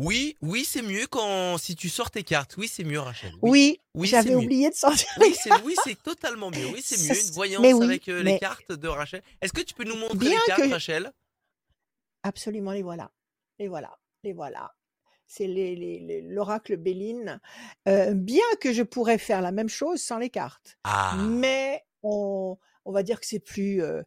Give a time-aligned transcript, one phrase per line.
[0.00, 2.56] Oui, oui, c'est mieux quand si tu sors tes cartes.
[2.56, 3.32] Oui, c'est mieux, Rachel.
[3.42, 5.08] Oui, Oui, j'avais oublié de sortir.
[5.20, 6.66] Oui, c'est oui, c'est totalement mieux.
[6.66, 7.20] Oui, c'est mieux.
[7.20, 9.22] Une voyance mais oui, avec euh, les cartes de Rachel.
[9.40, 11.12] Est-ce que tu peux nous montrer Bien les cartes, que- Rachel?
[12.24, 13.10] Absolument, les voilà.
[13.58, 13.96] Les voilà.
[14.24, 14.74] Les voilà.
[15.26, 17.40] C'est les- les- les- l'oracle Béline.
[17.88, 20.76] Euh, bien que je pourrais faire la même chose sans les cartes.
[20.84, 24.02] Ah, Mais on, on va dire que c'est plus, euh,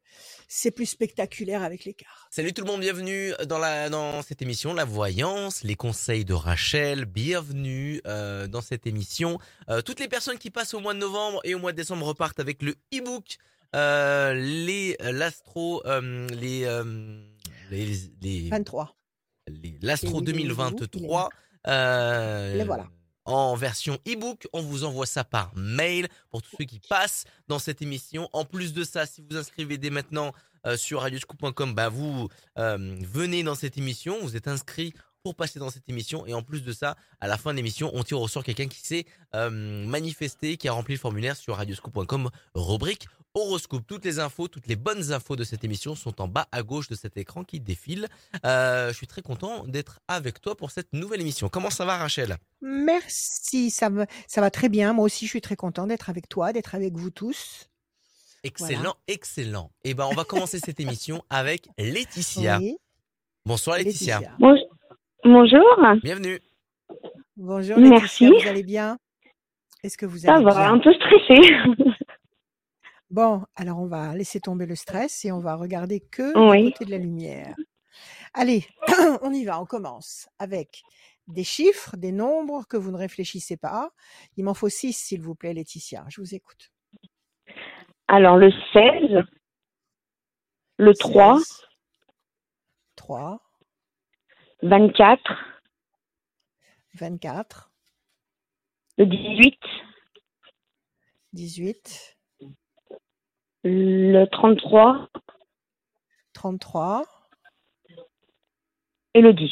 [0.48, 2.14] c'est plus spectaculaire avec les cartes.
[2.32, 6.34] salut tout le monde, bienvenue dans la dans cette émission La Voyance, les conseils de
[6.34, 7.06] Rachel.
[7.06, 9.40] Bienvenue euh, dans cette émission.
[9.70, 12.06] Euh, toutes les personnes qui passent au mois de novembre et au mois de décembre
[12.06, 13.38] repartent avec le e-book
[13.74, 16.66] les l'astro les,
[17.70, 18.96] les les 23.
[19.48, 21.30] les- l'Astro Et il est- il est où Il est 2023
[21.68, 22.88] euh, Les voilà.
[23.28, 24.48] En version e-book.
[24.54, 28.30] On vous envoie ça par mail pour tous ceux qui passent dans cette émission.
[28.34, 30.34] En plus de ça, si vous inscrivez dès maintenant
[30.66, 35.60] euh, sur radioscoop.com, bah vous euh, venez dans cette émission, vous êtes inscrit pour passer
[35.60, 38.22] dans cette émission et en plus de ça, à la fin de l'émission, on tire
[38.22, 39.06] au sort quelqu'un qui s'est
[39.36, 39.50] euh,
[39.86, 43.84] manifesté, qui a rempli le formulaire sur radioscoop.com, rubrique horoscope.
[43.88, 46.88] Toutes les infos, toutes les bonnes infos de cette émission sont en bas à gauche
[46.90, 48.08] de cet écran qui défile.
[48.46, 51.50] Euh, je suis très content d'être avec toi pour cette nouvelle émission.
[51.50, 52.38] Comment ça va, Rachel?
[52.62, 54.94] Merci, ça, me, ça va très bien.
[54.94, 57.70] Moi aussi, je suis très content d'être avec toi, d'être avec vous tous.
[58.44, 59.72] Excellent, excellent.
[59.84, 62.60] Et ben, on va commencer cette émission avec Laetitia.
[62.60, 62.78] Oui,
[63.46, 64.20] Bonsoir, Laetitia.
[64.20, 64.36] Laetitia.
[64.40, 64.58] Bon-
[65.24, 65.64] Bonjour,
[66.04, 66.40] Bienvenue.
[67.36, 68.26] Bonjour Merci.
[68.26, 68.98] Laetitia, vous allez bien?
[69.84, 70.74] Est-ce que vous ça allez va, bien?
[70.74, 71.54] un peu stressée.
[73.10, 76.66] Bon, alors on va laisser tomber le stress et on va regarder que Oui.
[76.66, 77.56] du côté de la lumière.
[78.34, 78.66] Allez,
[79.22, 80.84] on y va, on commence avec
[81.28, 83.92] des chiffres, des nombres que vous ne réfléchissez pas.
[84.36, 86.06] Il m'en faut six, s'il vous plaît, Laetitia.
[86.10, 86.72] Je vous écoute.
[88.08, 89.24] Alors, le 16,
[90.78, 91.40] le 3,
[92.96, 93.42] 3,
[94.64, 95.22] 24,
[96.96, 97.72] 24,
[98.98, 99.60] le 18,
[101.34, 102.17] 18,
[103.70, 105.10] le 33
[106.34, 107.04] 33
[109.14, 109.52] et le 10.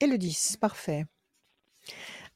[0.00, 0.56] et le 10.
[0.58, 1.04] Parfait.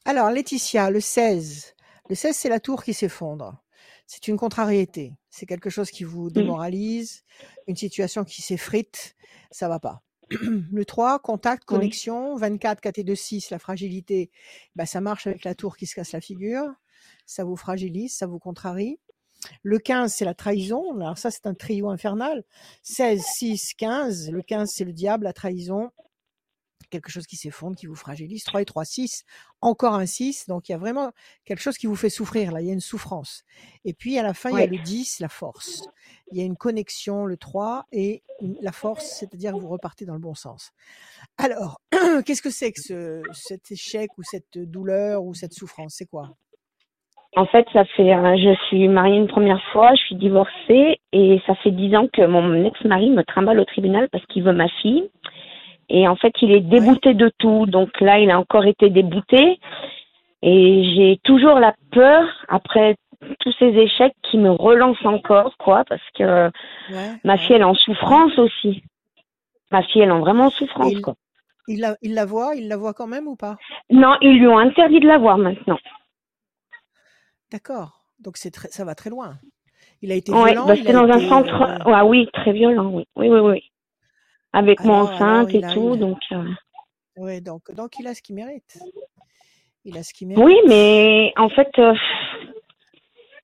[0.05, 1.75] Alors, Laetitia, le 16.
[2.09, 3.61] Le 16, c'est la tour qui s'effondre.
[4.05, 5.13] C'est une contrariété.
[5.29, 7.23] C'est quelque chose qui vous démoralise,
[7.67, 9.15] une situation qui s'effrite.
[9.51, 10.01] Ça va pas.
[10.31, 11.77] Le 3, contact, Oui.
[11.77, 12.35] connexion.
[12.35, 14.31] 24, 4 et 2, 6, la fragilité.
[14.75, 16.65] Bah, ça marche avec la tour qui se casse la figure.
[17.25, 18.99] Ça vous fragilise, ça vous contrarie.
[19.63, 20.95] Le 15, c'est la trahison.
[20.99, 22.43] Alors ça, c'est un trio infernal.
[22.83, 24.31] 16, 6, 15.
[24.31, 25.91] Le 15, c'est le diable, la trahison.
[26.89, 28.43] Quelque chose qui s'effondre, qui vous fragilise.
[28.45, 29.23] 3 et 3, 6.
[29.61, 30.47] Encore un 6.
[30.47, 31.11] Donc, il y a vraiment
[31.45, 32.51] quelque chose qui vous fait souffrir.
[32.51, 33.43] Là, il y a une souffrance.
[33.85, 35.83] Et puis, à la fin, il y a le 10, la force.
[36.31, 38.23] Il y a une connexion, le 3, et
[38.61, 40.71] la force, c'est-à-dire que vous repartez dans le bon sens.
[41.37, 41.79] Alors,
[42.25, 45.93] qu'est-ce que c'est que ce, cet échec ou cette douleur ou cette souffrance?
[45.97, 46.35] C'est quoi?
[47.35, 51.41] En fait, ça fait, euh, je suis mariée une première fois, je suis divorcée et
[51.45, 54.67] ça fait 10 ans que mon ex-mari me trimballe au tribunal parce qu'il veut ma
[54.67, 55.09] fille.
[55.89, 57.65] Et en fait, il est débouté de tout.
[57.67, 59.59] Donc là, il a encore été débouté.
[60.41, 62.95] Et j'ai toujours la peur, après
[63.41, 66.47] tous ces échecs, qui me relancent encore, quoi, parce que
[66.91, 67.39] Ouais, ma ouais.
[67.39, 68.83] fille, elle est en souffrance aussi.
[69.71, 71.15] Ma fille, elle est vraiment en souffrance, il- quoi.
[71.67, 73.57] Il la, il la voit Il la voit quand même ou pas?
[73.91, 75.77] Non, ils lui ont interdit de la voir maintenant.
[77.51, 78.03] D'accord.
[78.19, 79.39] Donc, c'est très, ça va très loin.
[80.01, 82.91] Il a été Ouais, violent bah, c'était dans un centre, euh, ouais, oui, très violent,
[82.91, 83.71] oui, oui, oui, oui.
[84.53, 86.19] Avec moi Alors, alors, enceinte et tout, donc.
[86.31, 86.43] euh,
[87.17, 88.77] ouais, donc, donc, il a ce qu'il mérite.
[89.85, 90.43] Il a ce qu'il mérite.
[90.43, 91.93] Oui, mais en fait, euh,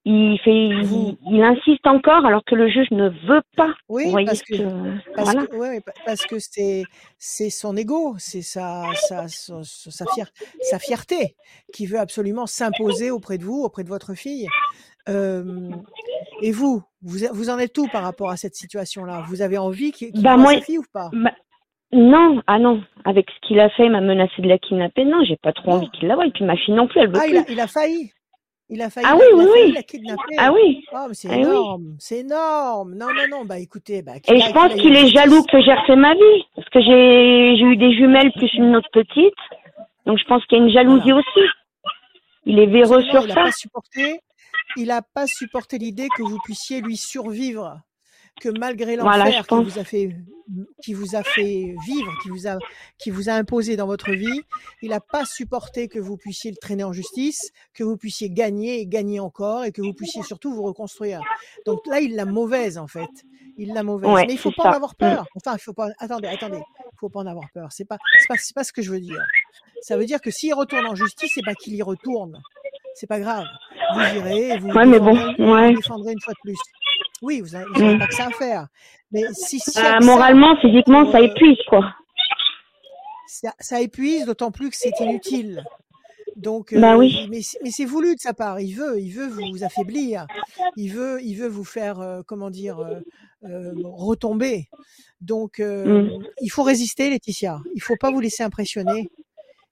[0.07, 3.73] il fait, Vous, il, il insiste encore alors que le juge ne veut pas.
[3.89, 5.47] Oui, parce ce que, que, parce voilà.
[5.47, 6.83] que, ouais, parce que c'est,
[7.17, 10.29] c'est son ego, c'est sa, sa, sa, fier-
[10.61, 11.35] sa fierté
[11.73, 14.47] qui veut absolument s'imposer auprès de vous, auprès de votre fille.
[15.09, 15.69] Euh,
[16.41, 19.23] et vous, vous, vous en êtes où par rapport à cette situation-là?
[19.27, 21.09] Vous avez envie qu'il qu'il Bah moi, sa fille ou pas?
[21.13, 21.31] bah,
[21.91, 25.05] non, ah non, avec ce qu'il a fait, il m'a menacé de la kidnapper.
[25.05, 26.25] Non, j'ai pas trop envie qu'il la voie.
[26.25, 27.53] Et puis ma fille non plus, elle veut Ah, il a, plus.
[27.53, 28.11] il a failli.
[28.69, 29.71] Il a failli, Ah la- oui, il oui, a failli oui.
[29.73, 30.35] la kidnapper.
[30.39, 32.95] Ah oui, Oh, c'est ah énorme, c'est énorme.
[32.95, 35.95] Non, non, non, bah écoutez, bah, Et je pense qu'il est jaloux que j'ai refait
[35.95, 36.43] ma vie.
[36.55, 39.33] Parce que j'ai eu des jumelles plus une autre petite.
[40.07, 41.17] Donc je pense qu'il y a une jalousie Voilà.
[41.19, 41.47] aussi.
[42.45, 43.43] Il est véreux sur il n'a ça.
[43.43, 44.19] pas supporté,
[44.77, 47.79] il a pas supporté l'idée que vous puissiez lui survivre,
[48.41, 49.65] que malgré Voilà, l'enfer qui pense.
[49.67, 50.15] vous a fait,
[50.83, 52.57] qui vous a fait vivre, qui vous a,
[52.97, 54.41] qui vous a imposé dans votre vie,
[54.81, 58.79] il n'a pas supporté que vous puissiez le traîner en justice, que vous puissiez gagner
[58.81, 61.21] et gagner encore, et que vous puissiez surtout vous reconstruire.
[61.65, 63.09] Donc là, il l'a mauvaise en fait.
[63.57, 64.09] Il l'a mauvaise.
[64.11, 64.97] Ouais, Mais il faut pas en avoir Mm.
[64.99, 65.25] peur.
[65.37, 65.87] Enfin, il faut pas.
[65.99, 66.57] Attendez, attendez.
[66.59, 67.69] Il faut pas en avoir peur.
[67.71, 69.21] C'est pas, c'est pas, c'est pas ce que je veux dire.
[69.81, 72.41] Ça veut dire que s'il retourne en justice, c'est pas qu'il y retourne.
[72.95, 73.45] C'est pas grave.
[73.93, 75.73] Vous irez, vous Ouais, mais bon, ouais.
[75.73, 76.57] défendrez une fois de plus.
[77.25, 77.99] Oui, vous n'avez Mm.
[77.99, 78.67] pas que ça à faire.
[79.11, 81.83] Mais si, si Bah, ça, moralement, physiquement, ça épuise, quoi.
[83.27, 85.63] ça, ça épuise, d'autant plus que c'est inutile.
[86.35, 88.59] Donc, Bah euh, mais, c'est- mais c'est voulu de sa part.
[88.59, 90.27] Il veut, il veut vous affaiblir.
[90.75, 94.67] Il veut, il veut vous faire, euh, comment dire, euh, retomber.
[95.21, 96.23] Donc, euh, Mm.
[96.41, 97.59] il faut résister, Laetitia.
[97.73, 99.09] Il faut pas vous laisser impressionner.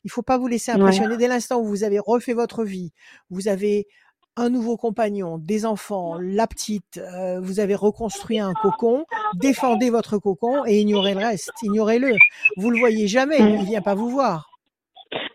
[0.06, 0.80] Il faut pas vous laisser Ouais.
[0.80, 1.18] impressionner.
[1.18, 2.92] Dès l'instant où vous avez refait votre vie,
[3.30, 3.88] vous avez
[4.36, 10.18] un nouveau compagnon, des enfants, la petite, euh, vous avez reconstruit un cocon, défendez votre
[10.18, 11.52] cocon et ignorez le reste.
[11.62, 12.16] Ignorez-le.
[12.58, 13.40] Vous le voyez jamais.
[13.40, 13.58] Mm.
[13.60, 14.50] Il vient pas vous voir.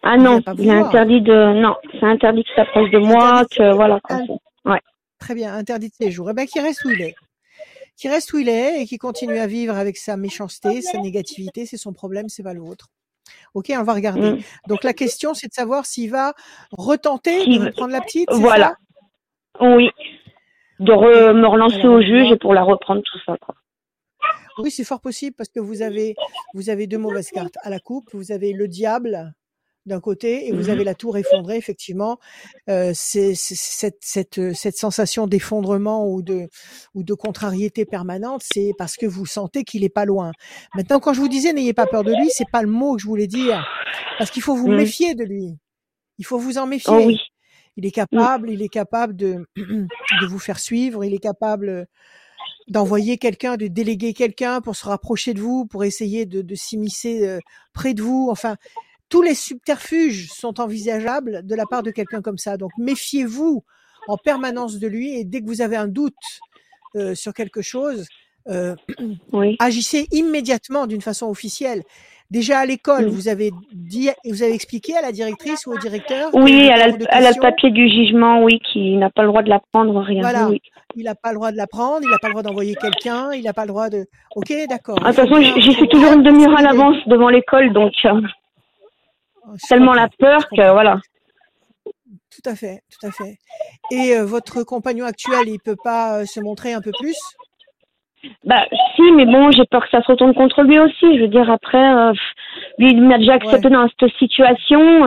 [0.03, 3.57] Ah non, il est interdit de, non, c'est interdit que ça s'approche de moi, Interdit,
[3.57, 4.17] que voilà, quoi.
[4.17, 4.79] in-
[5.21, 6.31] Très bien, interdit de séjour.
[6.31, 7.15] Eh bien, qu'il reste où il est.
[7.97, 11.67] Qu'il reste où il est et qu'il continue à vivre avec sa méchanceté, sa négativité,
[11.67, 12.87] c'est son problème, c'est pas le vôtre.
[13.55, 14.33] Ok, on va regarder.
[14.33, 14.39] Mm.
[14.69, 16.35] Donc la question, c'est de savoir s'il va
[16.71, 18.31] retenter de prendre la petite.
[18.33, 18.77] Voilà.
[19.61, 19.91] Oui.
[20.81, 23.55] De re- me relancer au juge et pour la reprendre, tout ça, quoi.
[24.59, 26.15] Oui, c'est fort possible parce que vous avez,
[26.55, 28.09] vous avez deux mauvaises cartes à la coupe.
[28.13, 29.33] Vous avez le diable
[29.87, 31.57] d'un côté et vous avez la tour effondrée.
[31.57, 32.19] Effectivement,
[32.69, 36.49] euh, c'est cette, cette, cette sensation d'effondrement ou de,
[36.95, 40.33] ou de contrariété permanente, c'est parce que vous sentez qu'il est pas loin.
[40.75, 43.03] Maintenant, quand je vous disais n'ayez pas peur de lui, c'est pas le mot que
[43.03, 43.65] je voulais dire
[44.19, 44.77] parce qu'il faut vous Mhm.
[44.77, 45.53] méfier de lui.
[46.19, 46.93] Il faut vous en méfier.
[46.93, 47.21] Oh oui.
[47.79, 51.87] Il est capable, il est capable de, de vous faire suivre, il est capable
[52.67, 57.27] d'envoyer quelqu'un, de déléguer quelqu'un pour se rapprocher de vous, pour essayer de, de s'immiscer
[57.27, 57.39] euh,
[57.73, 58.29] près de vous.
[58.33, 58.57] Enfin,
[59.09, 62.57] tous les subterfuges sont envisageables de la part de quelqu'un comme ça.
[62.57, 63.65] Donc, méfiez-vous
[64.09, 66.15] en permanence de lui et dès que vous avez un doute
[66.97, 68.09] euh, sur quelque chose,
[68.49, 68.75] euh,
[69.33, 69.57] Oui.
[69.61, 71.85] agissez immédiatement d'une façon officielle.
[72.31, 76.29] Déjà à l'école, vous avez dit, vous avez expliqué à la directrice ou au directeur.
[76.35, 79.43] Oui, le elle a, elle le papier du jugement, oui, qui n'a pas le droit
[79.43, 80.21] de la prendre, rien.
[80.21, 80.49] Voilà.
[80.49, 80.61] Oui.
[80.95, 83.33] Il n'a pas le droit de la prendre, il n'a pas le droit d'envoyer quelqu'un,
[83.33, 84.05] il n'a pas le droit de.
[84.37, 84.99] Ok, d'accord.
[85.03, 88.21] Ah, De toute façon, j'y suis toujours une demi-heure à l'avance devant l'école, donc euh,
[89.55, 91.01] Je tellement la peur que voilà.
[91.85, 93.39] Tout à fait, tout à fait.
[93.91, 97.19] Et euh, votre compagnon actuel, il peut pas euh, se montrer un peu plus?
[98.45, 98.65] Bah
[98.97, 101.17] si, mais bon, j'ai peur que ça se retourne contre lui aussi.
[101.17, 102.13] Je veux dire, après, euh,
[102.79, 105.05] lui, il m'a déjà accepté dans cette situation.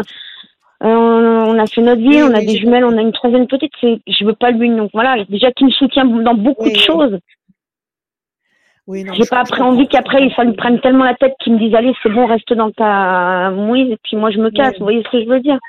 [0.84, 3.12] Euh, on a fait notre vie, Oui, on a oui, des jumelles, on a une
[3.12, 3.72] troisième petite.
[3.80, 5.24] C'est, je veux pas lui, donc voilà.
[5.25, 7.19] Déjà qu'il me soutient dans beaucoup Oui, de choses.
[8.88, 9.14] Oui, non.
[9.14, 11.94] J'ai pas après envie qu'après ça lui prenne tellement la tête qu'il me dise allez
[12.02, 14.74] c'est bon reste dans ta mouise et puis moi je me casse.
[14.80, 15.60] Vous voyez ce que je veux dire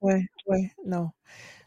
[0.00, 1.10] Ouais, ouais, non,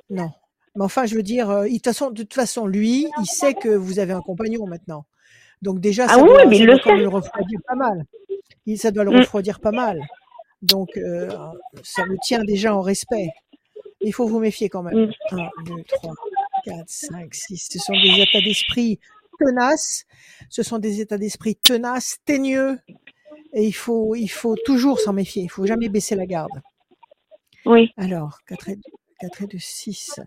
[0.10, 0.30] non.
[0.76, 4.14] Mais enfin, je veux dire, euh, de toute façon, lui, il sait que vous avez
[4.14, 5.04] un compagnon maintenant.
[5.62, 7.04] Donc déjà, Ah ça oui, doit, mais ça doit le quand même sait.
[7.04, 8.06] le refroidir pas mal.
[8.66, 9.18] Il, ça doit le Mm.
[9.20, 10.00] refroidir pas mal.
[10.62, 11.30] Donc, euh,
[11.84, 13.30] ça le tient déjà en respect.
[14.02, 15.08] Il faut vous méfier quand même.
[15.32, 15.38] Mm.
[15.38, 16.14] 1, 2, 3,
[16.66, 17.68] 4, 5, 6.
[17.72, 19.00] Ce sont des états d'esprit
[19.40, 20.06] tenaces.
[20.50, 22.80] Ce sont des états d'esprit tenaces, teigneux.
[23.54, 25.44] Et il faut, il faut toujours s'en méfier.
[25.44, 26.52] Il faut jamais baisser la garde.
[27.66, 27.92] Oui.
[27.98, 28.82] Alors, 4 et 2,
[29.20, 30.20] 4 et 2, 6.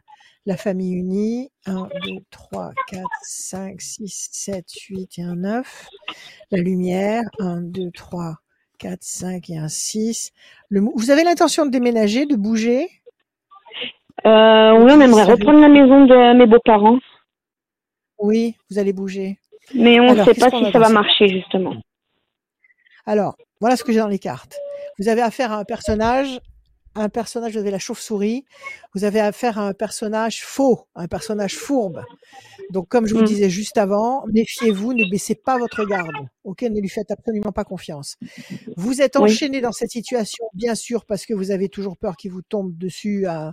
[0.47, 1.51] La famille unie.
[1.67, 1.89] 1, 2,
[2.31, 5.89] 3, 4, 5, 6, 7, 8 et un 9.
[6.51, 7.23] La lumière.
[7.39, 8.35] 1, 2, 3,
[8.79, 10.33] 4, 5 et un 6.
[10.69, 12.89] Le, mou- vous avez l'intention de déménager, de bouger?
[14.27, 16.99] Euh, oui, on aimerait reprendre la maison de mes beaux-parents,
[18.19, 19.39] Oui, vous allez bouger.
[19.75, 21.75] mais on ne sait pas si ça va marcher justement.
[23.07, 24.57] Alors, voilà ce que j'ai dans les cartes.
[24.99, 26.39] Vous avez affaire à un personnage,
[26.95, 28.45] un personnage, vous avez la chauve-souris.
[28.95, 32.03] Vous avez affaire à un personnage faux, un personnage fourbe.
[32.71, 33.27] Donc, comme je vous Mm.
[33.27, 36.13] disais juste avant, méfiez-vous, ne baissez pas votre garde.
[36.45, 38.17] Ok, ne lui faites absolument pas confiance.
[38.77, 39.23] Vous êtes Oui.
[39.23, 42.77] enchaîné dans cette situation, bien sûr, parce que vous avez toujours peur qu'il vous tombe
[42.77, 43.53] dessus à,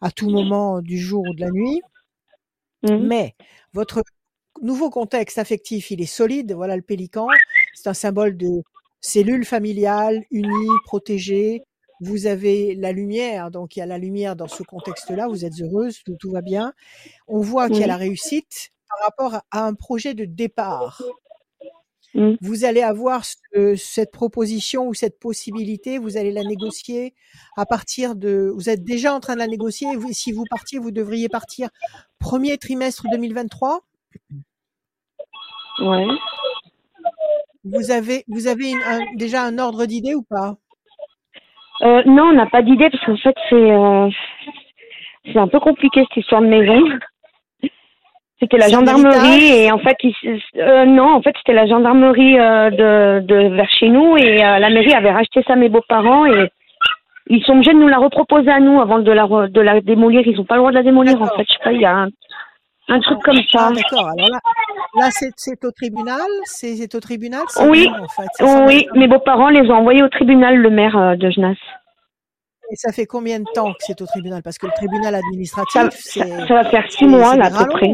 [0.00, 1.80] à tout moment du jour ou de la nuit.
[2.82, 3.06] Mhm.
[3.08, 3.36] Mais
[3.72, 4.02] votre
[4.60, 6.52] nouveau contexte affectif, il est solide.
[6.52, 7.26] Voilà le pélican.
[7.74, 8.62] C'est un symbole de
[9.00, 11.62] cellule familiale, unie, protégée.
[12.04, 15.28] Vous avez la lumière, donc il y a la lumière dans ce contexte-là.
[15.28, 16.72] Vous êtes heureuse, tout, tout va bien.
[17.28, 21.00] On voit qu'il y a la réussite par rapport à- un projet de départ.
[22.42, 27.14] Vous allez avoir ce- cette proposition ou cette possibilité, vous allez la négocier
[27.56, 28.52] à partir de.
[28.54, 29.96] Vous êtes déjà en train de la négocier.
[29.96, 31.70] vous- si vous partiez, vous devriez partir
[32.18, 33.80] premier trimestre 2023.
[35.80, 36.04] Ouais.
[37.64, 40.58] Vous avez, vous avez une- un- déjà un ordre d'idée ou pas?
[41.80, 44.08] Euh, non, on n'a pas d'idée parce qu'en fait c'est euh,
[45.32, 46.80] c'est un peu compliqué cette histoire de maison.
[48.40, 52.70] C'était la gendarmerie et en fait, ils- euh, non, en fait, c'était la gendarmerie euh,
[52.70, 56.26] de, de vers chez nous et euh, la mairie avait racheté ça à mes beaux-parents
[56.26, 56.48] et
[57.28, 59.80] ils sont obligés de nous la reproposer à nous avant de la re- de la
[59.80, 60.22] démolir.
[60.26, 61.44] Ils ont pas le droit de la démolir en fait.
[61.48, 62.08] Je sais pas, il y a un,
[62.88, 63.68] un truc comme ça.
[63.68, 64.08] Ah, d'accord.
[64.08, 64.38] Alors là,
[64.96, 66.26] là c'est au tribunal?
[66.44, 67.42] C'est au tribunal.
[67.68, 67.88] Oui.
[67.88, 71.30] en fait Ça Oui, mes beaux-parents les ont envoyés au tribunal, le maire euh, de
[71.30, 71.56] Genasse.
[72.70, 74.42] Et ça fait combien de temps que c'est au tribunal?
[74.42, 77.70] Parce que le tribunal Ça, administratif, ça, ça va faire six mois là à peu
[77.72, 77.92] près.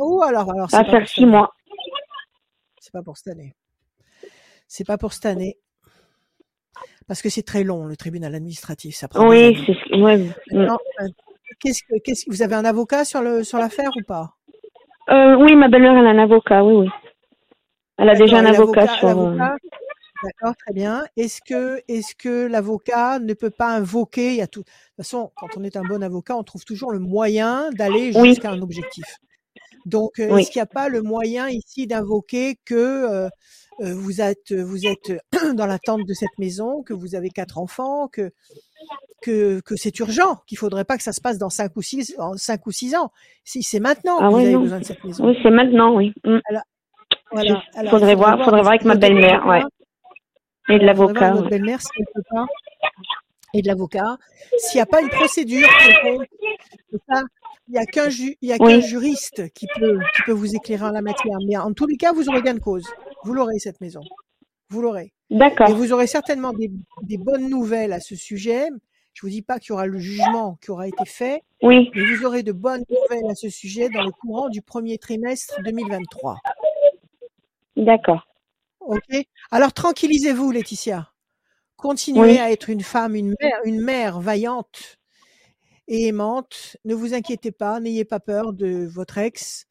[0.00, 1.52] Oh, alors, alors Ça va faire six mois.
[2.78, 3.54] C'est pas pour cette année.
[4.68, 5.56] C'est pas pour cette année.
[7.06, 8.94] Parce que c'est très long, le tribunal administratif.
[8.94, 10.28] Ça prend Oui, c'est ce- ouais.
[11.54, 14.34] Maintenant, qu'est-ce que, qu'est-ce que- vous avez un avocat sur le sur l'affaire ou pas?
[15.10, 16.64] Euh, oui, ma belle-mère elle a un avocat.
[16.64, 16.88] Oui, oui.
[17.98, 19.08] Elle a déjà un avocat sur.
[19.08, 19.56] euh, l'avocat-
[20.22, 21.04] D'accord, très bien.
[21.18, 24.96] Est-ce que, est-ce que l'avocat ne peut pas invoquer, il y a tout, de toute
[24.96, 28.28] façon, quand on est un bon avocat, on trouve toujours le moyen d'aller Oui.
[28.30, 29.04] jusqu'à un objectif.
[29.84, 30.40] Donc, euh, Oui.
[30.40, 33.28] est-ce qu'il n'y a pas le moyen ici d'invoquer que euh,
[33.80, 35.12] vous êtes, vous êtes
[35.54, 38.30] dans l'attente de cette maison, que vous avez quatre enfants, que
[39.22, 42.14] que, que c'est urgent, qu'il faudrait pas que ça se passe dans cinq ou six,
[42.18, 43.10] en cinq ou six ans.
[43.42, 44.60] Si c'est maintenant Ah que vous ouais, avez non.
[44.60, 45.26] besoin de cette maison.
[45.26, 46.12] Oui, c'est maintenant, oui.
[46.24, 46.38] Mm.
[46.50, 46.62] Voilà.
[47.42, 49.62] Il Alors, faudrait voir, faudrait voir avec ma belle-mère, ouais.
[50.68, 51.34] Et de l'avocat.
[51.36, 51.48] ouais.
[51.48, 52.44] belle-mère si elle peut pas.
[53.54, 54.18] Et de l'avocat.
[54.58, 55.68] S'il n'y a pas une procédure
[57.08, 57.22] ça,
[57.68, 58.68] il n'y a qu'un ju- il y a Oui.
[58.74, 61.38] qu'un juriste qui peut, qui peut vous éclairer en la matière.
[61.46, 62.86] Mais en tous les cas, vous aurez gain de cause.
[63.24, 64.00] Vous l'aurez, cette maison.
[64.70, 65.12] Vous l'aurez.
[65.30, 65.70] Et D'accord.
[65.74, 66.70] vous aurez certainement des,
[67.02, 68.68] des bonnes nouvelles à ce sujet.
[69.12, 72.02] Je vous dis pas qu'il y aura le jugement qui aura été fait, Oui, mais
[72.16, 76.38] vous aurez de bonnes nouvelles à ce sujet dans le courant du premier trimestre 2023.
[77.76, 78.26] d'accord.
[78.80, 79.02] Ok.
[79.50, 81.10] Alors tranquillisez-vous, Laetitia.
[81.76, 82.38] Continuez Oui.
[82.38, 84.98] à être une femme, une mère, une mère vaillante
[85.88, 86.76] et aimante.
[86.84, 89.66] Ne vous inquiétez pas, n'ayez pas peur de votre ex,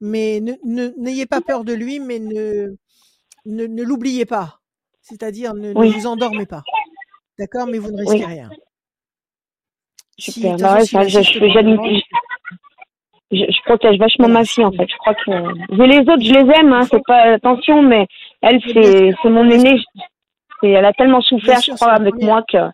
[0.00, 2.76] mais ne ne- n'ayez pas peur de lui, mais ne
[3.46, 4.60] ne, ne l'oubliez pas.
[5.00, 6.62] C'est-à-dire ne, vous endormez pas.
[7.38, 8.24] D'accord, mais vous ne risquez Oui.
[8.24, 8.50] rien.
[10.18, 10.56] Super.
[10.56, 11.40] Bah façon, ouais, je, je,
[13.32, 14.86] je, protège vachement ma fille en fait.
[14.88, 15.30] Je crois que
[15.82, 18.06] les autres, je les aime, hein, c'est pas attention, mais
[18.40, 19.78] elle, c'est mon aînée.
[20.62, 22.70] elle a tellement souffert, je crois, avec moi que,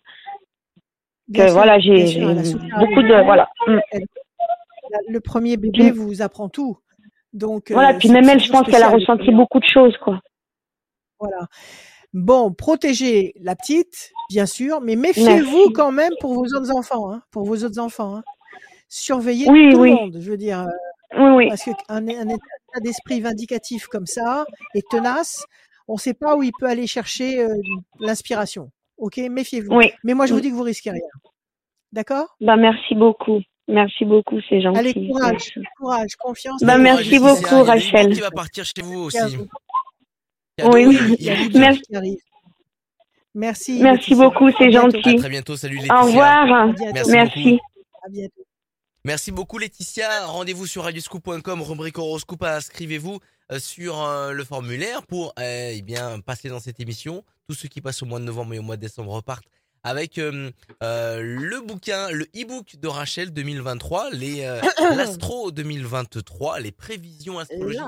[1.33, 2.21] que voilà, j'ai
[2.79, 3.49] beaucoup de voilà.
[3.67, 3.79] Mm.
[3.91, 4.05] Elle-
[5.07, 6.77] le premier bébé vous apprend tout.
[7.33, 10.21] Donc, Voilà, euh, puis même elle, je pense qu'elle a ressenti beaucoup de choses, quoi.
[11.29, 11.47] Voilà.
[12.13, 17.21] Bon, protégez la petite, bien sûr, mais méfiez-vous quand même pour vos autres enfants, hein,
[17.31, 18.17] pour vos autres enfants.
[18.17, 18.23] hein.
[18.87, 19.89] Surveillez Oui, tout oui.
[19.89, 21.49] le monde, je veux dire, euh, Oui, oui.
[21.49, 25.43] parce qu'un un état d'esprit vindicatif comme ça et tenace,
[25.87, 27.55] on ne sait pas où il peut aller chercher euh,
[27.99, 28.69] l'inspiration.
[28.97, 29.73] Ok, méfiez-vous.
[29.73, 29.91] Oui.
[30.03, 31.01] Mais moi, je vous dis que vous risquez rien.
[31.91, 32.35] D'accord?
[32.41, 33.39] Bah merci beaucoup.
[33.67, 34.77] Merci beaucoup, c'est gentil.
[34.79, 36.61] Allez, courage, courage, confiance.
[36.63, 38.13] Bah, merci beaucoup, Rachel.
[38.13, 39.17] qui va partir chez vous aussi.
[40.57, 41.81] Cadeau, Oui, Il Merci.
[43.35, 43.79] Merci.
[43.81, 44.97] Merci beaucoup, c'est bientôt.
[44.97, 45.15] À gentil.
[45.15, 45.57] très bientôt.
[45.57, 46.01] Salut Laetitia.
[46.01, 46.51] Au revoir.
[46.51, 46.93] À bientôt.
[46.93, 47.43] Merci Merci.
[47.43, 47.63] beaucoup.
[48.05, 48.45] À bientôt.
[49.05, 50.27] Merci beaucoup Laetitia.
[50.27, 52.43] Rendez-vous sur radioscoop.com, rubrique horoscope.
[52.43, 53.19] Inscrivez-vous
[53.51, 57.23] euh, sur euh, le formulaire pour euh, eh bien passer dans cette émission.
[57.49, 59.47] Tous ceux qui passent au mois de novembre et au mois de décembre repartent
[59.83, 64.61] avec euh, euh, le bouquin, le e-book de Rachel 2023, les euh,
[64.95, 67.81] l'astro 2023, les prévisions astrologiques.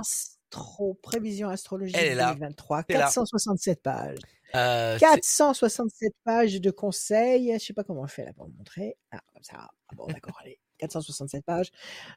[0.54, 2.34] L'astro, prévision astrologique Elle est là.
[2.34, 3.00] 2023, T'es là.
[3.02, 4.18] 467 pages.
[4.54, 7.52] Euh, c'est- 467 pages de conseils.
[7.60, 8.96] Je sais pas comment on fait là pour le montrer.
[9.12, 9.56] Ah, comme ça.
[9.90, 10.60] Ah, bon, d'accord, allez.
[10.78, 11.72] 467 pages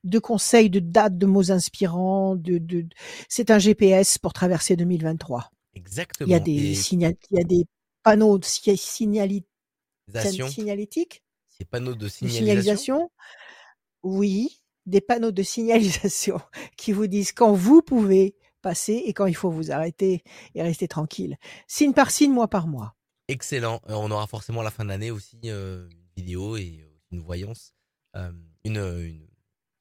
[0.04, 2.34] de conseils, de dates, de mots inspirants.
[2.36, 2.86] De, de...
[3.28, 5.50] C'est un GPS pour traverser 2023.
[5.74, 6.28] exactement.
[6.28, 7.14] Il y a des, Et signal...
[7.30, 7.64] il y a des
[8.02, 9.44] panneaux de si- signali-
[10.08, 13.10] signalisation, signalétiques, ces panneaux de signalisation.
[14.02, 14.57] Oui,
[14.88, 16.40] des panneaux de signalisation
[16.76, 20.22] qui vous disent quand vous pouvez passer et quand il faut vous arrêter
[20.54, 21.36] et rester tranquille.
[21.66, 22.94] Signe par signe, mois par mois.
[23.28, 23.80] Excellent.
[23.88, 26.88] Euh, on aura forcément à la fin de l'année aussi euh, une vidéo et euh,
[27.12, 27.72] une voyance,
[28.16, 28.32] euh,
[28.64, 29.26] une, une-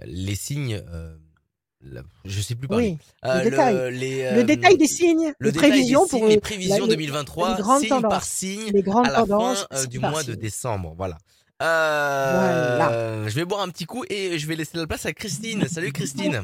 [0.05, 0.81] les signes.
[0.89, 1.17] Euh,
[1.81, 2.97] la- je sais plus parler.
[3.23, 3.93] Oui, le détail.
[3.97, 6.95] les, le détail des signes, le les des prévisions signes, pour les prévisions la- les-
[6.97, 10.33] 2023, les grandes signe par signe, les grandes à la tendances fin du mois de
[10.35, 10.93] décembre.
[10.97, 11.17] Voilà.
[11.61, 13.27] Euh, Voilà.
[13.27, 15.67] Je vais boire un petit coup et je vais laisser la place à Christine.
[15.67, 16.43] Salut Christine.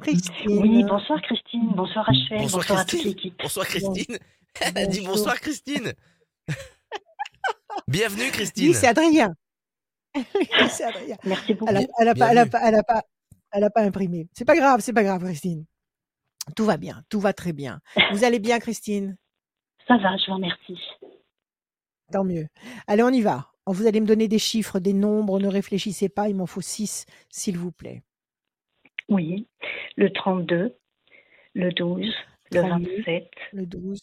[0.00, 0.58] Christine.
[0.62, 3.08] Oui, bonsoir Christine, bonsoir Rachel, Bonsoir, bonsoir, à toute Christine.
[3.10, 3.34] l'équipe.
[3.42, 4.18] Bonsoir Christine.
[4.60, 5.92] Elle a dit bonsoir Christine.
[7.86, 8.74] Bienvenue Oui, Christine.
[8.74, 9.34] c'est Adrien.
[10.16, 10.24] Oui,
[10.70, 11.16] c'est Adrien.
[11.24, 11.70] Merci beaucoup.
[11.70, 13.02] Elle a, elle a pas, elle a pas, elle a pas,
[13.52, 14.28] elle a pas imprimé.
[14.32, 15.64] C'est pas grave, c'est pas grave, Christine.
[16.56, 17.80] Tout va bien, tout va très bien.
[18.12, 19.16] Vous allez bien, Christine?
[19.86, 20.78] Ça va, je vous remercie.
[22.10, 22.46] Tant mieux.
[22.86, 23.48] Allez, on y va.
[23.72, 25.40] Vous allez me donner des chiffres, des nombres.
[25.40, 26.28] Ne réfléchissez pas.
[26.28, 28.02] Il m'en faut six, s'il vous plaît.
[29.08, 29.46] Oui.
[29.96, 30.76] Le 32,
[31.54, 32.14] le 12,
[32.52, 34.00] le 32, 27, le 12,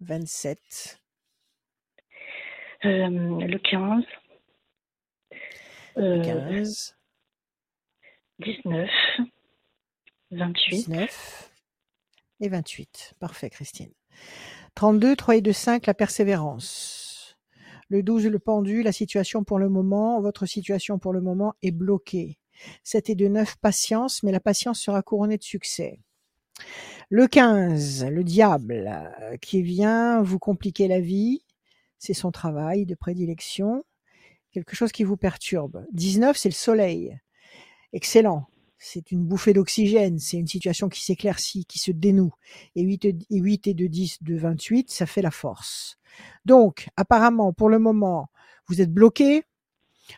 [0.00, 1.00] 27,
[2.84, 4.04] euh, le 15,
[5.96, 6.96] le euh, 15,
[8.38, 8.90] 19,
[10.30, 11.50] 28, 19
[12.40, 13.14] et 28.
[13.18, 13.92] Parfait, Christine.
[14.74, 17.07] 32, 3 et 2, 5, la persévérance.
[17.88, 21.70] Le 12, le pendu, la situation pour le moment, votre situation pour le moment est
[21.70, 22.38] bloquée.
[22.84, 26.00] 7 et 2, 9, patience, mais la patience sera couronnée de succès.
[27.08, 28.90] Le 15, le diable,
[29.22, 31.42] euh, qui vient vous compliquer la vie,
[31.98, 33.84] c'est son travail de prédilection,
[34.52, 35.84] quelque chose qui vous perturbe.
[35.92, 37.18] 19, c'est le soleil.
[37.92, 38.46] Excellent.
[38.78, 42.32] C'est une bouffée d'oxygène, c'est une situation qui s'éclaircit, qui se dénoue.
[42.76, 45.98] Et 8, et 8 et 2, 10, de 28, ça fait la force.
[46.44, 48.28] Donc, apparemment, pour le moment,
[48.68, 49.44] vous êtes bloqué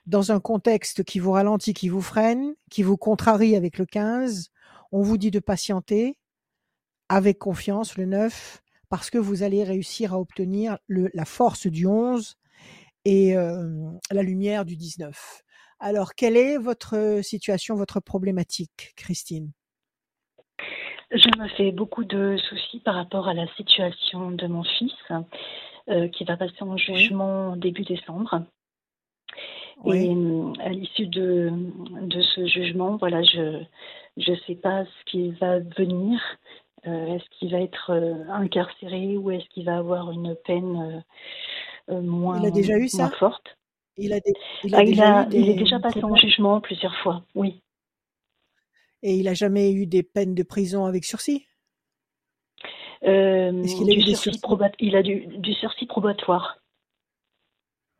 [0.07, 4.51] dans un contexte qui vous ralentit, qui vous freine, qui vous contrarie avec le 15.
[4.93, 6.17] On vous dit de patienter
[7.09, 12.37] avec confiance, le 9, parce que vous allez réussir à obtenir la force du 11
[13.05, 15.43] et euh, la lumière du 19.
[15.81, 19.51] Alors, quelle est votre situation, votre problématique, Christine?
[21.11, 24.93] Je me fais beaucoup de soucis par rapport à la situation de mon fils
[25.89, 28.45] euh, qui va passer en jugement début décembre.
[29.83, 30.05] Oui.
[30.05, 31.51] Et euh, à l'issue de,
[32.03, 33.65] de ce jugement, voilà, je
[34.19, 36.21] ne sais pas ce qui va venir.
[36.87, 41.05] Euh, est-ce qu'il va être euh, incarcéré ou est-ce qu'il va avoir une peine
[41.91, 43.05] euh, euh, moins, Il a déjà eu ça?
[43.05, 43.57] moins forte?
[44.01, 46.17] Il a, des- il a Ah, il, déjà a, eu il est déjà passé en
[46.17, 47.63] jugement plusieurs fois, oui.
[49.03, 51.47] et il a jamais eu des peines de prison avec sursis?
[53.05, 54.41] Euh, Est-ce qu'il a eu des sursis sursis?
[54.41, 56.59] proba- il a du, du sursis probatoire,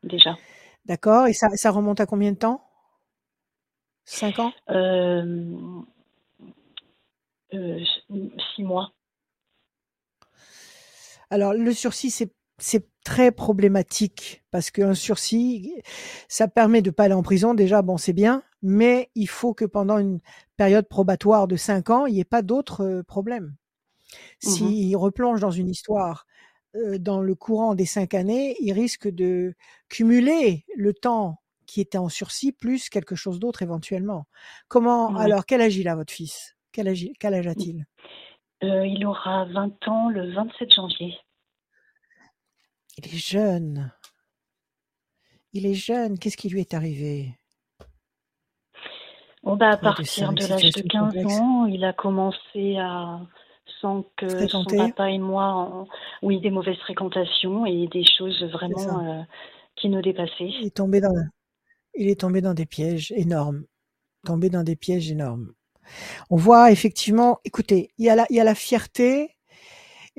[0.03, 0.37] déjà.
[0.85, 1.25] D'accord.
[1.27, 2.61] Et ça, ça remonte à combien de temps?
[4.05, 4.53] Cinq ans?
[4.69, 5.83] Euh,
[7.53, 7.79] euh,
[8.55, 8.91] six mois.
[11.29, 15.73] Alors, le sursis, c'est c'est très problématique parce qu'un sursis,
[16.27, 17.53] ça permet de pas aller en prison.
[17.53, 20.19] Déjà, bon, c'est bien, mais il faut que pendant une
[20.57, 23.55] période probatoire de cinq ans, il n'y ait pas d'autres euh, problèmes.
[24.43, 24.51] Mhm.
[24.51, 26.25] S'il replonge dans une histoire
[26.75, 29.55] euh, dans le courant des cinq années, il risque de
[29.89, 34.25] cumuler le temps qui était en sursis plus quelque chose d'autre éventuellement.
[34.67, 35.23] Comment Ouais.
[35.23, 36.55] alors quel âge il a votre fils?
[36.71, 37.85] Quel âge, quel âge a-t-il?
[38.63, 41.15] Euh, il aura 20 ans le 27 janvier.
[43.03, 43.91] Il est jeune.
[45.53, 46.19] Il est jeune.
[46.19, 47.37] Qu'est-ce qui lui est arrivé?
[49.43, 51.25] Bon, bah, à partir de l'âge de situation 15 complexe?
[51.25, 53.19] ans, il a commencé à,
[53.81, 55.87] sans que son papa et moi, en-
[56.21, 59.21] oui, des mauvaises fréquentations et des choses vraiment euh,
[59.75, 60.53] qui nous dépassaient.
[60.59, 61.13] Il est tombé dans,
[61.95, 63.65] il est tombé dans des pièges énormes.
[64.25, 65.53] Tombé dans des pièges énormes.
[66.29, 69.37] On voit effectivement, écoutez, il y a la, il y a la fierté,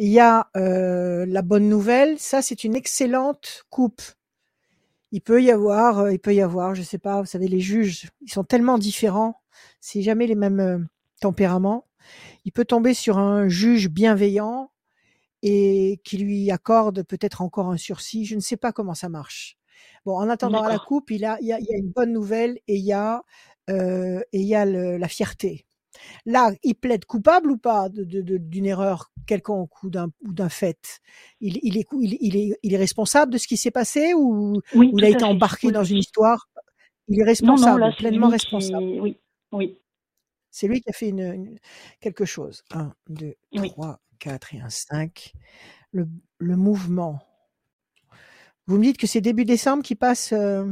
[0.03, 2.19] il y a euh, la bonne nouvelle.
[2.19, 4.03] Ça, c'est une excellente coupe.
[5.13, 7.61] Il peut y avoir, euh, il peut y avoir, je sais pas, vous savez, les
[7.61, 9.41] juges, ils sont tellement différents,
[9.81, 10.79] c'est jamais les mêmes euh,
[11.21, 11.87] tempéraments.
[12.45, 14.73] Il peut tomber sur un juge bienveillant
[15.43, 18.25] et qui lui accorde peut-être encore un sursis.
[18.25, 19.57] Je ne sais pas comment ça marche.
[20.05, 21.91] Bon, en attendant à la coupe, il, a, il, y a, il y a une
[21.91, 23.23] bonne nouvelle et il y a,
[23.69, 25.67] et il y a le- la fierté.
[26.27, 30.33] Là, il plaide coupable ou pas de- de- de- d'une erreur quelconque ou d'un ou
[30.33, 31.01] d'un fait?
[31.41, 34.61] Il, il, est, il, il est, il est responsable de ce qui s'est passé ou,
[34.75, 35.25] Oui, ou il a été fait.
[35.25, 36.49] embarqué Oui, dans une histoire?
[37.09, 38.79] Il est Non, non, responsable, là, pleinement responsable.
[38.87, 39.19] qui, oui,
[39.53, 39.79] oui,
[40.51, 41.59] C'est lui qui a fait une, une-
[42.01, 42.63] quelque chose.
[42.71, 43.69] 1, 2, oui.
[43.71, 45.33] 3, 4 et un 5.
[45.93, 47.21] Le, le mouvement.
[48.67, 50.65] Vous me dites que c'est début décembre qui passe euh,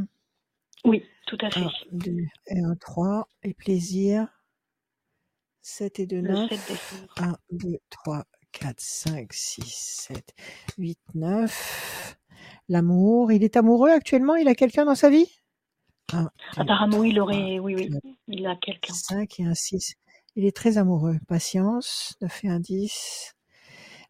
[0.85, 1.61] Oui, tout à fait.
[1.61, 2.17] 1, 2
[2.47, 3.29] et 1, 3.
[3.43, 4.29] Et plaisir.
[5.63, 6.49] 7 et 2, Le 9.
[6.49, 7.15] 7 décembre.
[7.19, 10.35] 1, 2, 3, 4, 5, 6, 7,
[10.79, 12.17] 8, 9.
[12.69, 13.33] L'amour.
[13.33, 14.37] Il est amoureux actuellement?
[14.37, 15.27] Il a quelqu'un dans sa vie?
[16.13, 18.95] 1, 2, Apparemment, il 3, aurait, oui, oui, 4, il a quelqu'un.
[18.95, 19.95] 5 et un 6.
[20.37, 21.19] Il est très amoureux.
[21.29, 23.35] Patience, 9 et un 10.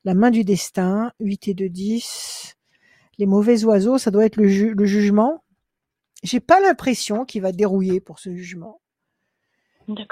[0.04, 2.54] La main du destin, 8 et 2, 10.
[3.18, 5.42] Les mauvais oiseaux, ça doit être le, ju- le jugement.
[6.22, 8.80] J'ai pas l'impression qu'il va dérouiller pour ce jugement.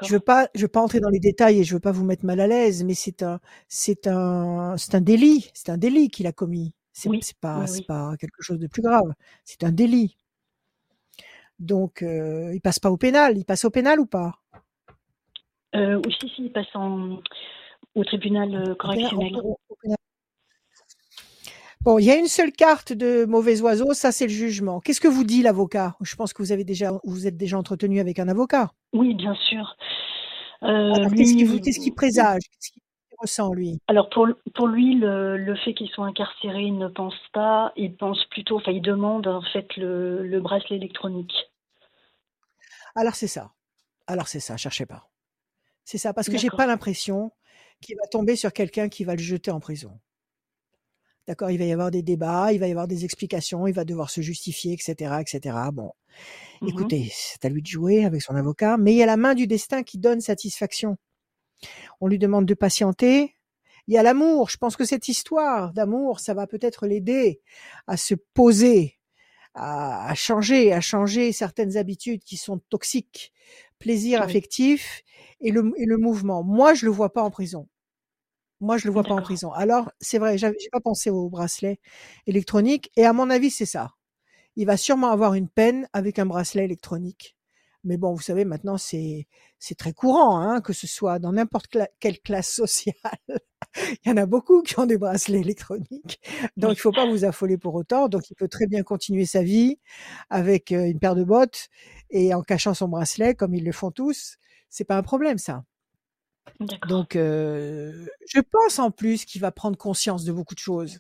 [0.03, 2.05] Je veux pas, je veux pas entrer dans les détails et je veux pas vous
[2.05, 5.51] mettre mal à l'aise, mais c'est un, c'est un, c'est un délit.
[5.55, 6.73] C'est un délit qu'il a commis.
[6.93, 7.85] C'est Oui, pas, oui, c'est oui.
[7.87, 9.13] pas quelque chose de plus grave.
[9.45, 10.17] C'est un délit.
[11.59, 13.37] Donc, euh, il passe pas au pénal.
[13.37, 14.33] Il passe au pénal ou pas?
[15.75, 17.19] Euh, oui, si, si, il passe en,
[17.95, 19.37] au tribunal euh, Au pénal- correctionnel.
[19.43, 19.97] au- au pénal.
[21.83, 24.81] Bon, il y a une seule carte de mauvais oiseau, ça c'est le jugement.
[24.81, 25.97] Qu'est-ce que vous dit l'avocat?
[26.01, 28.73] Je pense que vous avez déjà, vous êtes déjà entretenu avec un avocat.
[28.93, 29.77] Oui, bien sûr.
[30.65, 32.43] Euh, qu'est-ce qu'il vous- qu'est-ce qu'il présage?
[32.51, 32.83] Qu'est-ce qu'il
[33.19, 33.79] ressent, lui?
[33.87, 37.95] Alors pour, pour lui, le, le fait qu'il soit incarcéré, il ne pense pas, il
[37.97, 41.33] pense plutôt, enfin il demande en fait le, le bracelet électronique.
[42.97, 43.53] Alors, c'est ça.
[44.09, 45.09] Alors, c'est ça, cherchez pas.
[45.85, 47.31] C'est ça, parce que j'ai pas l'impression
[47.81, 50.01] qu'il va tomber sur quelqu'un qui va le jeter en prison.
[51.29, 53.85] D'accord Il va y avoir des débats, il va y avoir des explications, il va
[53.85, 55.57] devoir se justifier, etc., etc.
[55.73, 55.93] Bon,
[56.63, 56.69] Mhm.
[56.71, 59.35] écoutez, c'est à lui de jouer avec son avocat, mais il y a la main
[59.35, 60.97] du destin qui donne satisfaction.
[62.01, 63.35] On lui demande de patienter.
[63.87, 64.51] Il y a l'amour.
[64.51, 67.41] Je pense que cette histoire d'amour, ça va peut-être l'aider
[67.87, 68.99] à se poser,
[69.55, 73.33] à, à changer, à changer certaines habitudes qui sont toxiques,
[73.79, 74.25] plaisir Oui.
[74.27, 75.03] affectif
[75.41, 76.43] et le, et le mouvement.
[76.45, 77.69] Moi, je le vois pas en prison.
[78.61, 79.53] Moi, je le vois pas en prison.
[79.53, 81.79] Alors, c'est vrai, j'ai pas pensé au bracelet
[82.27, 82.91] électronique.
[82.97, 83.93] Et à mon avis, c'est ça.
[84.57, 87.37] Il va sûrement avoir une peine avec un bracelet électronique.
[87.85, 89.27] Mais bon, vous savez, maintenant, c'est
[89.79, 92.95] très courant, hein, que ce soit dans n'importe cla- quelle classe sociale.
[94.05, 96.21] il y en a beaucoup qui ont des bracelets électroniques.
[96.57, 98.09] Donc, il faut pas vous affoler pour autant.
[98.09, 99.79] Donc, il peut très bien continuer sa vie
[100.31, 101.69] avec euh, une paire de bottes
[102.11, 104.39] et en cachant son bracelet, comme ils le font tous.
[104.71, 105.65] C'est pas un problème, ça.
[106.89, 110.99] Donc, euh, je pense en plus qu'il va prendre conscience de beaucoup de choses.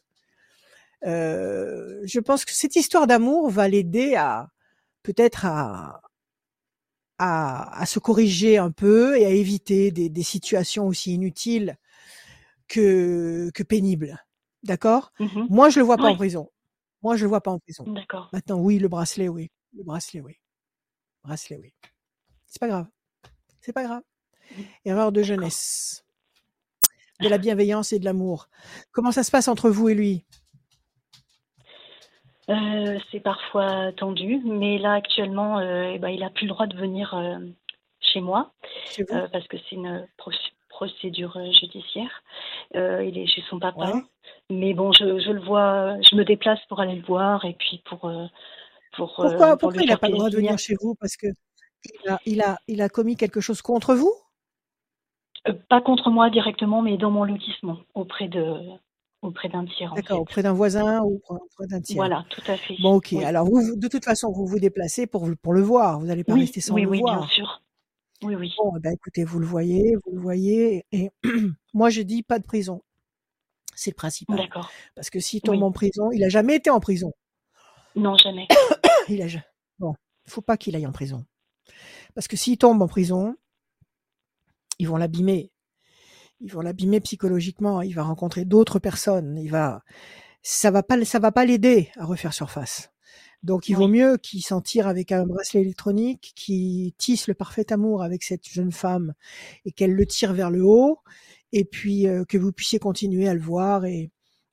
[1.06, 4.50] Euh, je pense que cette histoire d'amour va l'aider à
[5.02, 6.00] peut-être à,
[7.18, 11.76] à, à se corriger un peu et à éviter des, des situations aussi inutiles
[12.66, 14.24] que, que pénibles.
[14.62, 15.12] D'accord?
[15.20, 15.46] Mhm.
[15.50, 16.50] Moi, je le vois pas en prison.
[17.02, 17.84] Moi, je le vois pas en prison.
[17.86, 18.28] D'accord.
[18.32, 19.50] Maintenant, oui, le bracelet, oui.
[19.72, 20.34] Le bracelet, oui.
[21.22, 21.72] Bracelet, oui.
[22.46, 22.86] C'est pas grave.
[23.60, 24.02] C'est pas grave.
[24.84, 26.04] Erreur de jeunesse.
[27.20, 28.48] De la bienveillance et de l'amour.
[28.92, 30.24] Comment ça se passe entre vous et lui?
[32.48, 36.66] Euh, c'est parfois tendu, mais là actuellement, euh, eh ben, il a plus le droit
[36.66, 37.38] de venir euh,
[38.00, 38.52] chez moi
[39.32, 42.22] parce que c'est une proc- procédure judiciaire.
[42.74, 44.02] Il est chez son papa, Ouais.
[44.48, 47.82] mais bon, je, je le vois, je me déplace pour aller le voir et puis
[47.84, 48.10] pour
[48.96, 50.94] pour Pourquoi, pour pourquoi lui il n'a pas le droit de venir chez vous?
[50.94, 51.26] Parce que
[51.84, 54.14] il a, il, a, il a commis quelque chose contre vous?
[55.68, 58.42] Pas contre moi directement, mais dans mon lotissement, auprès de
[59.20, 60.20] auprès d'un tiers en D'accord, fait.
[60.20, 61.96] auprès d'un voisin ou auprès d'un tiers.
[61.96, 62.76] Voilà, tout à fait.
[62.80, 63.08] Bon, ok.
[63.12, 65.98] Oui, Alors, vous, de toute façon, vous vous déplacez pour, pour le voir.
[65.98, 67.30] Vous n'allez pas oui, rester sans oui, le oui, bien voir.
[67.30, 67.62] sûr.
[68.22, 68.52] Oui, oui.
[68.58, 70.84] Bon, eh ben, écoutez, vous le voyez, vous le voyez.
[70.92, 71.10] Et
[71.74, 72.82] moi, je dis pas de prison.
[73.74, 74.36] C'est le principal.
[74.36, 74.70] D'accord.
[74.94, 77.12] Parce que s'il tombe en prison, il a jamais été en prison.
[77.94, 78.46] Non, jamais.
[79.08, 79.26] Il a
[79.78, 79.94] Bon,
[80.26, 81.24] il faut pas qu'il aille en prison.
[82.14, 83.36] Parce que s'il tombe en prison,
[84.78, 85.50] ils vont l'abîmer.
[86.40, 87.82] Ils vont l'abîmer psychologiquement.
[87.82, 89.38] Il va rencontrer d'autres personnes.
[89.38, 89.82] Il va,
[90.42, 92.90] ça va pas, ça va pas l'aider à refaire surface.
[93.44, 97.72] Donc, il vaut mieux qu'il s'en tire avec un bracelet électronique, qu'il tisse le parfait
[97.72, 99.14] amour avec cette jeune femme
[99.64, 100.98] et qu'elle le tire vers le haut,
[101.52, 104.10] et puis euh, que vous puissiez continuer à le voir et,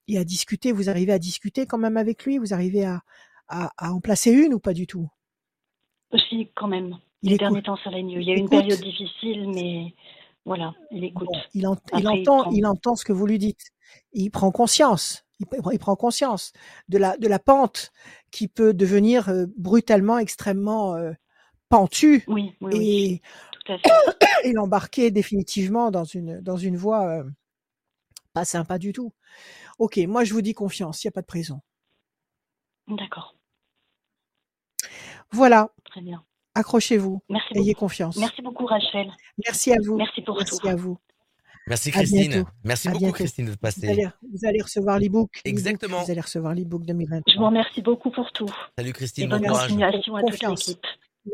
[0.08, 0.72] et à discuter.
[0.72, 2.38] Vous arrivez à discuter quand même avec lui?
[2.38, 3.02] Vous arrivez à,
[3.48, 5.10] à, à en placer une ou pas du tout?
[6.12, 6.96] Aussi, quand même.
[7.26, 7.48] Il Les écoute.
[7.48, 8.22] derniers temps, ça allait mieux.
[8.22, 9.94] Il y a eu une période difficile, mais
[10.46, 11.28] voilà, il écoute.
[11.28, 12.52] Bon, il, il Après, il entend, prend.
[12.52, 13.72] il entend ce que vous lui dites.
[14.14, 15.26] Il prend conscience.
[15.40, 16.54] Il, pr- il prend conscience
[16.88, 17.92] de la, de la pente
[18.32, 21.12] qui peut devenir euh, brutalement, extrêmement euh,
[21.68, 23.90] pentue Oui, oui, oui, et, tout à fait.
[24.44, 27.24] et l'embarquer définitivement dans une, dans une voie euh,
[28.34, 29.12] pas sympa du tout.
[29.80, 31.60] Ok, moi je vous dis confiance, il n'y a pas de prison.
[32.88, 33.36] D'accord,
[35.32, 36.24] Voilà, très bien.
[36.56, 37.80] Accrochez-vous, Merci ayez beaucoup.
[37.86, 38.18] confiance.
[38.18, 39.08] Merci beaucoup, Rachel.
[39.46, 39.96] Merci à vous.
[39.98, 40.68] Merci pour Merci tout.
[40.68, 40.98] à vous.
[41.68, 42.46] Merci Christine.
[42.64, 43.16] Merci À beaucoup bientôt.
[43.18, 43.88] Christine de Vous passer.
[43.90, 45.30] allez, vous allez recevoir l'e-book.
[45.46, 46.04] Exactement.
[46.04, 47.34] Vous allez recevoir l'e-book Je 2023.
[47.38, 48.48] vous remercie beaucoup pour tout.
[48.78, 49.68] Salut Christine, bon bonne courage.
[49.70, 50.68] continuation à toute Confiance.
[50.68, 50.86] l'équipe.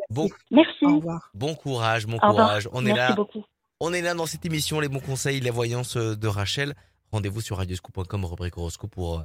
[0.09, 0.85] Bon, Merci.
[0.85, 1.31] Au revoir.
[1.33, 2.69] bon courage, bon courage.
[2.71, 3.15] On est Merci là.
[3.15, 3.43] beaucoup.
[3.81, 6.75] On est là dans cette émission, les bons conseils, la voyance euh, de Rachel.
[7.11, 9.23] Rendez-vous sur radioscoop.com, rubrique horoscope pour euh,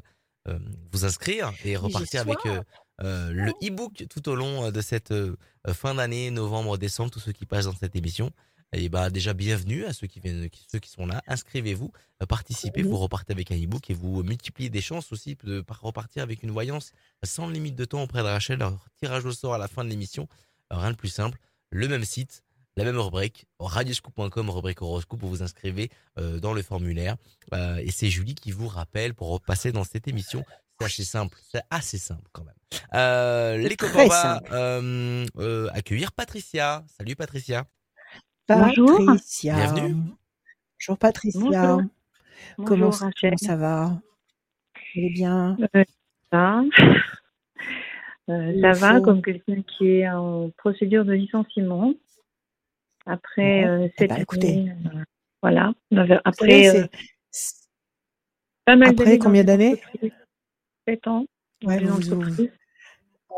[0.48, 0.58] euh,
[0.90, 2.60] vous inscrire et repartir avec euh,
[3.02, 5.36] euh, le e-book tout au long euh, de cette euh,
[5.68, 8.30] fin d'année, novembre, décembre, tous ceux qui passent dans cette émission.
[8.72, 11.22] Et bah déjà bienvenue à ceux qui viennent, ceux qui sont là.
[11.28, 11.92] Inscrivez-vous,
[12.28, 16.24] participez, vous repartez avec un e-book et vous multipliez des chances aussi de par- repartir
[16.24, 16.90] avec une voyance
[17.22, 18.60] sans limite de temps auprès de Rachel.
[18.60, 20.26] Alors, tirage au sort à la fin de l'émission.
[20.70, 21.38] Rien de plus simple.
[21.70, 22.42] Le même site,
[22.76, 27.16] la même rubrique, radioscoop.com, rubrique horoscope, vous vous inscrivez euh, dans le formulaire.
[27.54, 30.44] Euh, et c'est Julie qui vous rappelle pour repasser dans cette émission.
[30.78, 32.54] C'est assez simple, c'est assez simple quand même.
[32.94, 36.84] Euh, les copains, on va euh, euh, accueillir Patricia.
[36.98, 37.64] Salut Patricia.
[38.48, 38.98] Bonjour.
[39.06, 39.54] Patricia.
[39.54, 39.94] Bienvenue.
[40.78, 41.40] Bonjour Patricia.
[41.40, 41.82] Bonjour.
[42.56, 43.34] Comment, Bonjour ça- Rachel.
[43.38, 43.86] comment ça va?
[44.74, 45.56] Vous allez bien?
[46.30, 46.62] Ça,
[48.28, 51.94] Euh, ça va faut- comme quelqu'un qui est en procédure de licenciement.
[53.06, 54.52] Après euh, Eh cette ben, écoutez.
[54.52, 55.04] année, euh,
[55.40, 55.72] voilà.
[55.90, 56.86] Savez, Après euh,
[57.30, 57.68] c'est-
[58.66, 59.80] pas mal après combien d'années?
[60.86, 61.26] Entreprise, sept ans
[61.62, 62.48] dans Ouais, une vous,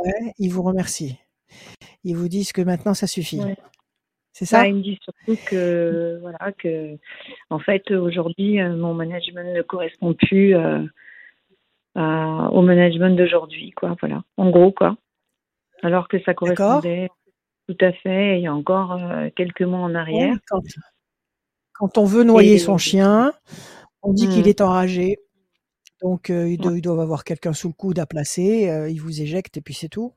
[0.05, 1.19] ouais, ils vous remercient.
[2.05, 3.39] Ils vous disent que maintenant ça suffit.
[3.41, 3.57] Ouais.
[4.33, 4.61] C'est ça?
[4.61, 6.97] Bah, ils me disent surtout que voilà que
[7.51, 10.85] en fait aujourd'hui euh, mon management ne correspond plus euh,
[11.97, 14.97] à- au management d'aujourd'hui quoi voilà en gros quoi
[15.83, 17.09] alors que ça correspondait
[17.69, 20.63] tout à fait il y a encore euh, quelques mois en Oui, arrière quand,
[21.73, 23.33] quand on veut noyer et son chien,
[24.03, 24.49] on dit qu'il Hmm.
[24.49, 25.19] est enragé.
[26.03, 26.65] Donc, euh, ils, Ouais.
[26.65, 28.71] do- ils doivent avoir quelqu'un sous le coude à placer.
[28.71, 30.15] euh, ils vous éjectent et puis c'est tout.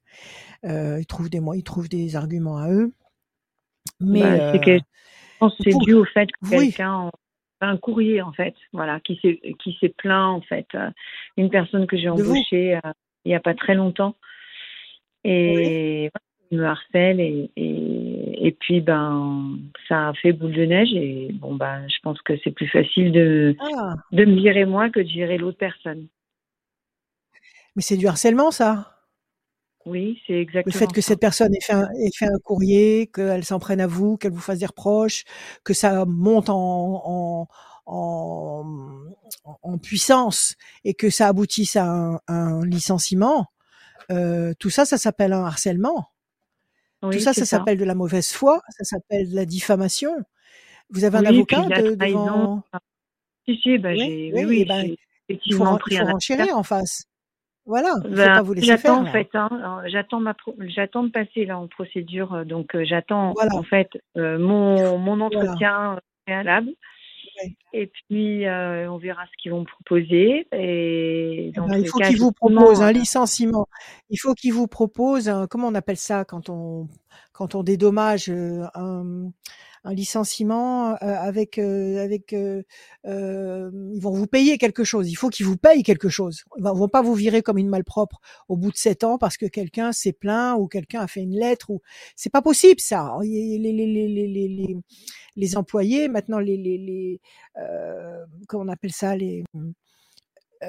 [0.65, 2.91] Euh, ils, trouvent des, ils trouvent des arguments à eux.
[3.99, 4.83] Mais Bah, c'est que je
[5.39, 7.09] pense que c'est vous, dû au fait que oui, quelqu'un
[7.63, 10.67] un courrier en fait voilà qui s'est qui s'est plaint en fait
[11.37, 12.79] une personne que j'ai embauchée
[13.23, 14.15] il y a pas très longtemps
[15.23, 15.31] Oui.
[15.31, 20.65] et voilà, il me harcèle et, et, et puis ben ça a fait boule de
[20.65, 24.65] neige et bon ben je pense que c'est plus facile de Ah, de me virer
[24.65, 26.07] moi que de virer l'autre personne.
[27.75, 28.97] mais c'est du harcèlement, ça?
[29.85, 30.33] Oui, c'est
[30.65, 31.07] Le fait exactement que ça.
[31.07, 34.31] cette personne ait fait un, ait fait un courrier, qu'elle s'en prenne à vous, qu'elle
[34.31, 35.23] vous fasse des reproches,
[35.63, 37.47] que ça monte en, en,
[37.87, 38.65] en,
[39.63, 43.47] en puissance et que ça aboutisse à un, un licenciement,
[44.11, 46.10] euh, tout ça, ça s'appelle un harcèlement.
[47.09, 47.57] Tout ça, ça ça.
[47.57, 50.13] s'appelle de la mauvaise foi, ça s'appelle de la diffamation.
[50.89, 52.63] Vous avez un Oui, avocat de devant.
[53.45, 54.95] Si si, ben Oui, oui oui, et ben,
[55.45, 57.05] il faut, il faut renchérir en face.
[57.65, 59.11] Voilà, il faut Ben, pas vous laisser j'attends faire en là.
[59.11, 63.33] fait, hein, j'attends ma, pro- j'attends de passer là en procédure, euh, donc euh, j'attends
[63.33, 66.71] Voilà, en fait euh, mon mon entretien préalable
[67.43, 67.55] Ouais.
[67.73, 71.81] et puis euh, on verra ce qu'ils vont me proposer et Eh dans ben, tous
[71.81, 73.67] il faut cas qu'il vous effectivement propose un euh, licenciement.
[74.09, 76.87] Il faut qu'il vous propose un, comment on appelle ça quand on,
[77.33, 79.31] quand on dédommage euh, un,
[79.83, 82.61] un licenciement euh, avec, euh, avec, euh,
[83.03, 85.09] ils vont vous payer quelque chose.
[85.09, 86.43] Il faut qu'ils vous payent quelque chose.
[86.57, 89.45] Ils vont pas vous virer comme une malpropre au bout de sept ans parce que
[89.47, 91.81] quelqu'un s'est plaint ou quelqu'un a fait une lettre ou
[92.15, 93.17] c'est pas possible ça.
[93.21, 94.77] Les, les, les, les, les,
[95.35, 97.21] les, employés maintenant les, les, les
[97.57, 99.43] euh, comment on appelle ça les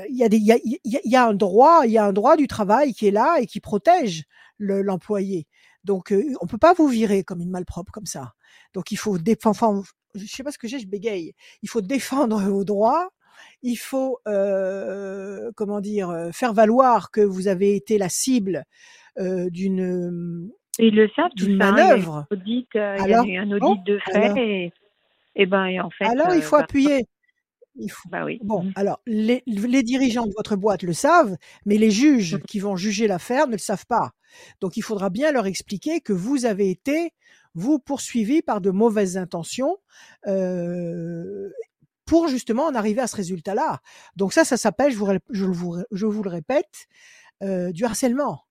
[0.09, 2.05] il y a des, il y a, il y a- un droit, il y a
[2.07, 4.25] un droit du travail qui est là et qui protège
[4.59, 5.47] le- l'employé.
[5.85, 8.33] Donc, euh, on peut pas vous virer comme une malpropre comme ça.
[8.75, 9.83] Donc, il faut défendre, enfin,
[10.15, 11.35] je sais pas ce que j'ai, je bégaye.
[11.63, 13.11] Il faut défendre vos droits.
[13.63, 18.65] Il faut, euh, comment dire, faire valoir que vous avez été la cible
[19.19, 22.17] euh, d'une ils le savent d'une ça, hein, il y a eu manœuvre.
[22.17, 24.73] un audit, euh, il y a Alors, eu un bon, audit de fait alors, et
[25.35, 27.05] et ben et en fait alors il faut bah, appuyer.
[27.77, 28.39] Il faut, bah oui.
[28.43, 28.73] Bon, Mm.
[28.77, 33.07] alors, les, les dirigeants de votre boîte le savent, mais les juges qui vont juger
[33.07, 34.11] l'affaire ne le savent pas.
[34.61, 37.13] Donc, il faudra bien leur expliquer que vous avez été,
[37.55, 39.79] vous, poursuivi par de mauvaises intentions
[40.27, 41.51] euh,
[42.05, 43.81] pour justement en arriver à ce résultat-là.
[44.17, 46.87] Donc ça, ça s'appelle, je vous, ré- je vous, je vous le répète,
[47.43, 48.43] euh, du harcèlement.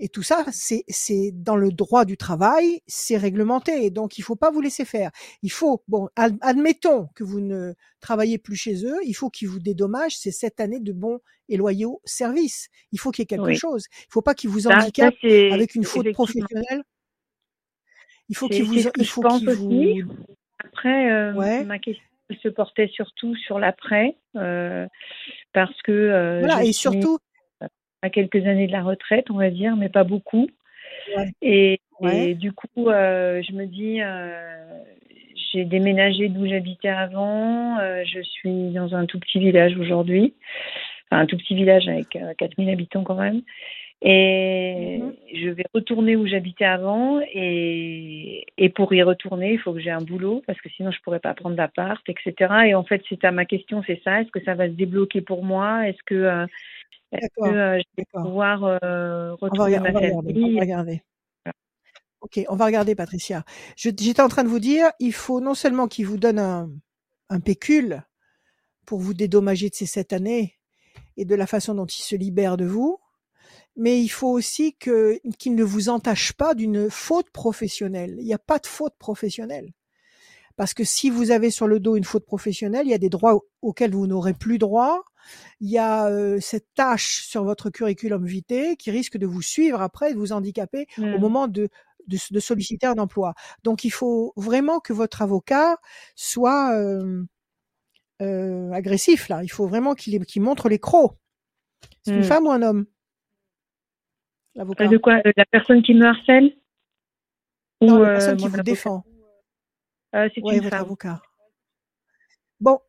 [0.00, 3.90] Et tout ça, c'est c'est dans le droit du travail, c'est réglementé.
[3.90, 5.10] Donc, il faut pas vous laisser faire.
[5.42, 9.48] Il faut, bon, ad- admettons que vous ne travaillez plus chez eux, il faut qu'ils
[9.48, 12.68] vous dédommagent ces sept années de bons et loyaux services.
[12.90, 13.56] Il faut qu'il y ait quelque Oui.
[13.56, 13.84] chose.
[14.00, 16.82] Il faut pas qu'ils vous Ça, ça handicapent c'est avec une faute professionnelle.
[18.28, 19.58] Il faut c'est qu'ils c'est vous, il je faut qu'ils aussi.
[19.58, 20.02] vous,
[20.58, 21.64] Après, euh, ouais.
[21.64, 22.02] ma question
[22.42, 24.88] se portait surtout sur l'après, euh,
[25.52, 26.62] parce que euh, Voilà.
[26.62, 27.18] Et suis surtout,
[28.04, 30.46] à quelques années de la retraite, on va dire, mais pas beaucoup.
[31.16, 34.82] ouais, Et, ouais, et du coup, euh, je me dis, euh,
[35.52, 37.78] j'ai déménagé d'où j'habitais avant.
[37.80, 40.34] euh, je suis dans un tout petit village aujourd'hui,
[41.10, 43.42] enfin un tout petit village avec euh, 4000 habitants quand même.
[44.02, 47.20] Et mhm, je vais retourner où j'habitais avant.
[47.34, 51.00] Et, et pour y retourner, il faut que j'ai un boulot parce que sinon je
[51.00, 52.34] pourrais pas prendre d'appart, etc.
[52.66, 54.20] Et en fait, c'est à ma question, c'est ça.
[54.20, 55.88] Est-ce que ça va se débloquer pour moi?
[55.88, 56.46] Est-ce que, euh,
[57.14, 58.60] est-ce que je vais pouvoir
[59.40, 61.02] retrouver ma regarder, on va famille regarder.
[62.20, 63.44] Ok, on va regarder, Patricia.
[63.76, 66.70] J'étais en train de vous dire, il faut non seulement qu'ils vous donnent un,
[67.28, 68.02] un pécule
[68.86, 70.58] pour vous dédommager de ces sept années
[71.16, 72.98] et de la façon dont ils se libèrent de vous,
[73.76, 78.16] mais il faut aussi que qu'ils ne vous entachent pas d'une faute professionnelle.
[78.18, 79.72] Il n'y a pas de faute professionnelle.
[80.56, 83.08] Parce que si vous avez sur le dos une faute professionnelle, il y a des
[83.08, 85.02] droits au- auxquels vous n'aurez plus droit.
[85.60, 89.80] Il y a euh, cette tâche sur votre curriculum vitae qui risque de vous suivre
[89.82, 91.20] après, de vous handicaper au Hmm.
[91.20, 91.68] moment de,
[92.06, 93.34] de, de solliciter un emploi.
[93.64, 95.78] Donc il faut vraiment que votre avocat
[96.14, 97.24] soit euh,
[98.22, 99.42] euh, agressif là.
[99.42, 101.12] Il faut vraiment qu'il montre les crocs.
[102.02, 102.26] C'est une Hmm.
[102.26, 102.86] femme ou un homme,
[104.56, 105.14] Euh, l'avocat De quoi?
[105.26, 106.54] Euh, La personne qui me harcèle?
[107.80, 109.04] Ou la euh, personne qui vous avocat défend.
[110.14, 110.84] Euh, c'est Ouais, une votre femme.
[110.84, 111.22] avocat.
[112.60, 112.80] Bon,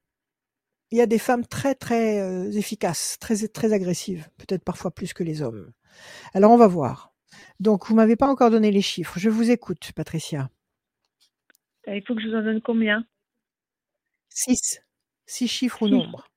[0.92, 5.14] il y a des femmes très très euh, efficaces, très très agressives, peut-être parfois plus
[5.14, 5.72] que les hommes.
[6.34, 7.14] Alors on va voir.
[7.60, 9.18] Donc vous m'avez pas encore donné les chiffres.
[9.18, 10.50] Je vous écoute, Patricia.
[11.88, 13.06] Euh, Il faut que je vous en donne combien?
[14.30, 14.82] 6.
[15.26, 15.94] 6 chiffres ou Six.
[15.94, 16.28] nombres.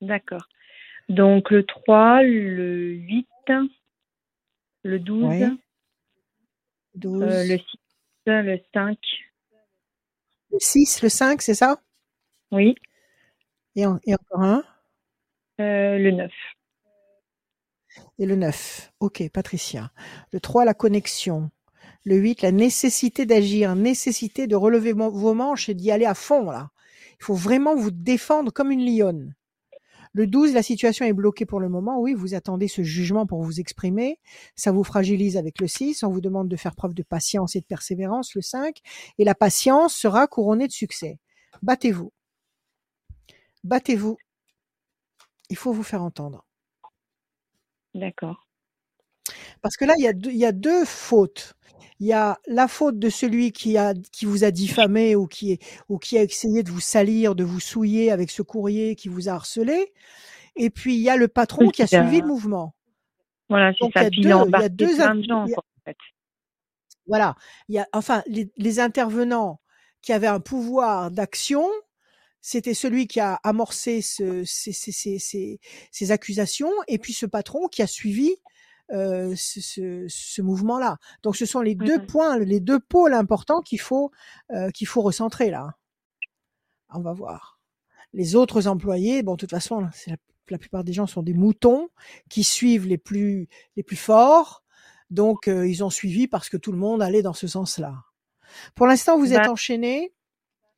[0.00, 0.48] D'accord.
[1.08, 3.28] Donc le 3, le 8,
[4.84, 5.42] le 12, Ouais.
[5.42, 5.56] euh,
[6.94, 7.20] 12.
[7.20, 7.64] le 6,
[8.26, 8.98] le 5.
[10.52, 11.80] Le 6, le 5, c'est ça?
[12.52, 12.74] Oui.
[13.76, 14.64] et, en- et encore un?
[15.60, 16.32] Euh, le 9.
[18.18, 18.92] Et le 9.
[19.00, 19.90] Ok, Patricia.
[20.32, 21.50] Le 3, la connexion.
[22.04, 26.50] Le 8, la nécessité d'agir, nécessité de relever vos manches et d'y aller à fond,
[26.50, 26.70] là.
[27.20, 29.34] Il faut vraiment vous défendre comme une lionne.
[30.14, 31.98] Le 12, la situation est bloquée pour le moment.
[31.98, 34.18] Oui, vous attendez ce jugement pour vous exprimer.
[34.56, 36.02] Ça vous fragilise avec le 6.
[36.02, 38.78] On vous demande de faire preuve de patience et de persévérance, le 5.
[39.18, 41.18] Et la patience sera couronnée de succès.
[41.62, 42.12] Battez-vous.
[43.64, 44.18] Battez-vous.
[45.48, 46.44] Il faut vous faire entendre.
[47.94, 48.46] D'accord.
[49.62, 51.54] Parce que là, il y a deux, il y a deux fautes.
[52.02, 55.52] Il y a la faute de celui qui, a, qui vous a diffamé ou qui,
[55.52, 59.08] est, ou qui a essayé de vous salir, de vous souiller avec ce courrier qui
[59.08, 59.92] vous a harcelé.
[60.56, 62.74] Et puis, il y a le patron Oui, qui a suivi le mouvement.
[63.48, 64.06] Voilà, c'est Donc, il y ça.
[64.06, 65.96] a Puis deux- il y a deux plein in- de gens, il en fait.
[67.06, 67.36] Voilà.
[67.68, 69.60] Il y a, enfin, les, les intervenants
[70.00, 71.68] qui avaient un pouvoir d'action,
[72.40, 75.60] c'était celui qui a amorcé ce- ces- ces- ces-
[75.92, 78.34] ces accusations et puis ce patron qui a suivi
[78.90, 80.98] euh, ce, ce- ce mouvement-là.
[81.22, 82.06] Donc, ce sont les deux Mhm.
[82.06, 84.10] points, les deux pôles importants qu'il faut,
[84.50, 85.74] euh, qu'il faut recentrer là.
[86.90, 87.58] On va voir.
[88.12, 89.90] Les autres employés, bon, de toute façon, la,
[90.50, 91.88] la plupart des gens sont des moutons
[92.28, 94.62] qui suivent les plus, les plus forts.
[95.08, 97.94] Donc, euh, ils ont suivi parce que tout le monde allait dans ce sens-là.
[98.74, 100.12] Pour l'instant, vous êtes Bah, enchaîné.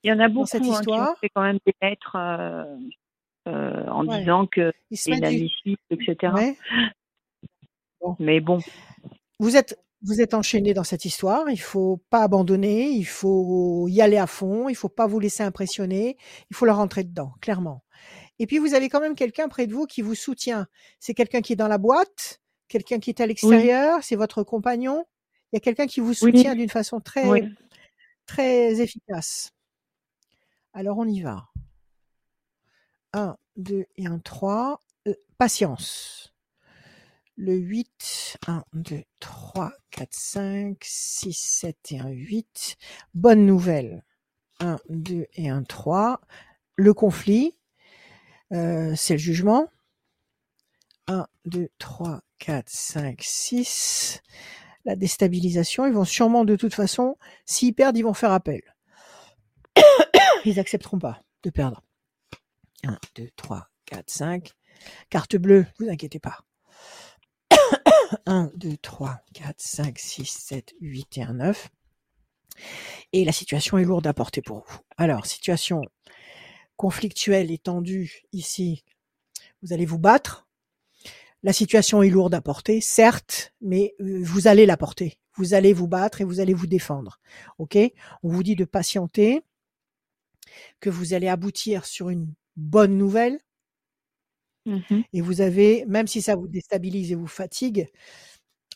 [0.05, 1.19] Il y en a beaucoup cette hein, qui ont histoire.
[1.19, 4.19] fait quand même des lettres euh, en Ouais.
[4.21, 6.33] disant que Il inadmissible, etc.
[6.35, 6.57] Ouais.
[8.19, 8.59] Mais bon,
[9.39, 11.49] Vous êtes, vous êtes enchaîné dans cette histoire.
[11.51, 12.89] Il faut pas abandonner.
[12.89, 14.69] Il faut y aller à fond.
[14.69, 16.17] Il faut pas vous laisser impressionner.
[16.51, 17.85] Il faut leur rentrer dedans, clairement.
[18.39, 20.67] Et puis, vous avez quand même quelqu'un près de vous qui vous soutient.
[20.99, 25.05] C'est quelqu'un qui est dans la boîte, quelqu'un qui est à l'extérieur, c'est votre compagnon.
[25.53, 27.55] Il y a quelqu'un qui vous soutient d'une façon très, oui.
[28.27, 29.53] très efficace.
[30.73, 31.47] Alors, on y va.
[33.13, 34.81] 1, 2 et 1, 3.
[35.07, 36.34] Euh, patience.
[37.37, 42.77] Le 8, 1, 2, 3, 4, 5, 6, 7 et 1, 8.
[43.15, 44.05] Bonne nouvelle.
[44.61, 46.21] 1, 2 et 1, 3.
[46.77, 47.57] Le conflit,
[48.53, 49.69] euh, c'est le jugement.
[51.09, 54.23] 1, 2, 3, 4, 5, 6.
[54.85, 57.17] La déstabilisation, ils vont sûrement de toute façon,
[57.47, 58.63] s'ils perdent, ils vont faire appel.
[60.45, 61.83] Ils accepteront pas de perdre.
[62.85, 64.53] 1, 2, 3, 4, 5.
[65.11, 66.45] Carte bleue, vous inquiétez pas.
[68.27, 71.69] 1, 2, 3, 4, 5, 6, 7, 8 et 1, 9.
[73.13, 74.79] Et la situation est lourde à porter pour vous.
[74.97, 75.83] Alors, situation
[76.77, 78.85] conflictuelle et tendue ici,
[79.63, 80.47] vous allez vous battre.
[81.43, 85.19] La situation est lourde à porter, certes, mais euh, vous allez la porter.
[85.37, 87.21] Vous allez vous battre et vous allez vous défendre.
[87.59, 87.77] OK?
[88.23, 89.43] On vous dit de patienter,
[90.81, 93.41] que vous allez aboutir sur une bonne nouvelle,
[94.67, 95.03] Mhm.
[95.13, 97.89] et vous avez, même si ça vous déstabilise et vous fatigue,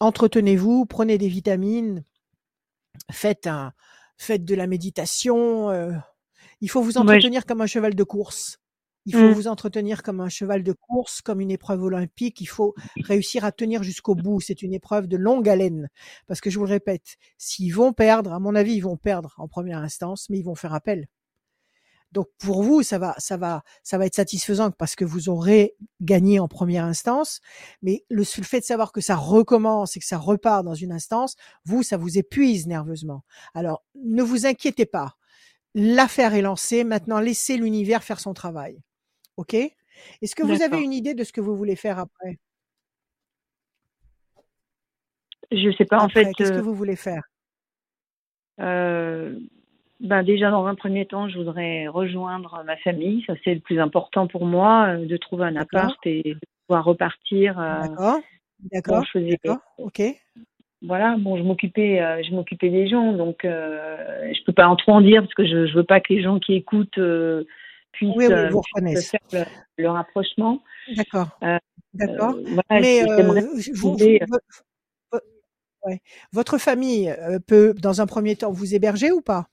[0.01, 2.05] entretenez-vous, prenez des vitamines,
[3.11, 3.73] faites un,
[4.17, 5.71] faites de la méditation.
[5.71, 5.93] euh,
[6.61, 8.59] il faut vous entretenir comme un cheval de course.
[9.07, 9.33] Il faut Mm.
[9.33, 12.41] vous entretenir comme un cheval de course, comme une épreuve olympique.
[12.43, 12.75] Il faut
[13.05, 14.41] réussir à tenir jusqu'au bout.
[14.41, 15.89] C'est une épreuve de longue haleine.
[16.27, 19.35] Parce que je vous le répète, s'ils vont perdre, à mon avis, ils vont perdre
[19.39, 21.07] en première instance, mais ils vont faire appel.
[22.13, 25.77] Donc pour vous, ça va, ça va, ça va être satisfaisant parce que vous aurez
[26.01, 27.41] gagné en première instance.
[27.83, 31.37] Mais le fait de savoir que ça recommence et que ça repart dans une instance,
[31.65, 33.25] vous, ça vous épuise nerveusement.
[33.55, 35.17] Alors ne vous inquiétez pas.
[35.75, 36.83] L'affaire est lancée.
[36.83, 38.83] Maintenant, laissez l'univers faire son travail.
[39.37, 39.55] Ok?
[39.55, 42.39] Est-ce que vous avez une idée de ce que vous voulez faire après?
[45.51, 47.23] Je sais pas, en fait, qu'est-ce que euh, vous voulez faire?
[48.61, 49.39] Euh,
[50.01, 53.25] ben déjà dans un premier temps, je voudrais rejoindre ma famille.
[53.27, 56.85] Ça, c'est le plus important pour moi, euh, de trouver un appart et de pouvoir
[56.85, 57.59] repartir.
[57.59, 58.21] euh, D'accord
[58.73, 59.05] D'accord
[59.79, 60.03] Ok
[60.81, 64.77] voilà, bon, je m'occupais, euh, je m'occupais des gens, donc euh, je peux pas en
[64.77, 67.43] trop en dire parce que je, je veux pas que les gens qui écoutent euh,
[67.91, 68.61] puissent, Oui, oui, vous
[68.93, 69.45] puissent faire le,
[69.83, 70.63] le rapprochement.
[70.97, 71.37] D'accord.
[71.95, 72.37] D'accord.
[72.47, 73.01] Voilà, Mais
[73.75, 75.19] vous, trouver- vous-
[75.85, 75.99] ouais.
[76.33, 77.13] votre famille
[77.49, 79.49] peut, dans un premier temps, vous héberger ou pas?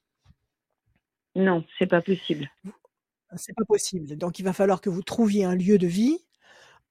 [1.36, 2.50] Non, c'est pas possible.
[3.36, 4.16] C'est pas possible.
[4.18, 6.20] Donc, il va falloir que vous trouviez un lieu de vie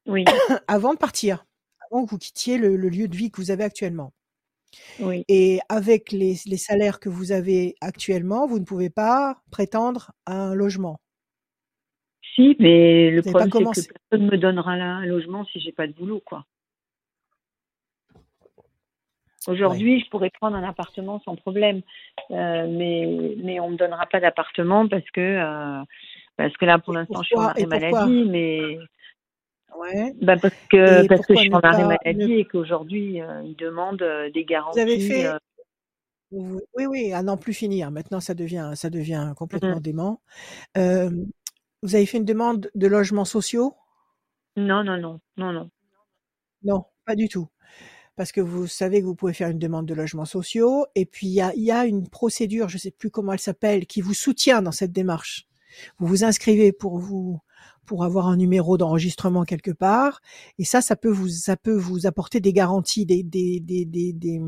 [0.07, 0.25] Oui,
[0.69, 1.47] avant de partir,
[1.91, 4.13] avant que vous quittiez le, le lieu de vie que vous avez actuellement.
[5.01, 5.25] oui.
[5.29, 10.35] Et avec les, les salaires que vous avez actuellement, vous ne pouvez pas prétendre à
[10.35, 11.01] un logement.
[12.35, 15.73] Si, mais le Vous problème, c'est que personne me donnera là un logement si j'ai
[15.73, 16.45] pas de boulot, quoi.
[19.47, 21.83] Aujourd'hui, je pourrais prendre un appartement sans problème,
[22.31, 25.83] euh, mais mais on me donnera pas d'appartement parce que euh,
[26.37, 28.79] parce que là, pour l'instant, je suis en arrêt maladie, mais
[29.77, 30.13] Ouais.
[30.23, 33.21] bah parce que Et parce que je suis ne en arrêt maladie ne et qu'aujourd'hui,
[33.21, 35.01] euh, ils demandent euh, des Vous avez garanties.
[35.01, 35.31] fait
[36.31, 37.91] oui oui à n'en plus finir.
[37.91, 39.83] Maintenant ça devient ça devient complètement mhm.
[39.83, 40.21] dément.
[41.85, 43.75] Vous avez fait une demande de logements sociaux?
[44.57, 45.71] Non, non, non, non, non.
[46.63, 47.49] Non, pas du tout.
[48.17, 51.27] Parce que vous savez que vous pouvez faire une demande de logements sociaux et puis
[51.27, 54.15] il y a, y a une procédure, je sais plus comment elle s'appelle, qui vous
[54.15, 55.47] soutient dans cette démarche.
[55.99, 57.41] Vous vous inscrivez pour vous
[57.87, 60.21] pour avoir un numéro d'enregistrement quelque part
[60.59, 64.13] et ça ça peut vous ça peut vous apporter des garanties des des des des,
[64.15, 64.41] des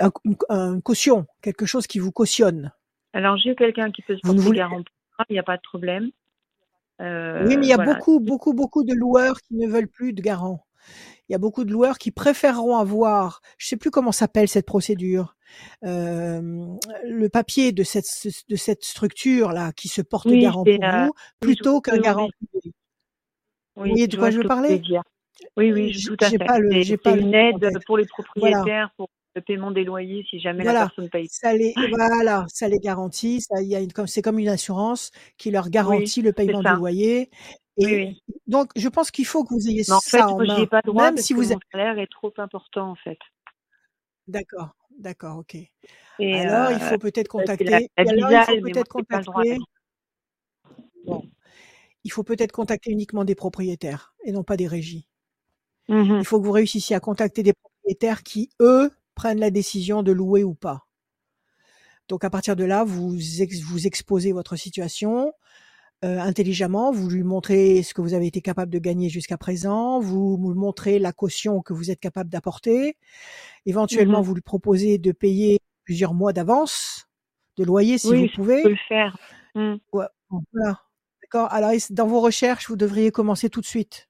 [0.00, 2.72] un, une, un caution, quelque chose qui vous cautionne.
[3.12, 4.82] Alors, j'ai quelqu'un qui peut se Vous ne porter voulez garant
[5.30, 6.04] il n'y a pas de problème.
[6.04, 6.12] Oui,
[7.00, 7.94] mais Euh, il y a voilà.
[7.94, 10.66] beaucoup, beaucoup, beaucoup de loueurs qui ne veulent plus de garant.
[11.28, 14.66] Il y a beaucoup de loueurs qui préféreront avoir, je sais plus comment s'appelle cette
[14.66, 15.36] procédure,
[15.84, 16.40] euh,
[17.04, 18.06] le papier de cette
[18.48, 22.28] de cette structure là qui se porte Oui, garant pour euh, vous, plutôt qu'un garant
[22.54, 22.72] oui.
[23.74, 24.82] Vous voyez de quoi je veux parler?
[25.56, 26.38] Oui, oui, je- tout à fait.
[26.38, 28.06] pas le, j'ai pas le une en aide pour les
[28.36, 30.86] Voilà, propriétaires pour le paiement des loyers si jamais la voilà.
[30.86, 31.28] personne paye.
[31.28, 33.40] Ça les, voilà, ça les garantit.
[33.42, 36.32] Ça, il y a une, comme c'est comme une assurance qui leur Oui, garantit le
[36.32, 37.30] paiement du loyer.
[37.78, 38.22] Oui, Et oui.
[38.46, 40.82] donc, je pense qu'il faut que vous ayez Mais en fait, ça en ai pas
[40.82, 43.18] droit même si vous mon salaire est trop important, en fait.
[44.28, 45.54] D'accord, d'accord, ok.
[45.54, 45.70] Et
[46.34, 47.64] Alors, il euh, faut peut-être la, contacter.
[47.64, 49.30] la il faut peut-être contacter.
[49.44, 49.56] la
[51.04, 51.24] Bon,
[52.02, 55.06] il faut peut-être contacter uniquement des propriétaires et non pas des régies.
[55.88, 56.18] Mhm.
[56.20, 60.12] Il faut que vous réussissiez à contacter des propriétaires qui, eux, prennent la décision de
[60.12, 60.86] louer ou pas.
[62.08, 65.32] Donc, à partir de là, vous ex- vous exposez votre situation
[66.04, 66.92] euh, intelligemment.
[66.92, 69.98] Vous lui montrez ce que vous avez été capable de gagner jusqu'à présent.
[70.00, 72.96] Vous lui montrez la caution que vous êtes capable d'apporter.
[73.64, 74.24] Éventuellement, Mhm.
[74.24, 77.06] vous lui proposez de payer plusieurs mois d'avance
[77.56, 78.62] de loyer si vous Oui, je peux pouvez.
[78.64, 79.16] le faire.
[79.54, 80.82] Ouais, bon, voilà.
[81.22, 81.50] D'accord.
[81.52, 84.08] Alors, dans vos recherches, vous devriez commencer tout de suite.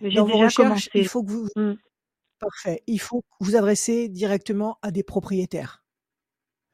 [0.00, 1.04] Dans vos recherches, il commencé.
[1.04, 1.48] faut que vous,
[2.40, 5.81] parfait, il faut que vous adressez directement à des propriétaires.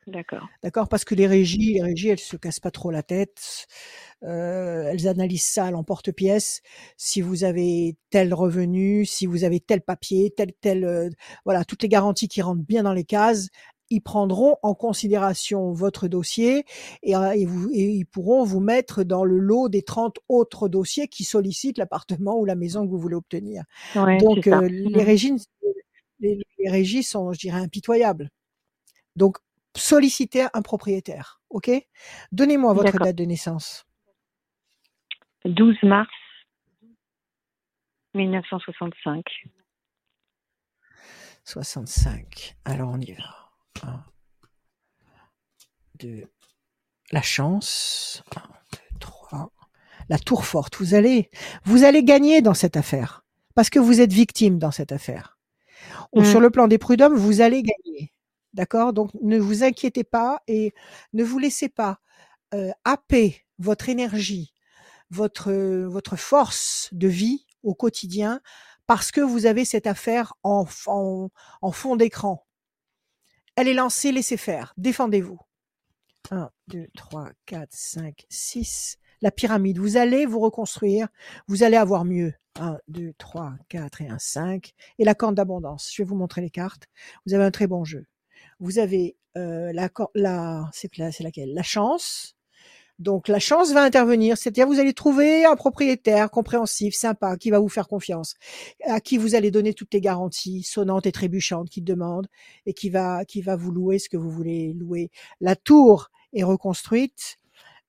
[0.09, 0.49] D'accord.
[0.63, 0.89] D'accord?
[0.89, 3.67] Parce que les régies, les régies, elles se cassent pas trop la tête.
[4.25, 6.63] Euh, elles analysent ça à l'emporte-pièce.
[6.97, 11.11] Si vous avez tel revenu, si vous avez tel papier, tel tel, euh,
[11.45, 13.49] voilà, toutes les garanties qui rentrent bien dans les cases,
[13.91, 16.65] ils prendront en considération votre dossier
[17.03, 20.69] et, euh, et vous, et ils pourront vous mettre dans le lot des 30 autres
[20.69, 23.65] dossiers qui sollicitent l'appartement ou la maison que vous voulez obtenir.
[23.95, 25.07] Ouais, Donc, euh, les Mhm.
[25.07, 25.33] régies,
[26.21, 28.31] les, les régies sont, je dirais, impitoyables.
[29.17, 29.39] Donc,
[29.79, 31.71] sollicitez un propriétaire, ok?
[32.33, 33.87] Donnez-moi votre date de naissance.
[35.45, 36.09] 12 mars
[38.15, 39.25] 1965.
[41.45, 42.57] 65.
[42.65, 43.51] Alors, on y va.
[43.87, 44.05] Un,
[45.99, 46.25] deux.
[47.11, 48.23] La chance.
[48.37, 49.53] Un, deux, trois.
[50.09, 50.77] La tour forte.
[50.77, 51.31] Vous allez,
[51.65, 53.25] vous allez gagner dans cette affaire.
[53.55, 55.39] Parce que vous êtes victime dans cette affaire.
[56.13, 56.25] Ou Mm.
[56.25, 58.13] Sur le plan des prud'hommes, vous allez gagner.
[58.59, 58.93] D'accord?
[58.93, 60.75] Donc, ne vous inquiétez pas et
[61.13, 62.01] ne vous laissez pas
[62.85, 64.53] happer votre énergie,
[65.11, 68.41] votre, force de vie au quotidien
[68.89, 72.45] parce que vous avez cette affaire en, en, fond d'écran.
[73.55, 74.75] Elle est lancée, laissez faire.
[74.77, 75.39] Défendez-vous.
[76.33, 78.99] 1, 2, 3, 4, 5, 6.
[79.21, 79.79] La pyramide.
[79.79, 81.07] Vous allez vous reconstruire.
[81.47, 82.35] Vous allez avoir mieux.
[82.59, 84.73] 1, 2, 3, 4 et un 5.
[84.99, 85.93] Et la corde d'abondance.
[85.95, 86.89] Je vais vous montrer les cartes.
[87.25, 88.05] Vous avez un très bon jeu.
[88.61, 91.55] Vous avez euh, la, la- c'est laquelle?
[91.55, 92.35] La chance.
[92.99, 97.61] Donc la chance va intervenir, c'est-à-dire vous allez trouver un propriétaire compréhensif, sympa, qui va
[97.61, 98.35] vous faire confiance,
[98.85, 102.27] à qui vous allez donner toutes les garanties sonnantes et trébuchantes qu'il demande
[102.67, 105.11] et qui va qui va vous louer ce que vous voulez louer.
[105.41, 107.37] La tour est reconstruite.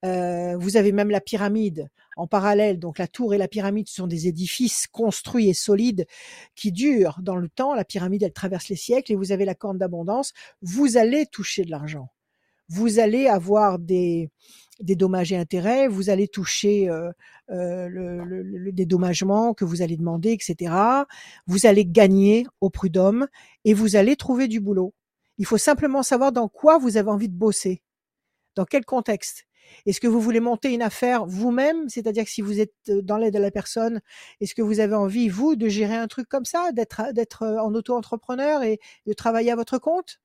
[0.05, 1.89] Euh, vous avez même la pyramide
[2.19, 2.79] en parallèle.
[2.79, 6.05] Donc la tour et la pyramide sont des édifices construits et solides
[6.55, 7.73] qui durent dans le temps.
[7.73, 10.33] La pyramide, elle traverse les siècles et vous avez la corne d'abondance.
[10.61, 12.09] Vous allez toucher de l'argent.
[12.67, 14.29] Vous allez avoir des,
[14.81, 15.87] dommages et intérêts.
[15.87, 17.09] Vous allez toucher euh,
[17.49, 20.73] euh, le dédommagement que vous allez demander, etc.
[21.47, 23.27] Vous allez gagner au prud'homme
[23.63, 24.93] et vous allez trouver du boulot.
[25.37, 27.81] Il faut simplement savoir dans quoi vous avez envie de bosser.
[28.55, 29.48] Dans quel contexte?
[29.85, 31.89] Est-ce que vous voulez monter une affaire vous-même?
[31.89, 34.01] C'est-à-dire que si vous êtes euh, dans l'aide à la personne,
[34.41, 37.59] est-ce que vous avez envie, vous, de gérer un truc comme ça, d'être, d'être euh,
[37.59, 40.19] en auto-entrepreneur et de travailler à votre compte?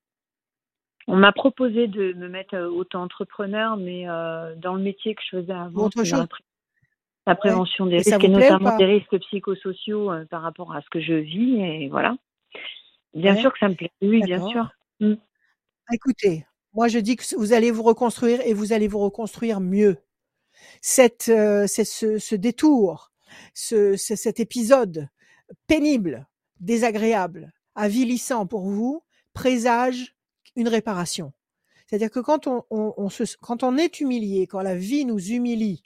[1.07, 5.37] On m'a proposé de me mettre euh, auto-entrepreneur, mais euh, dans le métier que je
[5.37, 6.43] faisais avant, la, pré-
[7.27, 10.89] la prévention des Et risques, et notamment des risques psychosociaux euh, par rapport à ce
[10.89, 12.15] que je vis, et voilà.
[13.13, 13.41] Bien Ouais.
[13.41, 14.67] sûr que ça me plaît, oui, bien sûr.
[14.99, 15.13] Mm.
[15.93, 16.45] Écoutez,
[16.75, 19.97] moi je dis que vous allez vous reconstruire et vous allez vous reconstruire mieux.
[20.81, 23.11] Cette, euh, c'est ce, ce détour,
[23.53, 25.09] ce, ce- cet épisode
[25.67, 26.27] pénible,
[26.59, 29.03] désagréable, avilissant pour vous,
[29.33, 30.15] présage
[30.55, 31.33] une réparation.
[31.87, 35.19] C'est-à-dire que quand on, on- on se, quand on est humilié, quand la vie nous
[35.19, 35.83] humilie,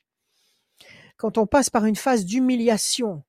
[1.17, 3.23] quand on passe par une phase d'humiliation,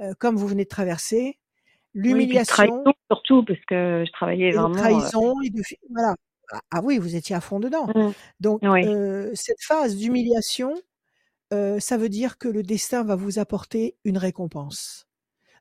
[0.00, 1.38] euh, comme vous venez de traverser,
[1.94, 4.74] Oui, l'humiliation, trahison surtout, parce que je travaillais et vraiment.
[4.74, 6.14] euh, trahison et de voilà.
[6.52, 7.86] Ah, ah oui, vous étiez à fond dedans.
[7.94, 8.12] Mm.
[8.40, 8.86] Donc Oui.
[8.86, 10.74] euh, cette phase d'humiliation,
[11.52, 15.06] euh, ça veut dire que le destin va vous apporter une récompense.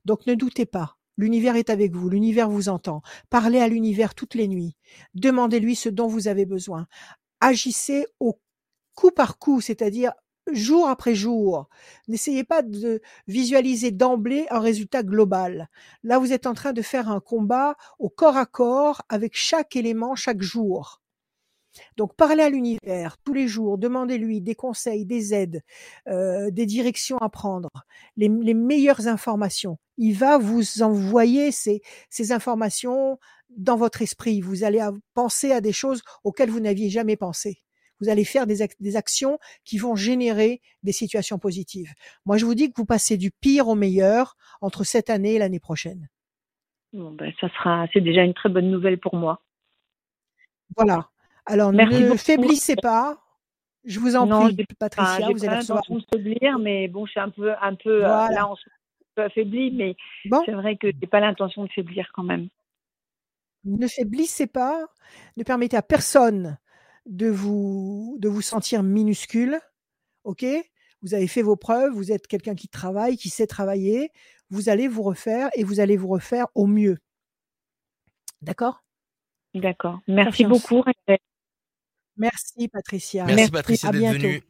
[0.05, 0.97] Donc ne doutez pas.
[1.17, 3.01] L'univers est avec vous, l'univers vous entend.
[3.29, 4.75] Parlez à l'univers toutes les nuits.
[5.15, 6.87] Demandez-lui ce dont vous avez besoin.
[7.41, 8.39] Agissez au
[8.95, 10.11] coup par coup, c'est-à-dire
[10.53, 11.67] jour après jour.
[12.07, 15.69] N'essayez pas de visualiser d'emblée un résultat global.
[16.03, 19.75] Là, vous êtes en train de faire un combat au corps à corps avec chaque
[19.75, 21.01] élément chaque jour.
[21.95, 25.63] Donc parlez à l'univers tous les jours, demandez-lui des conseils, des aides,
[26.07, 27.69] euh, des directions à prendre,
[28.15, 29.77] les, meilleures informations.
[29.97, 31.81] Il va vous envoyer ces,
[32.31, 33.19] informations
[33.49, 34.41] dans votre esprit.
[34.41, 37.61] Vous allez penser à des choses auxquelles vous n'aviez jamais pensé.
[37.99, 41.93] Vous allez faire des, ac- des actions qui vont générer des situations positives.
[42.25, 45.39] Moi, je vous dis que vous passez du pire au meilleur entre cette année et
[45.39, 46.09] l'année prochaine.
[46.93, 49.41] Bon, ben, ça sera, c'est déjà une très bonne nouvelle pour moi.
[50.75, 51.09] Voilà.
[51.45, 52.17] Alors Merci ne beaucoup.
[52.17, 53.19] faiblissez pas.
[53.83, 55.83] Je vous en Non, prie, Patricia, j'ai vous pas allez recevoir.
[55.87, 58.63] l'intention de faiblir, mais bon, je suis un peu, un peu euh, là, on se
[59.15, 59.27] peu
[59.73, 59.95] mais
[60.25, 62.49] Bon, c'est vrai que j'ai pas l'intention de faiblir quand même.
[63.65, 64.85] ne faiblissez pas,
[65.37, 66.57] ne permettez à personne
[67.07, 69.59] de vous de vous sentir minuscule.
[70.23, 70.45] OK?
[71.01, 74.11] Vous avez fait vos preuves, vous êtes quelqu'un qui travaille, qui sait travailler,
[74.49, 76.97] vous allez vous refaire et vous allez vous refaire au mieux.
[78.41, 78.83] D'accord?
[79.53, 79.99] D'accord.
[80.07, 80.61] Merci Confiance.
[80.61, 80.81] beaucoup.
[80.81, 81.19] Rachel.
[82.17, 83.25] Merci Patricia.
[83.25, 83.51] Merci, Merci.
[83.51, 84.41] Patricia d'être venue.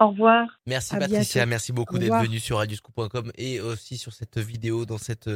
[0.00, 0.60] Au revoir.
[0.66, 1.50] Merci À Patricia, bientôt.
[1.50, 5.30] merci beaucoup Au d'être venue sur radioscoop.com et aussi sur cette vidéo dans cette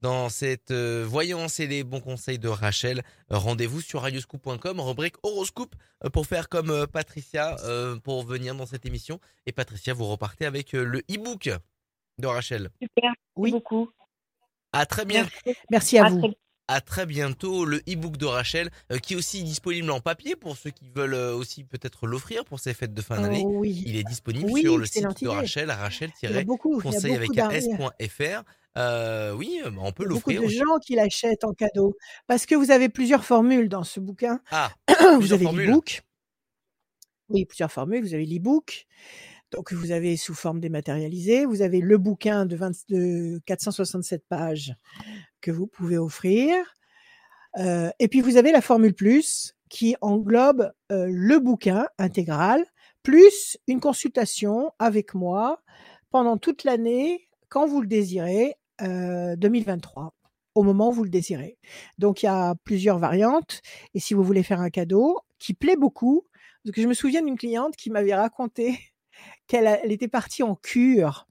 [0.00, 3.02] dans cette euh, voyance et les bons conseils de Rachel.
[3.28, 5.74] Rendez-vous sur radioscoop.com, rubrique horoscope
[6.04, 9.20] euh, pour faire comme euh, Patricia euh, pour venir dans cette émission.
[9.46, 11.50] Et Patricia, vous repartez avec euh, le e-book
[12.18, 12.70] de Rachel.
[12.82, 13.12] Super.
[13.36, 13.50] Oui.
[13.50, 13.90] Merci beaucoup.
[14.72, 15.30] À très bientôt.
[15.44, 15.60] Merci.
[15.70, 16.20] Merci à À vous.
[16.20, 20.36] très à très bientôt le e-book de Rachel euh, qui est aussi disponible en papier
[20.36, 23.42] pour ceux qui veulent euh, aussi peut-être l'offrir pour ces fêtes de fin d'année.
[23.44, 23.82] Oh, oui.
[23.86, 25.28] Il est disponible Oui, sur le site de.
[25.28, 26.10] Rachel, Il y a rachel
[26.44, 28.44] beaucoup, il y a conseil avec s.fr.
[28.76, 30.40] Euh, oui, euh, on peut Il y a beaucoup l'offrir.
[30.42, 30.56] de aussi.
[30.58, 31.96] gens qui l'achètent en cadeau
[32.28, 34.40] parce que vous avez plusieurs formules dans ce bouquin.
[34.52, 34.70] Ah,
[35.18, 36.02] vous avez l'e-book.
[37.30, 38.02] Oui, plusieurs formules.
[38.02, 38.86] Vous avez l'e-book.
[39.50, 41.44] Donc, vous avez sous forme dématérialisée.
[41.44, 44.74] Vous avez le bouquin de, 20 de 467 pages
[45.40, 46.56] que vous pouvez offrir.
[47.58, 52.64] Euh, et puis, vous avez la formule plus qui englobe euh, le bouquin intégral
[53.02, 55.62] plus une consultation avec moi
[56.10, 60.14] pendant toute l'année quand vous le désirez, euh, 2023
[60.54, 61.58] au moment où vous le désirez.
[61.98, 63.60] Donc il y a plusieurs variantes
[63.94, 66.26] et si vous voulez faire un cadeau qui plaît beaucoup,
[66.64, 68.78] parce que je me souviens d'une cliente qui m'avait raconté
[69.46, 71.29] qu'elle était partie en cure.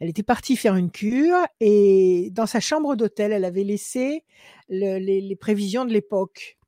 [0.00, 4.24] Elle était partie faire une cure et dans sa chambre d'hôtel, elle avait laissé
[4.68, 6.58] le- les, prévisions de l'époque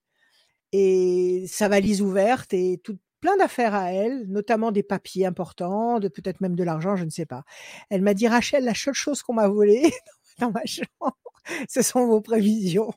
[0.72, 2.80] et sa valise ouverte et
[3.22, 7.10] plein d'affaires à elle, notamment des papiers importants, de peut-être même de l'argent, je ne
[7.10, 7.44] sais pas.
[7.88, 9.90] Elle m'a dit Rachel, la seule chose qu'on m'a volée
[10.40, 11.16] dans ma chambre,
[11.68, 12.92] ce sont vos prévisions.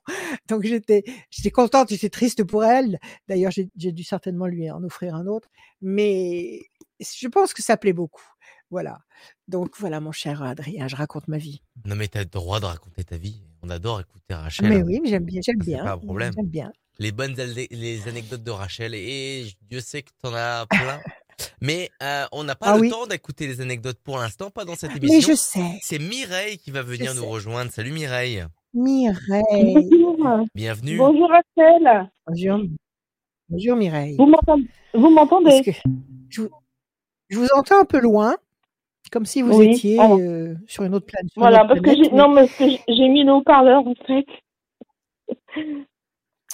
[0.48, 3.00] Donc j'étais j'étais contente, j'étais triste pour elle.
[3.28, 5.50] D'ailleurs, j'ai dû certainement lui en offrir un autre,
[5.82, 6.62] mais
[7.00, 8.24] je pense que ça plaît beaucoup.
[8.72, 9.00] Voilà.
[9.48, 11.62] Donc voilà, mon cher Adrien, je raconte ma vie.
[11.86, 13.42] Non, mais t'as le droit de raconter ta vie.
[13.62, 14.68] On adore écouter Rachel.
[14.70, 15.84] Mais oui, mais j'aime bien, j'aime bien.
[15.84, 16.34] pas un problème.
[16.36, 16.72] J'aime bien.
[17.00, 18.94] Les bonnes les anecdotes de Rachel.
[18.96, 21.00] Et Dieu sait que t'en as plein.
[21.62, 22.90] mais euh, on n'a pas Ah le oui.
[22.90, 25.34] temps d'écouter les anecdotes pour l'instant, pas dans cette Mais émission.
[25.34, 27.30] je sais, C'est Mireille qui va venir Je nous sais.
[27.30, 27.72] rejoindre.
[27.72, 28.46] Salut Mireille.
[28.74, 29.44] Mireille.
[29.90, 30.46] Bonjour.
[30.56, 30.98] Bienvenue.
[30.98, 32.10] Bonjour Rachel.
[32.28, 32.60] Bonjour.
[33.50, 34.16] Bonjour Mireille.
[34.18, 35.62] Vous m'entendez?
[35.64, 35.72] Que
[36.42, 36.50] vous,
[37.30, 38.38] je vous entends un peu loin,
[39.12, 41.32] comme si vous Oui, étiez euh, sur une autre planète.
[41.36, 43.94] Voilà, autre parce que planète, mais- non, mais parce que j'ai- mis le haut-parleur en
[44.08, 44.26] fait.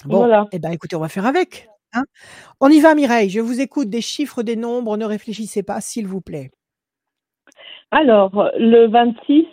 [0.04, 0.48] Bon, Voilà.
[0.52, 1.68] eh ben écoutez, on va faire avec.
[1.92, 2.04] Hein
[2.60, 3.28] On y va, Mireille.
[3.30, 4.96] Je vous écoute des chiffres, des nombres.
[4.96, 6.50] Ne réfléchissez pas, s'il vous plaît.
[7.90, 9.46] Alors, le 26,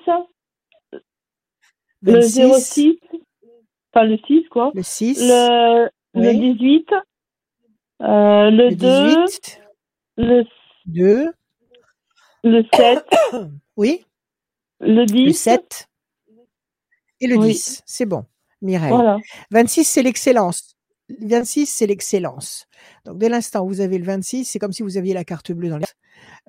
[2.01, 2.99] le 26, 06,
[3.93, 4.71] enfin le 6, quoi.
[4.73, 6.53] le 6, Le, le Oui.
[6.55, 6.91] 18,
[8.01, 9.61] euh, le, le 2, 18,
[10.17, 10.43] le,
[10.85, 11.33] 2,
[12.43, 13.03] le 7,
[13.77, 14.05] oui,
[14.79, 15.33] le le 10.
[15.33, 15.87] 7
[17.21, 17.47] et le Oui.
[17.53, 17.83] 10.
[17.85, 18.25] C'est bon,
[18.61, 18.89] Mireille.
[18.91, 19.17] Voilà.
[19.51, 20.75] 26, c'est l'excellence.
[21.21, 22.67] 26, c'est l'excellence.
[23.05, 25.51] Donc, dès l'instant où vous avez le 26, c'est comme si vous aviez la carte
[25.51, 25.85] bleue dans les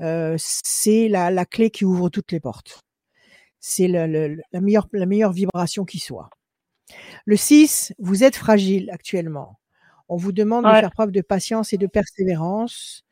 [0.01, 2.81] euh, C'est la, la clé qui ouvre toutes les portes.
[3.59, 6.29] C'est le- le- la, meilleure, la meilleure vibration qui soit.
[7.25, 9.59] Le 6, vous êtes fragile actuellement.
[10.09, 13.05] On vous demande de faire preuve de patience et de persévérance.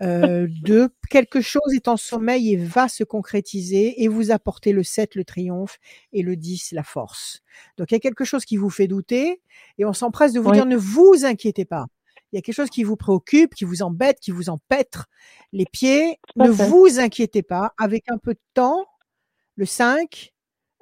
[0.00, 4.82] Euh, de quelque chose est en sommeil et va se concrétiser et vous apporter le
[4.82, 5.78] 7, le triomphe,
[6.12, 7.40] et le 10, la force.
[7.76, 9.40] Donc il y a quelque chose qui vous fait douter
[9.78, 10.56] et on s'empresse de vous Oui.
[10.56, 11.86] dire ne vous inquiétez pas.
[12.32, 15.06] Il y a quelque chose qui vous préoccupe, qui vous embête, qui vous empêtre
[15.52, 16.18] les pieds.
[16.36, 16.66] Ne fait.
[16.68, 17.72] vous inquiétez pas.
[17.78, 18.86] Avec un peu de temps,
[19.56, 20.32] le 5,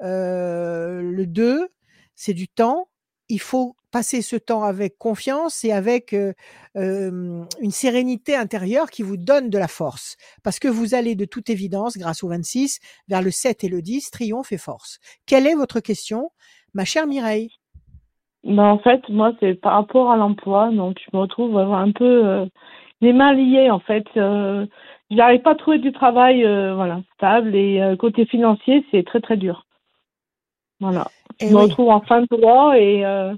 [0.03, 1.69] euh, le 2,
[2.17, 2.89] c'est du temps.
[3.29, 6.35] Il faut passer ce temps avec confiance et avec euh,
[6.77, 10.19] euh, une sérénité intérieure qui vous donne de la force.
[10.45, 12.79] Parce que vous allez de toute évidence, grâce au 26,
[13.09, 14.99] vers le 7 et le 10, triomphe et force.
[15.27, 16.29] Quelle est votre question,
[16.75, 17.49] ma chère Mireille?
[18.45, 20.71] Ben, en fait, moi, c'est par rapport à l'emploi.
[20.71, 22.45] Donc, je me retrouve un peu euh,
[23.01, 24.05] les mains liées, en fait.
[24.19, 24.67] Euh,
[25.11, 27.57] je n'arrive pas à trouver du travail euh, voilà, stable.
[27.57, 29.65] Et côté financier, c'est très, très dur.
[30.81, 31.07] Voilà.
[31.41, 33.35] Je Eh me retrouve en fin de droit et, euh,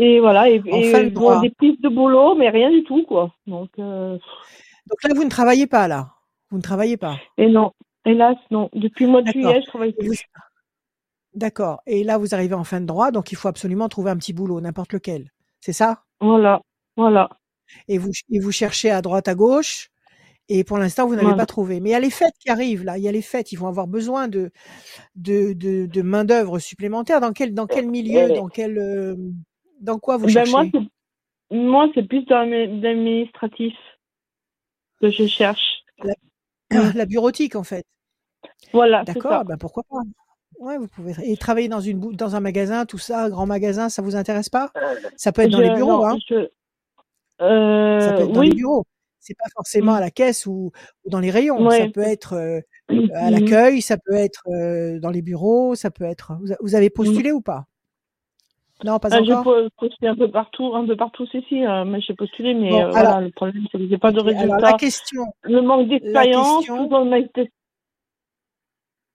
[0.00, 0.48] et voilà.
[0.50, 1.40] Et, en et fin de bon, droit.
[1.40, 3.34] des pistes de boulot, mais rien du tout, quoi.
[3.46, 4.18] Donc, euh,
[4.88, 6.12] Donc là, vous ne travaillez pas, là.
[6.50, 7.16] Vous ne travaillez pas.
[7.38, 7.72] et non.
[8.04, 8.70] Hélas, non.
[8.72, 10.24] Depuis le mois de juillet, je travaille plus.
[11.34, 11.80] D'accord.
[11.86, 14.32] Et là, vous arrivez en fin de droit, donc il faut absolument trouver un petit
[14.32, 15.30] boulot, n'importe lequel.
[15.60, 16.02] C'est ça?
[16.20, 16.60] Voilà.
[16.96, 17.28] Voilà.
[17.88, 19.90] et vous, et vous cherchez à droite, à gauche,
[20.48, 21.36] et pour l'instant, vous n'avez Voilà.
[21.36, 21.78] pas trouvé.
[21.78, 22.98] Mais il y a les fêtes qui arrivent, là.
[22.98, 23.52] Il y a les fêtes.
[23.52, 24.50] Ils vont avoir besoin de,
[25.14, 27.20] de, de, de main-d'œuvre supplémentaire.
[27.20, 28.76] Dans quel, dans quel milieu Dans quel.
[28.78, 29.14] euh,
[29.80, 30.88] dans quoi vous Ben, moi, cherchez?
[31.50, 33.74] moi, c'est plus dans l'admi- l'administratif
[35.00, 35.84] que je cherche.
[36.94, 37.84] La bureautique, en fait.
[38.72, 39.96] Voilà, D'accord, ben pourquoi pas
[40.60, 41.14] Ouais, vous pouvez.
[41.24, 44.70] Et travailler dans, une, dans un magasin, tout ça, grand magasin, ça vous intéresse pas?
[45.16, 46.46] Ça peut être dans les bureaux, non, hein je- Ça
[47.40, 48.84] euh, peut être dans les oui, bureaux.
[49.20, 50.70] C'est pas forcément à la caisse ou,
[51.04, 51.70] ou dans les rayons.
[51.70, 52.60] Ça peut être euh,
[53.14, 56.32] à l'accueil, ça peut être euh, dans les bureaux, ça peut être.
[56.60, 57.66] Vous avez postulé ou pas?
[58.84, 59.44] Non, pas Ah, J'ai encore.
[59.44, 62.70] po- postulé un peu partout, un peu partout, si, si, euh, mais j'ai postulé, mais
[62.70, 64.72] Bon, euh, alors- voilà, le problème, c'est que j'ai pas de Ok, Alors la résultat.
[64.78, 66.88] question, Le manque d'expérience, question-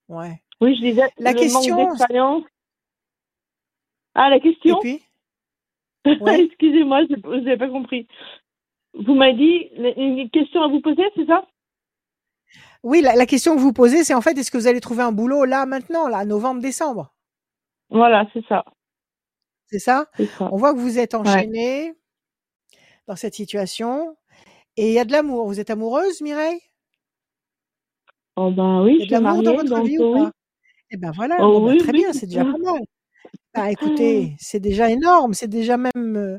[0.10, 0.42] ouais.
[0.62, 2.44] Oui, je disais, La le question- manque d'expérience.
[4.14, 4.80] Ah, la Et question?
[4.80, 5.02] puis?
[6.22, 6.44] Ouais.
[6.44, 8.08] Excusez-moi, je n'avais pas compris.
[8.94, 11.46] Vous m'avez dit une question à vous poser, c'est ça?
[12.84, 15.02] Oui, la, la question que vous posez, c'est en fait, est-ce que vous allez trouver
[15.02, 17.12] un boulot là, maintenant, là, novembre, décembre?
[17.90, 18.64] Voilà, c'est ça.
[19.68, 20.08] C'est ça?
[20.40, 21.94] On voit que vous êtes enchaîné
[23.08, 24.16] dans cette situation.
[24.78, 25.48] Et il y a de l'amour.
[25.48, 26.60] Vous êtes amoureuse, Mireille?
[28.36, 30.24] Oh ben oui, je suis l'amour dans mariée, votre donc vie ou oui.
[30.24, 30.32] pas?
[30.92, 32.00] Eh ben voilà, Oh bon, ben, oui, très oui.
[32.00, 32.82] bien, c'est déjà pas mal.
[33.54, 36.38] Bah écoutez, c'est déjà énorme, c'est déjà même euh,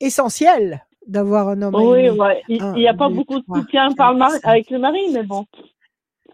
[0.00, 2.42] essentiel d'avoir un homme à Oui, ouais.
[2.48, 5.22] Il n'y a pas deux, beaucoup de soutien par le mari, avec le mari, mais
[5.22, 5.44] bon.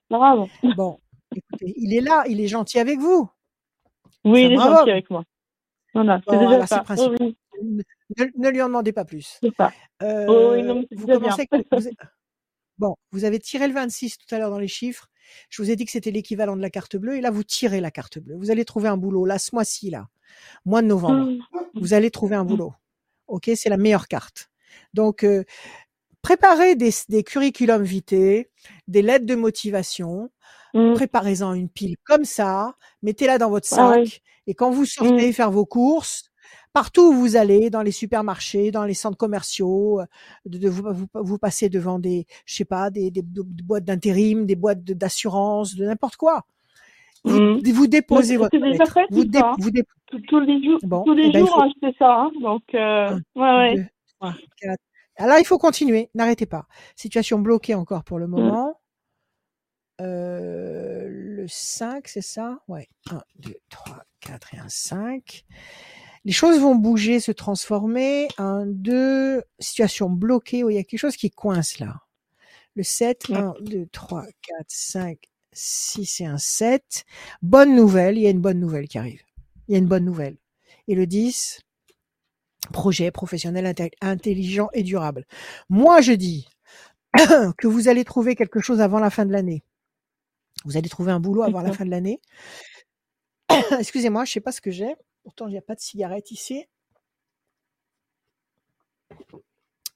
[0.09, 0.47] Grave.
[0.76, 1.01] Bon,
[1.35, 3.28] écoutez, il est là, il est gentil avec vous.
[4.24, 5.24] Oui, il est brave gentil avec moi.
[5.95, 6.84] Voilà, c'est Bon, déjà ça.
[7.20, 9.38] Oui, Ne, ne lui en demandez pas plus.
[9.43, 9.72] c'est ça.
[10.03, 11.36] Euh, Oh oui, non, vous bien.
[12.78, 15.09] Bon, vous avez tiré le 26 tout à l'heure dans les chiffres.
[15.51, 17.16] Je vous ai dit que c'était l'équivalent de la carte bleue.
[17.16, 18.34] Et là, vous tirez la carte bleue.
[18.36, 20.09] Vous allez trouver un boulot, là, ce mois-ci, là,
[20.64, 21.30] mois de novembre.
[21.74, 22.72] Vous allez trouver un boulot.
[23.28, 24.51] OK C'est la meilleure carte.
[24.95, 25.45] Donc, euh,
[26.22, 28.47] préparez des, des curriculums vitae,
[28.88, 30.30] des lettres de motivation.
[30.74, 30.95] Mm.
[30.95, 32.74] Préparez-en une pile comme ça.
[33.03, 33.78] Mettez-la dans votre sac.
[33.80, 34.05] Ah ouais.
[34.47, 36.30] Et quand vous sortez faire vos courses,
[36.72, 40.07] partout où vous allez, dans les supermarchés, dans les centres commerciaux, euh,
[40.47, 43.84] de, de vous, vous, vous passez devant des, je sais pas, des, des, des boîtes
[43.84, 46.43] d'intérim, des boîtes d'assurance, de, n'importe quoi.
[47.24, 47.61] Vous, Mm.
[47.72, 49.84] vous déposez votre déjà fait, Vous, dé- vous dé-
[50.28, 52.14] Tous- les jours, Bon, tous les eh ben, jours, faut- hein, ça.
[52.16, 52.30] hein.
[52.43, 53.90] Donc, euh, Un, ouais, ouais.
[54.18, 54.82] trois, quatre.
[55.16, 56.11] Alors, il faut continuer.
[56.14, 56.66] N'arrêtez pas.
[56.97, 58.30] Situation bloquée encore pour le Mm.
[58.30, 58.74] moment.
[60.01, 62.61] Euh, le 5, c'est ça?
[62.68, 62.88] Ouais.
[63.11, 65.45] 1, 2, 3, 4 et un 5.
[66.24, 68.28] Les choses vont bouger, se transformer.
[68.38, 70.62] 1, 2, situation bloquée.
[70.62, 71.97] où il y a quelque chose qui coince là.
[72.76, 73.34] Le 7, Mm.
[73.34, 75.18] 1, 2, 3, 4, 5,
[75.53, 77.05] 6 et un 7.
[77.43, 79.22] Bonne nouvelle, il y a une bonne nouvelle qui arrive.
[79.66, 80.36] Il y a une bonne nouvelle.
[80.86, 81.61] Et le 10,
[82.72, 85.26] projet professionnel inté- intelligent et durable.
[85.68, 86.47] Moi, je dis
[87.59, 89.64] que vous allez trouver quelque chose avant la fin de l'année.
[90.64, 92.20] Vous allez trouver un boulot avant la fin de l'année.
[93.78, 94.94] Excusez-moi, je sais pas ce que j'ai.
[95.24, 96.64] Pourtant, il n'y a pas de cigarette ici.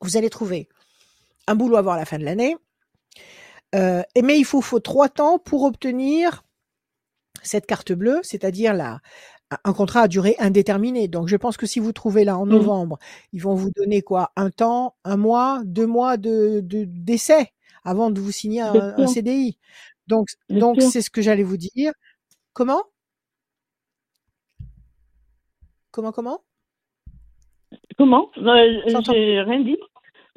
[0.00, 0.68] Vous allez trouver
[1.46, 2.56] un boulot avant la fin de l'année.
[3.74, 6.44] Euh, mais il faut, faut trois temps pour obtenir
[7.42, 9.00] cette carte bleue, c'est-à-dire la,
[9.64, 11.08] un contrat à durée indéterminée.
[11.08, 12.52] Donc, je pense que si vous trouvez là en Mhm.
[12.52, 12.98] novembre,
[13.32, 14.32] ils vont vous donner quoi?
[14.36, 17.52] Un temps, un mois, deux mois de de- d'essai
[17.84, 19.06] avant de vous signer un.
[19.06, 19.58] CDI.
[20.06, 21.92] Donc, donc c'est ce que j'allais vous dire.
[22.52, 22.82] Comment?
[25.90, 26.40] Comment comment?
[27.98, 28.30] Comment?
[28.38, 29.00] Euh.
[29.06, 29.78] J'ai rien dit.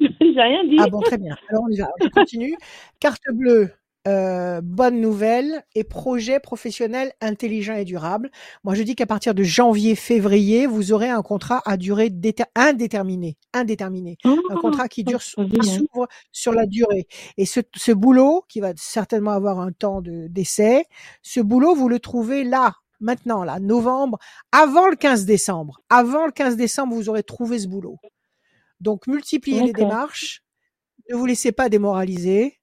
[0.00, 0.76] J'ai rien dit.
[0.78, 1.36] Ah bon, très bien.
[1.48, 1.90] Alors on y va.
[2.00, 2.56] Je continue.
[3.00, 3.70] Carte bleue,
[4.08, 8.30] euh, bonne nouvelle et projet professionnel intelligent et durable.
[8.64, 13.36] Moi, je dis qu'à partir de janvier-février, vous aurez un contrat à durée déter- indéterminée.
[13.52, 14.16] Indéterminé.
[14.24, 17.06] Un Ah, contrat qui dure, qui s'ouvre sur la durée.
[17.36, 20.84] Et ce, ce boulot, qui va certainement avoir un temps de- d'essai,
[21.22, 24.18] ce boulot, vous le trouvez là, maintenant, là, novembre,
[24.52, 25.80] avant le 15 décembre.
[25.90, 27.96] Avant le 15 décembre, vous aurez trouvé ce boulot.
[28.80, 30.42] Donc, multipliez les démarches.
[31.10, 32.59] Ne vous laissez pas démoraliser.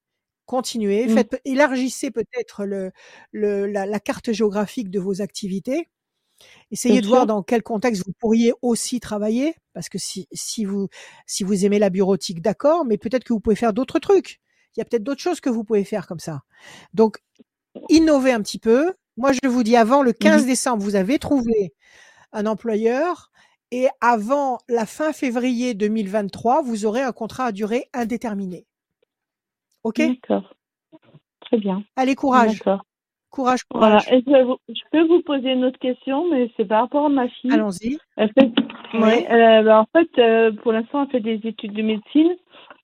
[0.48, 1.06] Continuez.
[1.08, 1.14] Mm.
[1.14, 2.90] Faites, élargissez peut-être le,
[3.32, 5.88] le, la, la carte géographique de vos activités.
[6.70, 10.88] Essayez de voir dans quel contexte vous pourriez aussi travailler, parce que si, si vous
[11.26, 14.40] si vous aimez la bureautique, d'accord, mais peut-être que vous pouvez faire d'autres trucs.
[14.76, 16.42] Il y a peut-être d'autres choses que vous pouvez faire comme ça.
[16.94, 17.18] Donc,
[17.90, 18.94] innovez un petit peu.
[19.18, 20.48] Moi, je vous dis, avant le 15 Mhm.
[20.48, 21.74] décembre, vous avez trouvé
[22.32, 23.32] un employeur
[23.72, 28.67] et avant la fin février 2023, vous aurez un contrat à durée indéterminée.
[29.84, 29.98] OK?
[29.98, 30.54] D'accord.
[31.40, 31.82] Très bien.
[31.96, 32.58] Allez, courage.
[32.58, 32.84] D'accord.
[33.30, 33.98] Courage, Voilà.
[34.00, 34.12] courage.
[34.12, 37.08] Et je, vous- je peux vous poser une autre question, mais c'est par rapport à
[37.10, 37.52] ma fille.
[37.52, 37.98] Allons-y.
[38.16, 38.50] Elle fait,
[38.94, 39.00] Oui.
[39.00, 42.34] ouais, euh, bah, en fait, euh, pour l'instant, elle fait des études de médecine.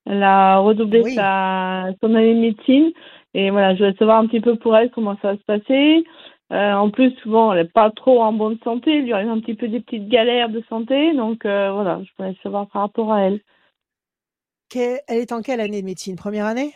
[0.07, 1.15] Elle a redoublé Oui.
[1.15, 2.93] sa, son année de médecine.
[3.33, 6.05] Et voilà, je voulais savoir un petit peu pour elle comment ça va se passer.
[6.53, 8.99] Euh, en plus, souvent, elle n'est pas trop en bonne santé.
[8.99, 11.15] Il lui arrive un petit peu des petites galères de santé.
[11.15, 13.41] Donc, voilà, je voulais savoir par rapport à elle.
[14.69, 16.17] Que- Elle est en quelle année de médecine?
[16.17, 16.73] Première année?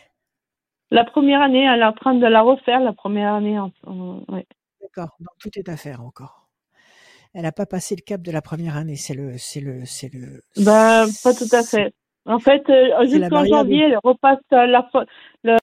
[0.91, 3.59] La première année, elle est en train de la refaire, la première année.
[3.59, 3.71] En,
[4.29, 4.45] ouais.
[4.81, 5.15] D'accord.
[5.19, 6.47] Donc, tout est à faire encore.
[7.35, 8.95] Elle n'a pas passé le cap de la première année.
[8.95, 10.41] C'est le, c'est le, c'est le.
[10.57, 11.93] Ben, pas tout à fait.
[12.25, 14.89] En fait, euh, jusqu'en janvier, elle repasse la,
[15.43, 15.57] le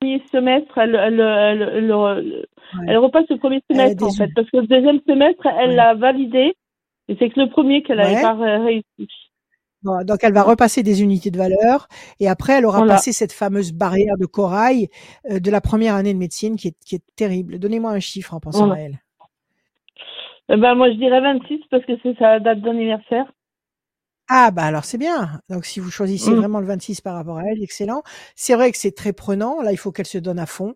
[0.00, 2.46] premier semestre, elle, elle, elle, elle, elle-
[2.86, 4.28] elle repasse le premier semestre, en fait.
[4.34, 5.74] Parce que le deuxième semestre, elle Ouais.
[5.76, 6.54] l'a validé.
[7.08, 8.22] Et c'est que le premier qu'elle n'avait Ouais.
[8.22, 9.27] pas ré- réussi.
[9.82, 11.86] Bon, donc elle va repasser des unités de valeur
[12.18, 12.94] et après elle aura Voilà.
[12.94, 14.88] passé cette fameuse barrière de corail
[15.30, 17.58] euh, de la première année de médecine qui est, qui est terrible.
[17.60, 18.80] Donnez-moi un chiffre en pensant Voilà.
[18.82, 18.98] à elle.
[20.50, 23.30] Eh ben, moi, je dirais 26 parce que c'est sa date d'anniversaire.
[24.30, 25.40] Ah bah alors c'est bien.
[25.48, 26.36] Donc si vous choisissez Mm.
[26.36, 28.02] vraiment le 26 par rapport à elle, excellent.
[28.34, 29.62] C'est vrai que c'est très prenant.
[29.62, 30.74] Là, il faut qu'elle se donne à fond.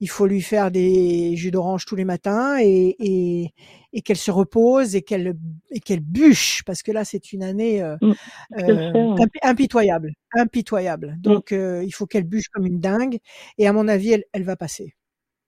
[0.00, 3.54] Il faut lui faire des jus d'orange tous les matins et, et,
[3.92, 5.34] et qu'elle se repose et qu'elle
[5.70, 8.12] et qu'elle bûche parce que là c'est une année euh, Mm.
[8.58, 11.16] euh, impitoyable, impitoyable.
[11.20, 13.18] Donc euh, il faut qu'elle bûche comme une dingue
[13.58, 14.94] et à mon avis elle, elle va passer.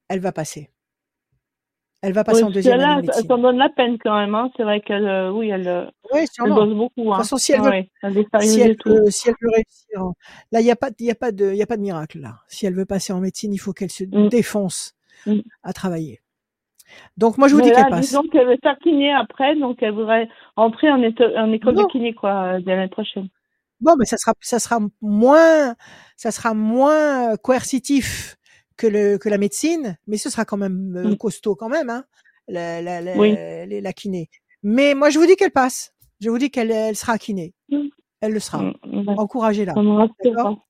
[0.08, 0.70] Elle va passer.
[2.06, 3.26] Elle va passer Oui, en deuxième là, année de médecine.
[3.26, 4.34] s'en donne la peine quand même.
[4.34, 4.48] Hein.
[4.56, 7.00] C'est vrai qu'elle, euh, oui, elle, euh, Oui, elle bosse beaucoup.
[7.00, 7.16] De toute Hein.
[7.18, 8.90] façon, si elle veut Ouais, elle si elle tout.
[8.90, 10.14] veut, si elle veut réussir, en-
[10.52, 12.36] là, il n'y a pas, il a pas de, il a pas de miracle là.
[12.46, 14.28] Si elle veut passer en médecine, il faut qu'elle se Mm.
[14.28, 14.94] défonce
[15.26, 15.40] Mm.
[15.64, 16.20] à travailler.
[17.16, 18.02] Donc moi, je vous Mais dis qu'elle passe.
[18.06, 21.82] disons qu'elle veut faire kiné après, donc elle voudrait entrer en, école Non.
[21.82, 23.28] de kiné, quoi, euh, dès l'année prochaine.
[23.80, 25.74] Bon, mais ça sera, ça sera moins,
[26.16, 28.35] ça sera moins euh, coercitif
[28.76, 31.16] que le, que la médecine, mais ce sera quand même euh, Mm.
[31.16, 32.04] costaud quand même, hein,
[32.48, 33.32] la, la, la, Oui.
[33.32, 34.28] les- la kiné.
[34.62, 35.92] Mais moi, je vous dis qu'elle passe.
[36.20, 37.54] Je vous dis qu'elle, elle sera kiné.
[37.70, 37.88] Mm.
[38.20, 38.62] Elle le sera.
[38.62, 39.74] Mm, mm, Encouragez-la.
[40.24, 40.62] D'accord?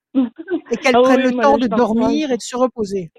[0.71, 3.11] et qu'elle Ah prenne oui, le moi, temps de dormir et de se reposer.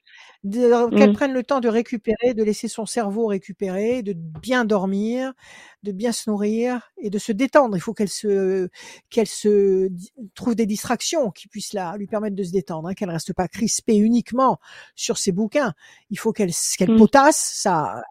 [0.48, 5.34] De- Qu'elle prenne le temps de récupérer, de laisser son cerveau récupérer, de bien dormir,
[5.84, 7.76] de bien se nourrir et de se détendre.
[7.76, 8.70] Il faut qu'elle se,
[9.10, 9.90] qu'elle se
[10.36, 13.48] trouve des distractions qui puissent la, lui permettre de se détendre, hein, qu'elle reste pas
[13.50, 14.58] crispée uniquement
[14.96, 15.74] sur ses bouquins.
[16.12, 16.98] Il faut qu'elle, qu'elle Mm.
[16.98, 18.02] potasse, ça,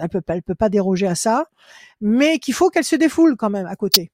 [0.00, 1.46] elle peut pas, elle peut pas déroger à ça,
[2.00, 4.12] mais qu'il faut qu'elle se défoule quand même à côté.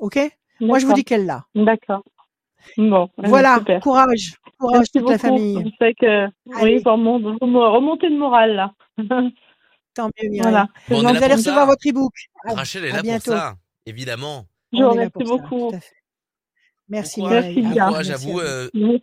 [0.00, 0.18] Ok?
[0.60, 1.46] Moi, je vous dis qu'elle l'a.
[1.54, 2.04] D'accord.
[2.76, 3.80] Bon, euh, Voilà, super.
[3.80, 4.36] courage,
[4.66, 5.12] courage Merci toute beaucoup.
[5.12, 5.62] la famille.
[5.64, 6.24] Je sais que,
[6.60, 6.76] Allez.
[6.76, 8.72] oui, pour mon, pour me remonter le moral, là.
[9.94, 10.40] Tant mieux, Mireille.
[10.42, 10.68] voilà.
[10.88, 11.66] Bon, Vous allez recevoir ça.
[11.66, 12.12] votre e-book.
[12.44, 13.30] À- Rachel est à là bientôt.
[13.30, 13.54] pour ça,
[13.86, 14.46] évidemment.
[14.72, 15.70] Je vous remercie ça, beaucoup.
[15.74, 15.78] à.
[16.88, 17.62] Merci Bon Mireille.
[17.62, 18.40] Merci À courage à vous.
[18.40, 19.02] à euh, Oui.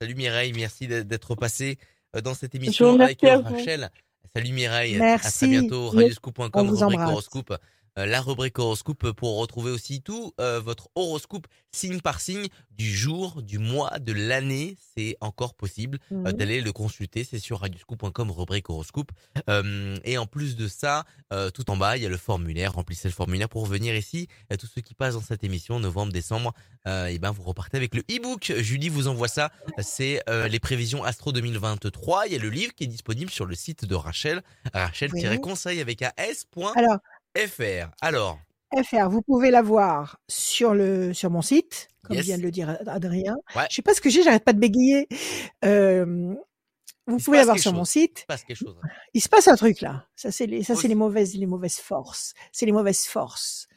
[0.00, 1.78] salut Mireille, merci d'être- d'être passé
[2.16, 3.40] euh, dans cette émission avec à euh.
[3.42, 3.90] Rachel.
[4.34, 5.38] Salut Mireille, à Merci.
[5.38, 5.88] très bientôt.
[5.90, 7.54] Radioscoop.com, rubrique horoscope.
[7.98, 12.92] Euh, la rubrique horoscope pour retrouver aussi tout euh, votre horoscope signe par signe du
[12.92, 14.76] jour, du mois, de l'année.
[14.96, 17.24] C'est encore possible euh, d'aller le consulter.
[17.24, 19.12] C'est sur radioscoop.com, rubrique horoscope.
[19.48, 22.74] Euh, et en plus de ça, euh, tout en bas, il y a le formulaire.
[22.74, 24.28] Remplissez le formulaire pour venir ici.
[24.50, 26.52] Et tous ceux qui passent dans cette émission, novembre, décembre,
[26.86, 28.52] euh, et ben vous repartez avec le e-book.
[28.58, 29.50] Julie vous envoie ça.
[29.78, 32.26] C'est euh, les prévisions Astro 2023.
[32.26, 34.42] Il y a le livre qui est disponible sur le site de Rachel.
[34.72, 36.10] Rachel-conseil avec un.
[36.76, 36.98] Alors,
[38.00, 38.38] Alors,
[38.74, 42.24] FR, vous pouvez la voir sur le sur mon site, comme Yes.
[42.26, 43.36] vient de le dire Adrien.
[43.56, 43.64] Ouais.
[43.70, 45.08] Je sais pas ce que j'ai, j'arrête pas de bégayer.
[45.64, 46.34] Euh,
[47.06, 48.18] vous pouvez la voir sur mon site.
[48.18, 48.76] il se passe quelque chose.
[49.14, 50.06] Il se passe un truc là.
[50.16, 52.34] Ça c'est les ça c'est les mauvaises les mauvaises forces.
[52.52, 53.68] C'est les mauvaises forces.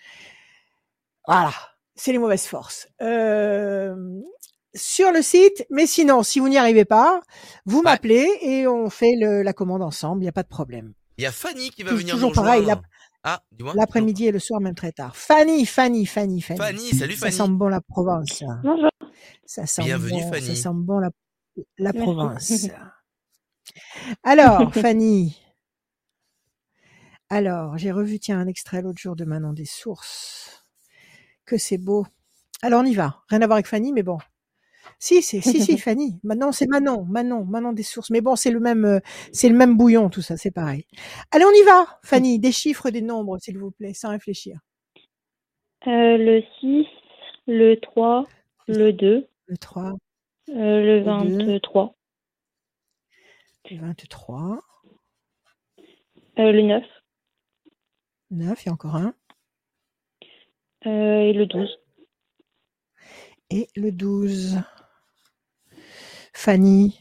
[1.27, 1.51] Voilà,
[1.95, 2.87] c'est les mauvaises forces.
[3.01, 3.95] Euh,
[4.75, 7.21] sur le site, mais sinon, si vous n'y arrivez pas,
[7.65, 7.83] vous Ouais.
[7.85, 10.21] m'appelez et on fait le- la commande ensemble.
[10.21, 10.93] Il n'y a pas de problème.
[11.17, 12.83] Il y a Fanny qui va venir toujours nous pareil, rejoindre.
[13.23, 13.73] Ah, dis-moi.
[13.75, 15.15] L'après-midi et le soir, même très tard.
[15.15, 16.59] Fanny, Fanny, Fanny, Fanny.
[16.59, 17.35] Fanny, salut Ça Fanny.
[17.35, 18.43] sent bon la Provence.
[18.63, 18.89] Bonjour.
[19.45, 20.45] Ça sent Bienvenue, bon, Fanny.
[20.47, 21.09] Ça sent bon la,
[21.77, 21.93] la.
[21.93, 22.67] Provence.
[24.23, 25.37] Alors, Fanny.
[27.29, 30.65] Alors, j'ai revu, tiens, un extrait l'autre jour de Manon des Sources.
[31.45, 32.05] Que c'est beau.
[32.61, 33.21] Alors, on y va.
[33.29, 34.17] Rien à voir avec Fanny, mais bon.
[34.99, 36.19] Si, c'est, si, si, Fanny.
[36.23, 38.09] Maintenant, c'est Manon, Manon, Manon des Sources.
[38.09, 38.99] Mais bon, c'est le même, euh,
[39.31, 40.85] c'est le même bouillon, tout ça, c'est pareil.
[41.31, 42.39] Allez, on y va, Fanny.
[42.39, 44.59] Des chiffres, des nombres, s'il vous plaît, sans réfléchir.
[45.87, 46.85] Euh, le 6,
[47.47, 48.25] le 3,
[48.67, 49.93] le 2, Le 3,
[50.49, 51.45] euh, le Le deux.
[51.45, 51.95] 23,
[53.69, 54.61] le 23,
[56.39, 56.83] euh, le 9
[58.31, 59.13] 9, il y a encore un.
[60.85, 61.79] euh, et le 12.
[63.49, 64.59] Et le 12.
[66.39, 66.99] Fanny.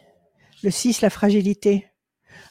[0.63, 1.87] Le 6, la fragilité.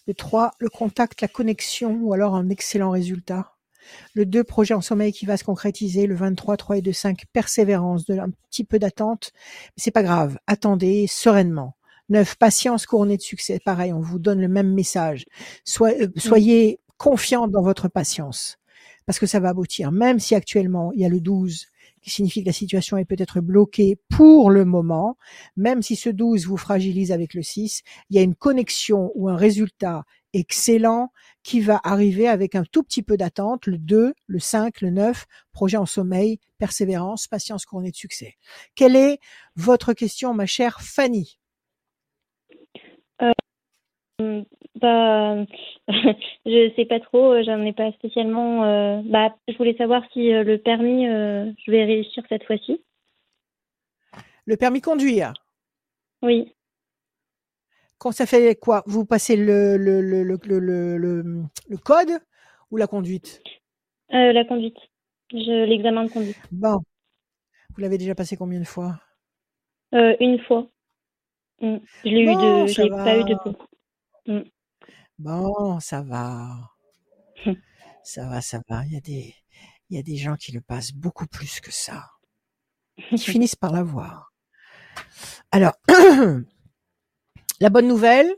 [0.05, 3.53] Le 3, le contact, la connexion ou alors un excellent résultat.
[4.13, 6.05] Le 2, projet en sommeil qui va se concrétiser.
[6.05, 9.31] Le 23, 3 et 2, 5, persévérance, de, un petit peu d'attente.
[9.33, 10.37] Mais c'est pas grave.
[10.45, 11.75] Attendez sereinement.
[12.09, 13.59] 9, patience couronnée de succès.
[13.65, 15.25] Pareil, on vous donne le même message.
[15.63, 18.59] Soyez, euh, soyez confiante dans votre patience.
[19.07, 19.91] Parce que ça va aboutir.
[19.91, 21.65] Même si actuellement, il y a le 12
[22.05, 25.17] qui signifie que la situation est peut-être bloquée pour le moment,
[25.57, 27.81] même si ce 12 vous fragilise avec le 6,
[28.11, 32.83] il y a une connexion ou un résultat excellent qui va arriver avec un tout
[32.83, 37.89] petit peu d'attente, le 2, le 5, le 9, projet en sommeil, persévérance, patience couronnée
[37.89, 38.35] de succès.
[38.75, 39.17] Quelle est
[39.55, 41.39] votre question, ma chère Fanny?
[44.19, 44.45] Hum,
[44.75, 45.35] Bah,
[46.45, 48.65] je sais pas trop, euh, j'en ai pas spécialement.
[48.65, 52.81] euh, Bah, je voulais savoir si euh, le permis, euh, je vais réussir cette fois-ci.
[54.45, 55.33] Le permis conduire,
[56.21, 56.53] Oui,
[57.97, 58.83] quand ça fait quoi?
[58.85, 62.11] Vous passez le, le, le, le, le, le- le- le code
[62.71, 63.41] ou la conduite?
[64.13, 64.77] Euh, la conduite,
[65.31, 66.43] l'examen de conduite.
[66.51, 66.79] Bon,
[67.75, 68.99] vous l'avez déjà passé combien de fois?
[69.95, 70.67] Euh, une fois.
[71.61, 72.73] Hum, Je l'ai eu de,
[73.03, 73.55] pas eu de coup.
[75.17, 76.71] Bon, ça va.
[77.45, 77.55] Hum.
[78.03, 78.83] Ça va, ça va.
[78.85, 79.35] Il y a des,
[79.89, 82.09] il y a des gens qui le passent beaucoup plus que ça,
[83.09, 84.33] qui finissent par l'avoir.
[85.51, 85.73] Alors,
[87.59, 88.33] la bonne nouvelle,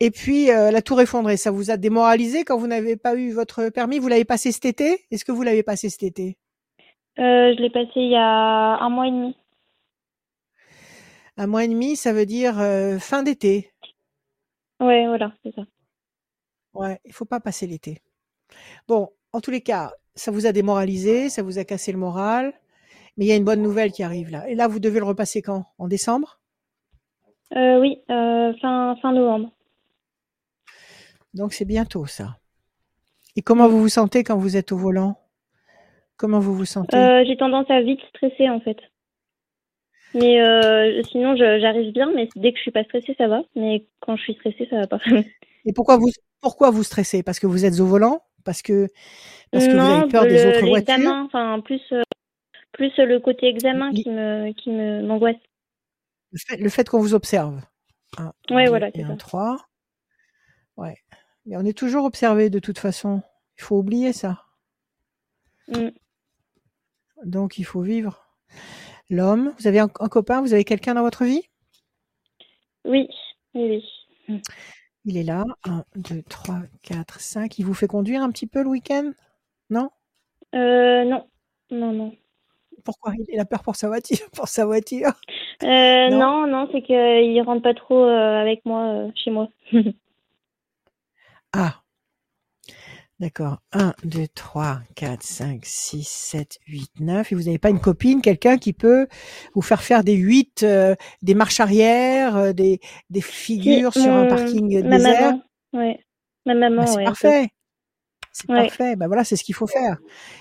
[0.00, 3.32] et puis euh, la tour effondrée, ça vous a démoralisé quand vous n'avez pas eu
[3.32, 3.98] votre permis?
[3.98, 5.06] Vous l'avez passé cet été?
[5.10, 6.38] Est-ce que vous l'avez passé cet été?
[7.18, 9.36] Euh, je l'ai passé il y a un mois et demi.
[11.36, 13.71] Un mois et demi, ça veut dire euh, fin d'été.
[14.82, 15.62] Ouais, voilà, c'est ça.
[16.74, 18.02] Ouais, il faut pas passer l'été.
[18.88, 22.52] Bon, en tous les cas, ça vous a démoralisé, ça vous a cassé le moral,
[23.16, 24.48] mais il y a une bonne nouvelle qui arrive là.
[24.48, 25.64] Et là, vous devez le repasser quand?
[25.78, 26.40] En décembre?
[27.54, 29.52] Euh, oui, euh, fin, fin novembre.
[31.34, 32.38] Donc c'est bientôt ça.
[33.36, 35.18] Et comment vous vous sentez quand vous êtes au volant?
[36.16, 36.96] Comment vous vous sentez?
[36.96, 38.78] Euh, j'ai tendance à vite stresser en fait.
[40.14, 43.42] Mais euh, sinon, j'arrive bien, mais dès que je suis pas stressée, ça va.
[43.56, 44.98] Mais quand je suis stressée, ça va pas.
[45.64, 46.10] Et pourquoi vous
[46.40, 47.22] pourquoi vous stressez?
[47.22, 48.22] Parce que vous êtes au volant?
[48.44, 48.88] Parce que
[49.52, 51.12] parce que vous non, avez peur des le- autres voitures?
[51.24, 52.02] enfin plus euh,
[52.72, 55.36] plus le côté examen qui me qui me m'angoisse.
[56.58, 57.60] Le fait, qu'on vous observe.
[58.18, 59.16] Un, Ouais, deux voilà, et un ça.
[59.16, 59.66] trois.
[60.76, 60.96] Ouais.
[61.46, 63.22] Mais on est toujours observé de toute façon.
[63.58, 64.42] Il faut oublier ça.
[65.68, 65.88] Mm.
[67.24, 68.26] Donc il faut vivre.
[69.12, 71.42] L'homme, vous avez un, un copain, vous avez quelqu'un dans votre vie?
[72.86, 73.06] Oui,
[73.54, 73.84] oui,
[74.28, 74.40] oui.
[75.04, 75.44] Il est là.
[75.64, 77.58] 1, 2, 3, 4, 5.
[77.58, 79.12] Il vous fait conduire un petit peu le week-end?
[79.68, 79.90] Non?
[80.54, 81.28] Euh, non,
[81.70, 82.16] non, non.
[82.84, 83.12] Pourquoi?
[83.28, 84.30] Il a peur pour sa voiture.
[84.34, 85.12] Pour sa voiture?
[85.62, 86.46] Euh, Non.
[86.46, 89.48] non, non, c'est qu'il rentre pas trop euh, avec moi euh, chez moi.
[91.54, 91.81] Ah.
[93.22, 93.58] D'accord.
[93.70, 97.30] 1, 2, 3, 4, 5, 6, 7, 8, 9.
[97.30, 99.06] Et vous n'avez pas une copine, quelqu'un qui peut
[99.54, 104.24] vous faire faire des 8, euh, des marches arrière, euh, des, des figures sur un
[104.24, 105.20] mon- parking ma désert?
[105.20, 105.42] maman,
[105.74, 106.00] ouais.
[106.46, 107.04] Ma maman, Bah, C'est ouais.
[107.04, 107.48] parfait.
[108.32, 108.56] C'est Ouais.
[108.66, 108.96] parfait.
[108.96, 109.98] Ben voilà, c'est ce qu'il faut faire.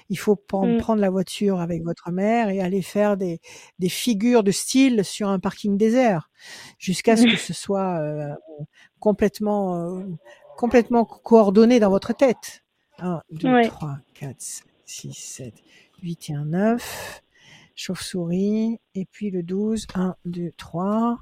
[0.10, 0.78] Il faut prendre, Mm.
[0.78, 3.42] prendre la voiture avec votre mère et aller faire des,
[3.78, 6.32] des figures de style sur un parking désert
[6.80, 8.34] jusqu'à ce que ce soit euh,
[9.00, 10.04] complètement, euh,
[10.58, 12.61] complètement coordonné dans votre tête.
[13.02, 13.68] 1, 2, Ouais.
[13.68, 15.54] 3, 4, 5, 6, 7,
[16.04, 17.22] 8 et un 9.
[17.76, 18.80] Chauve-souris.
[18.95, 19.88] Et puis le 12.
[19.95, 21.18] 1, 2, 3.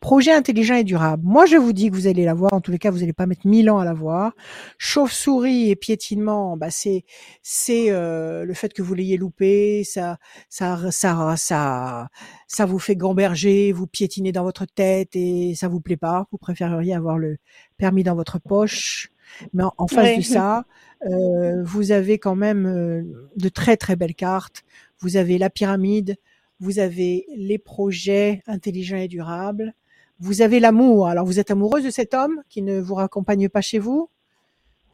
[0.00, 1.22] Projet intelligent et durable.
[1.24, 2.52] Moi, je vous dis que vous allez la voir.
[2.52, 4.32] En tous les cas, vous n'allez pas mettre mille ans à la voir.
[4.76, 7.04] Chauve-souris et piétinement, bah c'est
[7.42, 10.18] c'est euh, le fait que vous l'ayez loupé, ça
[10.50, 12.08] ça ça ça
[12.48, 16.26] ça vous fait gamberger, vous piétinez dans votre tête et ça vous plaît pas.
[16.30, 17.38] Vous préféreriez avoir le
[17.78, 19.10] permis dans votre poche.
[19.52, 20.16] Mais en, en face Ouais.
[20.18, 20.64] de ça,
[21.06, 23.02] euh, vous avez quand même euh,
[23.36, 24.64] de très très belles cartes.
[25.00, 26.16] Vous avez la pyramide,
[26.60, 29.74] vous avez les projets intelligents et durables,
[30.20, 31.08] vous avez l'amour.
[31.08, 34.08] Alors vous êtes amoureuse de cet homme qui ne vous raccompagne pas chez vous?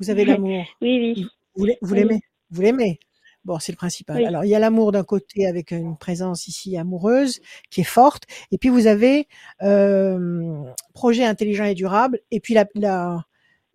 [0.01, 0.65] Vous avez l'amour.
[0.81, 1.27] Oui, oui.
[1.57, 1.99] Vous l'ai- vous Oui.
[2.01, 2.21] l'aimez?
[2.51, 2.99] Vous l'aimez?
[3.45, 4.17] Bon, c'est le principal.
[4.19, 4.25] Oui.
[4.27, 8.25] Alors, il y a l'amour d'un côté avec une présence ici amoureuse qui est forte,
[8.51, 9.29] et puis vous avez
[9.63, 10.63] euh,
[10.95, 13.25] projet intelligent et durable, et puis la, la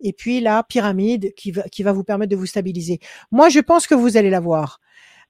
[0.00, 3.00] et puis la pyramide qui va qui va vous permettre de vous stabiliser.
[3.30, 4.80] Moi, je pense que vous allez l'avoir.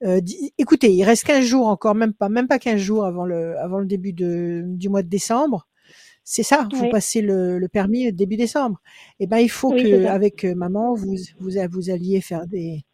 [0.04, 0.20] Euh,
[0.58, 3.78] écoutez, il reste 15 jours encore, même pas même pas 15 jours avant le avant
[3.78, 5.66] le début de du mois de décembre.
[6.24, 6.90] C'est ça, vous Oui.
[6.90, 8.80] passez le, le permis début décembre.
[9.20, 12.84] Eh ben, il faut Oui, que avec euh, maman, vous vous vous alliez faire des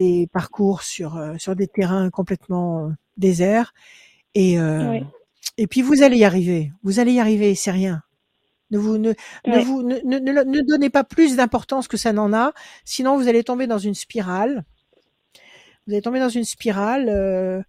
[0.00, 3.72] des parcours sur euh, sur des terrains complètement déserts
[4.34, 5.00] et euh, Oui.
[5.58, 6.72] et puis vous allez y arriver.
[6.82, 8.02] Vous allez y arriver, c'est rien.
[8.72, 9.12] Ne vous ne,
[9.46, 12.52] ne vous ne, ne, ne- ne donnez pas plus d'importance que ça n'en a,
[12.84, 14.64] sinon vous allez tomber dans une spirale.
[15.86, 17.62] Vous allez tomber dans une spirale euh,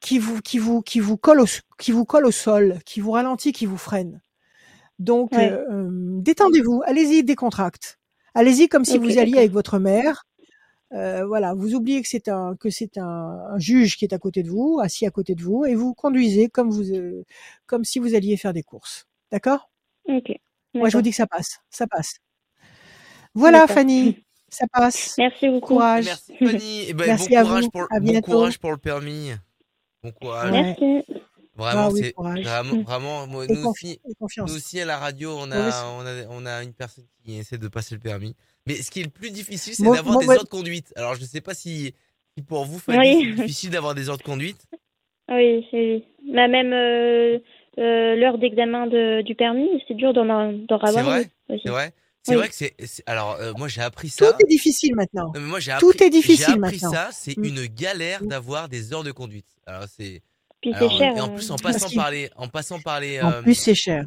[0.00, 1.46] qui vous qui vous qui vous colle au
[1.78, 4.20] qui vous colle au sol, qui vous ralentit, qui vous freine.
[4.98, 5.50] Donc Ouais.
[5.50, 5.88] euh, euh,
[6.20, 7.98] détendez-vous, allez-y décontracte.
[8.34, 10.26] Allez-y comme si vous alliez avec votre mère.
[10.92, 13.04] Euh, voilà, vous oubliez que c'est un que c'est un,
[13.54, 15.94] un juge qui est à côté de vous, assis à côté de vous, et vous
[15.94, 17.24] conduisez comme vous euh,
[17.66, 19.06] comme si vous alliez faire des courses.
[19.32, 19.70] D'accord?
[20.04, 20.32] Ok.
[20.74, 22.16] Moi, je vous dis que ça passe, ça passe.
[23.34, 23.66] Voilà.
[23.66, 25.14] Fanny, ça passe.
[25.18, 25.74] Merci beaucoup.
[25.74, 26.04] Courage.
[26.06, 26.80] Merci Fanny.
[26.88, 27.70] Et ben, Merci bon à courage vous.
[27.70, 28.32] pour À bon bientôt.
[28.32, 29.30] courage pour le permis.
[30.02, 30.50] Bon courage.
[30.52, 31.04] Merci.
[31.56, 32.42] Vraiment, Ah oui, c'est courage.
[32.44, 34.00] vraiment, vraiment moi, nous aussi,
[34.38, 37.36] nous aussi à la radio, on a, c'est- on a, on a une personne qui
[37.36, 38.34] essaie de passer le permis.
[38.66, 40.36] Mais ce qui est le plus difficile, c'est d'avoir des ouais.
[40.36, 40.92] ordres de conduite.
[40.96, 41.94] Alors, je sais pas si,
[42.36, 43.34] si pour vous, Fanny, Oui.
[43.36, 44.66] c'est difficile d'avoir des ordres de conduite.
[45.28, 46.02] Oui, c'est
[46.32, 47.38] bah, même euh,
[47.78, 50.24] euh, l'heure d'examen de, du permis, c'est dur d'en
[50.68, 51.30] C'est avoir vrai.
[51.48, 51.92] C'est vrai.
[52.22, 52.36] C'est Oui.
[52.38, 52.74] vrai que c'est.
[53.06, 54.36] Alors, euh, moi, j'ai appris Tout ça.
[54.38, 55.26] est difficile maintenant.
[55.34, 56.90] Non, mais moi, j'ai Tout appris- est difficile J'ai appris maintenant.
[56.92, 57.08] ça.
[57.12, 57.44] C'est Mm.
[57.44, 58.26] une galère Mm.
[58.28, 59.46] d'avoir des heures de conduite.
[59.66, 60.20] Alors, c'est.
[60.60, 61.16] Puis c'est cher.
[61.16, 63.54] Et en euh, plus, en passant par les, en passant par les, En euh, plus,
[63.54, 64.04] c'est cher.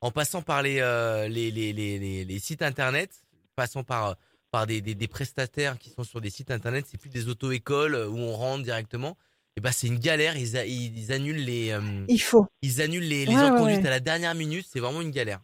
[0.00, 3.10] en passant par les, euh, les, les, les, les, les sites internet,
[3.54, 4.16] passant par,
[4.50, 7.94] par des, des, des prestataires qui sont sur des sites internet, c'est plus des auto-écoles
[7.94, 9.16] où on rentre directement.
[9.56, 12.46] Et ben c'est une galère, ils, a- ils, ils annulent les, euh, Il faut.
[12.62, 13.86] ils annulent les, les Ouais, heures de ouais, conduite ouais.
[13.86, 15.40] à la dernière minute, c'est vraiment une galère.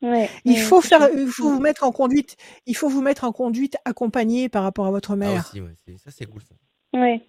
[0.00, 2.36] ouais, Il faut faire, il faut vous mettre en conduite.
[2.66, 5.46] Il faut vous mettre en conduite accompagnée par rapport à votre Ah mère.
[5.50, 6.54] aussi, ouais, c'est- ça c'est cool ça.
[6.98, 7.20] Ouais.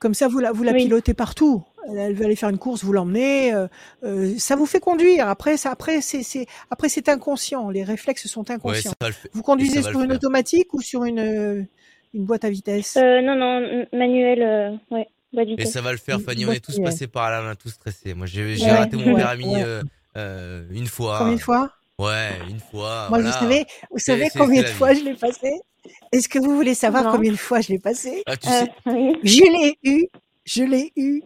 [0.00, 0.82] Comme ça, vous la, vous la Oui.
[0.84, 1.62] pilotez partout.
[1.88, 3.54] Elle, veut aller faire une course, vous l'emmenez.
[3.54, 3.68] euh,
[4.02, 5.28] euh, ça vous fait conduire.
[5.28, 7.70] Après, ça, après, c'est, c'est, après, c'est inconscient.
[7.70, 8.92] Les réflexes sont inconscients.
[9.32, 11.62] Vous conduisez sur une automatique ou sur une, euh,
[12.14, 12.96] une boîte à vitesse?
[12.96, 16.44] Euh, non, non, manuel, euh, ouais, bas de Et ça va le faire, Fanny.
[16.44, 18.14] On boîte est tous passés par là, on est tous stressés.
[18.14, 19.62] Moi, j'ai Ouais, raté mon ouais, permis ouais.
[19.64, 19.82] euh,
[20.16, 21.18] euh, une fois.
[21.18, 21.70] Combien de fois?
[21.98, 23.08] Ouais, une fois.
[23.10, 23.30] Moi, voilà.
[23.30, 25.00] vous savez, vous savez combien de fois vie.
[25.00, 25.60] je l'ai passé?
[26.12, 27.12] Est-ce que vous voulez savoir Non.
[27.12, 28.22] combien de fois je l'ai passé?
[28.26, 29.16] Ah, tu Euh, sais, oui.
[29.22, 30.06] Je l'ai eu,
[30.44, 31.22] je l'ai eu,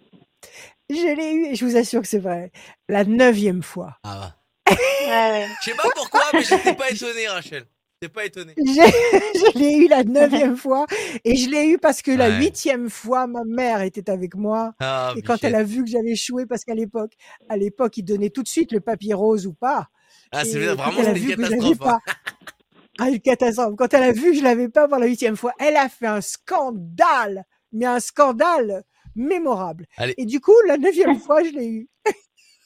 [0.90, 2.50] je l'ai eu, et je vous assure que c'est vrai.
[2.88, 3.96] La neuvième fois.
[4.04, 4.34] ah,
[4.68, 5.46] Ah ouais.
[5.61, 7.64] je sais pas pourquoi, mais j'étais pas étonné, Rachel.
[8.03, 8.53] J'étais pas étonné.
[8.59, 10.86] Je l'ai eu la neuvième fois,
[11.24, 14.74] et je l'ai eu parce que la huitième fois, ma mère était avec moi.
[14.80, 17.12] Ah, Et quand elle a vu que j'avais échoué, parce qu'à l'époque,
[17.49, 19.88] à l'époque, il donnait tout de suite le papier rose ou pas.
[20.30, 21.78] Ah, c'est vraiment, une catastrophe.
[21.82, 21.99] hein.
[22.05, 22.12] pas-
[22.99, 23.74] Ah, une catastrophe.
[23.76, 26.07] Quand elle a vu que je l'avais pas pour la huitième fois, elle a fait
[26.07, 28.84] un scandale, mais un scandale
[29.14, 29.86] mémorable.
[29.97, 30.14] Allez.
[30.18, 31.88] Et du coup, la neuvième fois, je l'ai eu.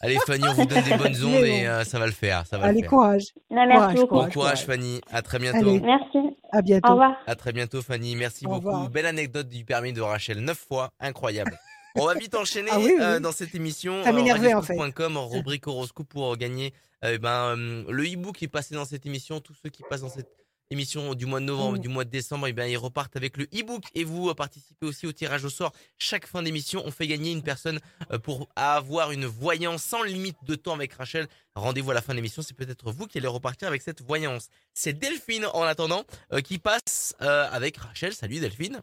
[0.03, 2.46] Allez, Fanny, on vous donne des bonnes ondes et euh, ça va le faire.
[2.46, 2.90] Ça va Allez, le faire.
[2.90, 3.24] courage.
[3.51, 4.14] Merci Courage, beaucoup.
[4.14, 4.32] Bon courage.
[4.32, 5.01] courage, Fanny.
[5.11, 5.59] À très bientôt.
[5.68, 5.80] Allez.
[5.80, 6.18] Merci.
[6.53, 6.88] À bientôt.
[6.88, 7.16] Au revoir.
[7.26, 8.16] À très bientôt, Fanny.
[8.16, 8.66] Merci Au beaucoup.
[8.68, 8.88] revoir.
[8.90, 10.40] Belle anecdote du permis de Rachel.
[10.40, 10.90] Neuf fois.
[11.01, 11.57] Incroyable.
[11.96, 13.03] On va vite enchaîner Ah oui, oui.
[13.03, 14.03] euh, dans cette émission.
[14.05, 14.74] Ça m'énervait, en fait.
[14.78, 16.72] radioscoop.com, rubrique horoscope pour gagner
[17.05, 19.40] euh, ben, euh, le e-book qui est passé dans cette émission.
[19.40, 20.30] Tous ceux qui passent dans cette
[20.73, 21.81] émission du mois de novembre, Mm.
[21.81, 24.87] du mois de décembre, et bien ils repartent avec le e-book et vous euh, participez
[24.87, 25.73] aussi au tirage au sort.
[25.99, 27.81] Chaque fin d'émission, on fait gagner une personne
[28.12, 31.27] euh, pour avoir une voyance sans limite de temps avec Rachel.
[31.57, 34.49] Rendez-vous à la fin de l'émission, c'est peut-être vous qui allez repartir avec cette voyance.
[34.73, 38.12] C'est Delphine en attendant euh, qui passe euh, avec Rachel.
[38.12, 38.81] Salut Delphine,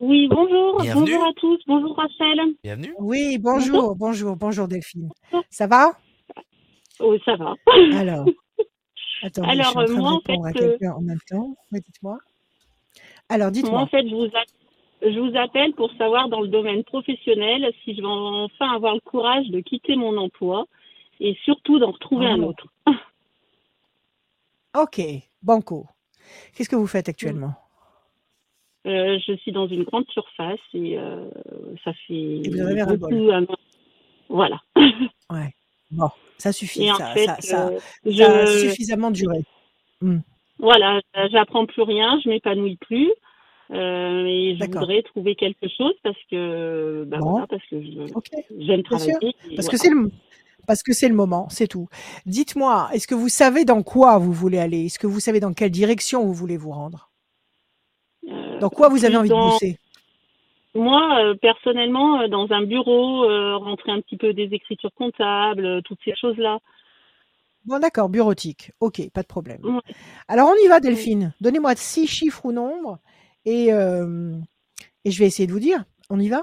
[0.00, 0.82] Oui, bonjour.
[0.82, 1.12] Bienvenue.
[1.12, 1.58] Bonjour à tous.
[1.66, 2.54] Bonjour Rachel.
[2.62, 2.94] bienvenue.
[2.98, 5.08] Oui, bonjour, bonjour, bonjour Delphine.
[5.48, 5.92] Ça va?
[7.00, 7.54] Oh, ça va.
[7.98, 8.26] Alors,
[9.22, 11.00] attendez, Alors, je suis en train moi, de en répondre à fait, euh, quelqu'un en
[11.02, 11.56] même temps.
[11.72, 12.18] Oui, dites-moi.
[13.28, 13.80] Alors, Moi, dites-moi.
[13.80, 14.28] en fait, je vous,
[15.02, 19.00] je vous appelle pour savoir dans le domaine professionnel si je vais enfin avoir le
[19.00, 20.66] courage de quitter mon emploi
[21.20, 22.48] et surtout d'en retrouver un Oh.
[22.48, 22.66] autre.
[24.74, 25.00] Ok,
[25.42, 25.86] Banco.
[26.54, 27.52] Qu'est-ce que vous faites actuellement?
[28.86, 31.28] Euh, je suis dans une grande surface et euh,
[31.84, 33.30] ça fait Et vous avez beaucoup.
[33.30, 33.44] un.
[34.30, 34.60] Voilà.
[35.30, 35.54] Ouais.
[35.92, 36.88] Bon, ça suffit.
[36.98, 37.78] Ça, fait, ça, ça- euh,
[38.16, 39.38] ça a suffisamment duré.
[40.58, 43.10] voilà, j'apprends plus rien, je m'épanouis plus.
[43.70, 47.30] euh, et je voudrais trouver quelque chose parce que, bah Bon.
[47.30, 49.34] voilà, parce que j'aime sûr, travailler.
[49.56, 50.00] Parce que voilà.
[50.02, 50.10] le
[50.66, 51.88] parce que c'est le moment, c'est tout.
[52.26, 54.86] Dites-moi, est-ce que vous savez dans quoi vous voulez aller?
[54.86, 57.10] Est-ce que vous savez dans quelle direction vous voulez vous rendre?
[58.28, 59.78] Euh, Dans quoi vous avez envie de bosser?
[60.74, 65.82] Moi, euh, personnellement, euh, dans un bureau, euh, rentrer un petit peu des écritures comptables,
[65.82, 66.60] toutes ces choses-là.
[67.64, 68.72] Bon, d'accord, bureautique.
[68.80, 69.64] Ok, pas de problème.
[69.64, 69.94] Ouais.
[70.28, 71.34] Alors, on y va, Delphine.
[71.40, 72.98] Donnez-moi six chiffres ou nombres
[73.44, 74.34] et, euh,
[75.04, 75.84] et je vais essayer de vous dire.
[76.10, 76.42] On y va?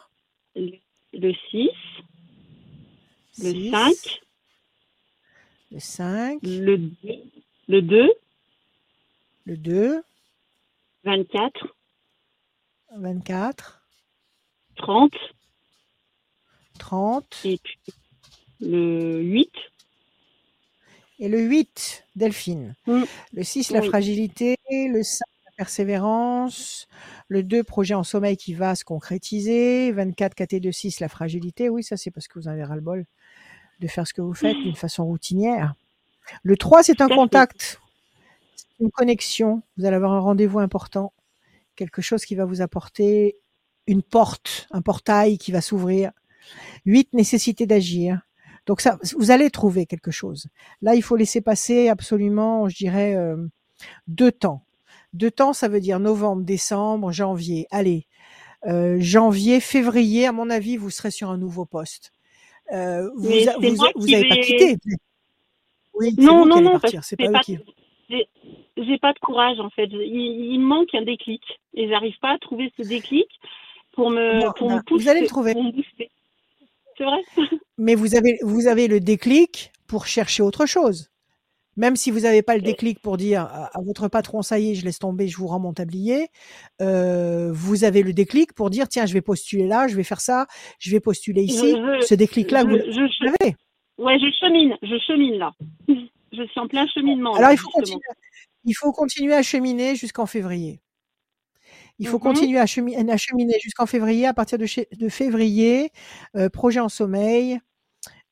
[0.55, 0.71] Le,
[1.13, 1.69] le 6,
[3.43, 4.21] le Six, 5,
[5.71, 6.91] Le 5, le 2,
[7.67, 8.11] le 2,
[9.45, 10.03] le 2,
[11.03, 11.67] 24,
[12.97, 13.78] 24,
[14.80, 15.11] 30,
[16.80, 17.77] 30 et puis
[18.61, 19.49] le 8.
[21.19, 22.75] et le 8, Delphine.
[23.34, 23.88] Le 6, la Oui.
[23.88, 24.55] fragilité.
[24.71, 26.88] Le 5, la persévérance.
[27.27, 29.91] Le 2, projet en sommeil qui va se concrétiser.
[29.91, 31.69] 24, KT2, 6, la fragilité.
[31.69, 33.05] Oui, ça, c'est parce que vous avez ras-le-bol
[33.80, 35.73] de faire ce que vous faites d'une façon routinière.
[36.43, 37.80] Le 3, c'est un contact.
[38.55, 39.61] C'est une connexion.
[39.77, 41.11] Vous allez avoir un rendez-vous important.
[41.75, 43.38] Quelque chose qui va vous apporter
[43.90, 46.12] une porte, un portail qui va s'ouvrir.
[46.86, 48.22] 8, nécessité d'agir.
[48.66, 50.48] Donc ça, vous allez trouver quelque chose.
[50.82, 53.36] Là, il faut laisser passer absolument, je dirais, euh,
[54.08, 54.64] deux temps.
[55.14, 57.66] Deux temps, ça veut dire novembre, décembre, janvier.
[57.72, 58.06] Allez,
[58.68, 62.12] euh, janvier, février, à mon avis, vous serez sur un nouveau poste.
[62.72, 64.78] Euh, vous Mais a- c'est vous, moi vous qui avez pas quitté.
[65.96, 67.58] Oui, Non, non, non, C'est pas pas, qui.
[68.10, 68.28] j'ai
[68.78, 69.88] j'ai pas de courage en fait.
[69.92, 71.42] Il, il me manque un déclic
[71.74, 73.28] et j'arrive pas à trouver ce déclic
[74.02, 75.04] pour me, Non, pour non, me pousser.
[75.04, 75.54] vous allez le trouver.
[76.97, 77.22] C'est vrai
[77.78, 81.10] Mais vous avez, vous avez le déclic pour chercher autre chose.
[81.78, 84.72] Même si vous n'avez pas le déclic pour dire à, à votre patron, ça y
[84.72, 86.28] est, je laisse tomber, je vous rends mon tablier,
[86.82, 90.20] euh, vous avez le déclic pour dire, tiens, je vais postuler là, je vais faire
[90.20, 90.45] ça,
[90.80, 91.72] je vais postuler ici.
[91.72, 93.56] Je- je- Ce déclic-là, vous l'avez.
[93.97, 95.52] Ouais, je chemine, je chemine là.
[96.32, 97.32] Je suis en plein cheminement.
[97.34, 98.02] Alors, là, il faut, continuer,
[98.66, 100.80] il faut continuer à cheminer jusqu'en février.
[102.00, 102.24] Il faut Mhm.
[102.24, 104.26] continuer à, chemi- à cheminer jusqu'en février.
[104.26, 105.91] À partir de, chez- de février,
[106.36, 107.60] euh, projet en sommeil,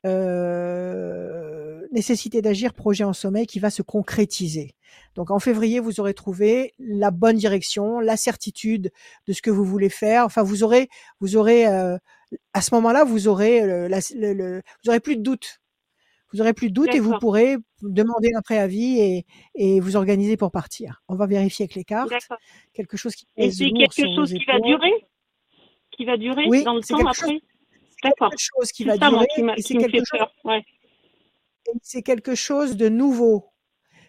[0.05, 4.75] euh, nécessité d'agir, projet en sommeil qui va se concrétiser.
[5.15, 8.91] Donc en février, vous aurez trouvé la bonne direction, la certitude
[9.27, 10.25] de ce que vous voulez faire.
[10.25, 10.89] Enfin, vous aurez,
[11.19, 11.97] vous aurez euh,
[12.53, 15.59] à ce moment-là, vous aurez, le, la- le- le- vous aurez plus de doute.
[16.37, 20.37] Vous aurez plus de doute et vous pourrez demander un préavis et, et vous organiser
[20.37, 21.01] pour partir.
[21.07, 22.11] On va vérifier avec les cartes
[22.73, 24.93] quelque chose qui Et c'est quelque chose qui va durer?
[25.91, 27.39] Qui va durer Oui, dans le c'est temps quelque après?
[28.03, 28.29] D'accord.
[28.29, 30.31] quelque chose qui C'est va ça, moi, durer qui, et c'est quelque chose peur.
[30.43, 30.63] Ouais.
[31.67, 33.47] et c'est quelque chose de nouveau.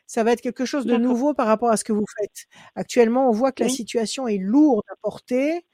[0.07, 2.47] Ça va être quelque chose de nouveau par rapport à ce que vous faites.
[2.75, 5.65] Actuellement, on voit que la situation est lourde à porter,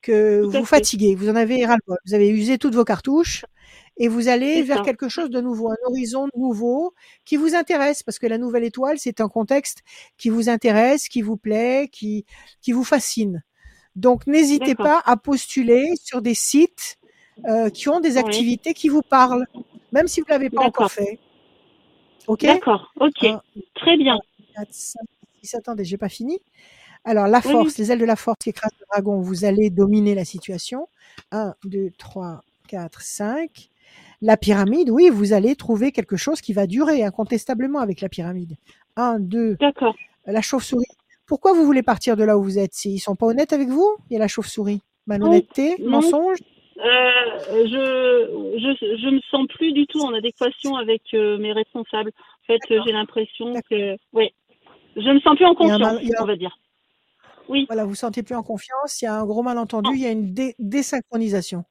[0.00, 3.44] que vous fatiguez, vous en avez ras-le-bol, vous avez usé toutes vos cartouches
[4.02, 4.82] et vous allez vers ça.
[4.82, 6.92] quelque chose de nouveau, un horizon nouveau
[7.24, 9.84] qui vous intéresse parce que la nouvelle étoile, c'est un contexte
[10.18, 12.26] qui vous intéresse, qui vous plaît, qui,
[12.60, 13.44] qui vous fascine.
[13.94, 16.98] Donc, n'hésitez pas à postuler sur des sites
[17.46, 18.18] euh, qui ont des Oui.
[18.18, 19.46] activités qui vous parlent,
[19.92, 21.20] même si vous l'avez pas encore fait.
[22.26, 22.42] Ok?
[22.44, 22.92] D'accord.
[22.98, 23.22] Ok.
[23.22, 23.40] Un,
[23.76, 24.18] Très bien.
[24.56, 25.00] 4, 5,
[25.44, 26.40] 6, attendez, j'ai pas fini.
[27.04, 29.70] Alors, la Oui, force, les ailes de la force qui écrasent le dragon, vous allez
[29.70, 30.88] dominer la situation.
[31.30, 33.68] 1, 2, 3, 4, 5.
[34.24, 38.56] La pyramide, oui, vous allez trouver quelque chose qui va durer incontestablement avec la pyramide.
[38.96, 39.96] 1, 2, D'accord.
[40.26, 40.86] la chauve-souris.
[41.26, 42.84] Pourquoi vous voulez partir de là où vous êtes?
[42.84, 44.80] Ils sont pas honnêtes avec vous Il y a la chauve-souris.
[45.06, 45.90] Malhonnêteté, non.
[45.90, 46.38] mensonge?
[46.78, 46.84] Euh,
[47.50, 52.10] je, je je me sens plus du tout en adéquation avec euh, mes responsables.
[52.14, 54.30] En fait, euh, j'ai l'impression que oui.
[54.96, 56.56] Je me sens plus en un confiance, mal- a- on va dire.
[57.48, 59.94] Oui, Voilà, vous sentez plus en confiance, il y a un gros malentendu, Non.
[59.96, 61.64] il y a une dé- désynchronisation.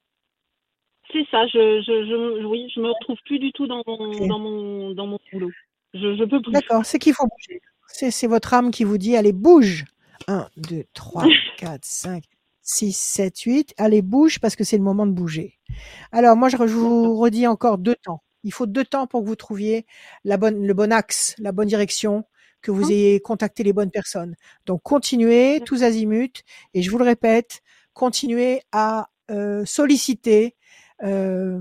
[1.12, 1.46] C'est ça.
[1.46, 5.06] Je, je, je, oui, je me retrouve plus du tout dans mon, dans mon, dans
[5.06, 5.50] mon boulot.
[5.94, 6.52] Je, je peux plus.
[6.52, 7.60] D'accord, c'est qu'il faut bouger.
[7.88, 9.84] C'est c'est votre âme qui vous dit, allez, bouge.
[10.28, 11.26] 1, 2, 3,
[11.58, 12.22] 4, 5,
[12.62, 13.74] 6, 7, 8.
[13.76, 15.58] Allez, bouge parce que c'est le moment de bouger.
[16.12, 18.22] Alors, moi, je vous redis encore deux temps.
[18.44, 19.84] Il faut deux temps pour que vous trouviez
[20.24, 22.24] la bonne, le bon axe, la bonne direction,
[22.60, 22.90] que vous Mhm.
[22.92, 24.36] ayez contacté les bonnes personnes.
[24.66, 26.42] Donc, continuez tous azimuts.
[26.74, 27.60] Et je vous le répète,
[27.92, 30.54] continuez à euh, solliciter
[31.02, 31.60] euh,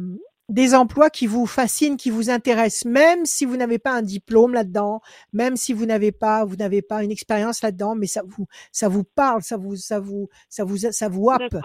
[0.50, 4.54] des emplois qui vous fascinent, qui vous intéressent, même si vous n'avez pas un diplôme
[4.54, 5.02] là-dedans,
[5.34, 8.90] même si vous n'avez pas, vous n'avez pas une expérience là-dedans, mais ça vous, ça
[8.90, 11.56] vous parle, ça vous, ça vous, ça vous, ça vous happe.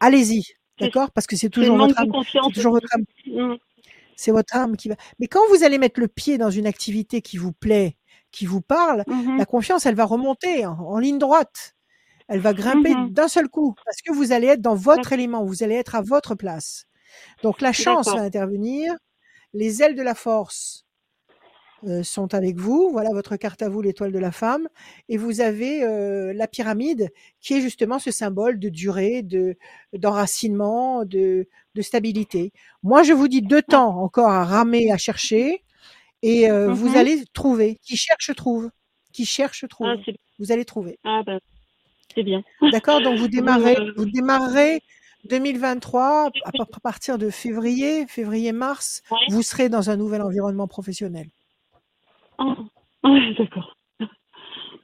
[0.00, 0.44] Allez-y,
[0.80, 1.10] d'accord?
[1.10, 3.54] Parce que c'est toujours votre âme, c'est toujours votre âme, Mm.
[4.14, 4.94] c'est votre âme qui va.
[5.18, 7.96] Mais quand vous allez mettre le pied dans une activité qui vous plaît,
[8.30, 9.36] qui vous parle, Mhm.
[9.38, 11.74] la confiance, elle va remonter en, en ligne droite.
[12.28, 13.10] Elle va grimper Mhm.
[13.10, 16.02] d'un seul coup parce que vous allez être dans votre élément, vous allez être à
[16.02, 16.84] votre place.
[17.42, 18.94] Donc la chance va intervenir,
[19.54, 20.84] les ailes de la force
[21.84, 24.68] euh, sont avec vous, voilà votre carte à vous, l'étoile de la femme,
[25.08, 29.56] et vous avez euh, la pyramide qui est justement ce symbole de durée, de
[29.92, 31.46] d'enracinement, de,
[31.76, 32.52] de stabilité.
[32.82, 35.62] Moi, je vous dis deux temps encore à ramer, à chercher,
[36.22, 36.96] et euh, vous Mhm.
[36.96, 37.78] allez trouver.
[37.82, 38.70] Qui cherche trouve.
[39.12, 39.86] Qui cherche trouve.
[39.88, 40.98] Ah, c'est Vous allez trouver.
[41.04, 41.38] ah, bah,
[42.12, 42.42] c'est bien.
[42.72, 43.00] D'accord?
[43.02, 44.80] Donc vous démarrez, vous démarrerez
[45.24, 49.18] 2023 à pa- à partir de février, février-mars, Ouais.
[49.30, 51.28] vous serez dans un nouvel environnement professionnel.
[52.38, 52.54] Ah,
[53.38, 53.76] d'accord.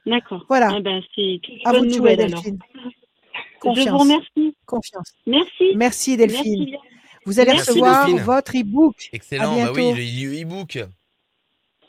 [0.05, 0.45] D'accord.
[0.49, 0.71] Voilà.
[0.75, 2.41] Ah ben, c'est À vous de jouer, nouvelle alors.
[2.41, 2.59] Delphine.
[2.73, 4.01] Je vous Confiance.
[4.01, 4.55] remercie.
[4.67, 5.11] Confiance.
[5.25, 5.71] Merci.
[5.75, 6.77] Merci Delphine.
[7.25, 8.23] Vous allez Merci, recevoir Delphine.
[8.23, 9.09] votre e-book.
[9.13, 10.77] Excellent, À bah oui, le e-book.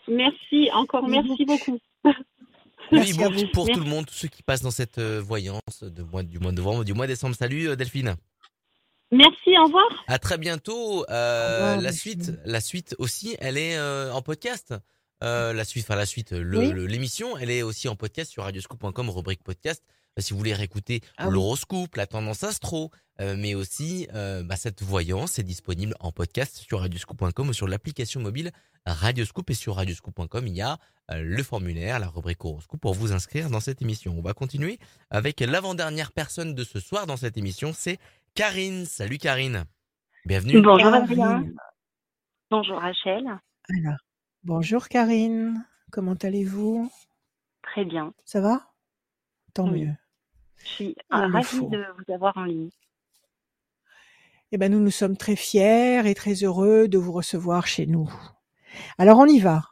[0.09, 0.71] Merci.
[0.73, 1.79] Encore merci beaucoup.
[2.05, 2.13] Le
[2.93, 3.47] Merci à e-book vous.
[3.53, 3.79] pour Merci.
[3.81, 6.53] tout le monde, tous ceux qui passent dans cette euh, voyance de mois, du mois
[6.53, 7.35] de novembre, du mois de décembre.
[7.35, 8.15] Salut euh, Delphine.
[9.13, 9.51] Merci.
[9.59, 9.87] Au revoir.
[10.09, 11.05] À très bientôt.
[11.11, 14.75] Euh, revoir, la suite, la suite aussi, elle est euh, en podcast.
[15.25, 16.73] Euh, la suite, enfin la suite, Oui.
[16.89, 19.83] l'émission, elle est aussi en podcast sur radioscoop.com, rubrique podcast.
[20.19, 21.35] Si vous voulez réécouter Ah oui.
[21.35, 26.57] l'horoscope, la tendance astro, euh, mais aussi euh, bah, cette voyance est disponible en podcast
[26.57, 28.51] sur radioscoop.com ou sur l'application mobile
[28.87, 30.79] Radioscoop et sur radioscoop.com il y a
[31.11, 34.15] euh, le formulaire, la rubrique horoscope pour vous inscrire dans cette émission.
[34.19, 34.79] On va continuer
[35.11, 37.99] avec l'avant-dernière personne de ce soir dans cette émission, c'est
[38.37, 38.85] Karine.
[38.85, 39.65] Salut Karine.
[40.27, 40.61] Bienvenue.
[40.61, 40.93] Bonjour.
[40.93, 41.45] Adrien.
[42.51, 43.25] Bonjour Rachel.
[43.71, 43.99] Alors,
[44.45, 45.67] bonjour Karine.
[45.91, 46.91] Comment allez-vous?
[47.63, 48.13] Très bien.
[48.27, 48.71] Ça va?
[49.55, 49.87] Tant Oui.
[49.87, 49.95] mieux.
[50.59, 51.69] Je suis Il euh, le ravie faut.
[51.71, 52.69] de vous avoir en ligne.
[54.53, 58.13] Eh ben, nous nous sommes très fiers et très heureux de vous recevoir chez nous.
[58.99, 59.63] Alors, on y va.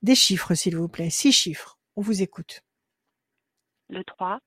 [0.00, 1.10] Des chiffres, s'il vous plaît.
[1.10, 1.78] Six chiffres.
[1.96, 2.62] On vous écoute.
[3.90, 4.40] Le 3,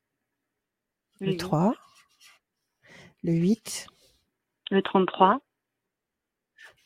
[1.19, 1.75] Le huit, 3,
[3.27, 3.87] le 8,
[4.71, 5.41] le 33,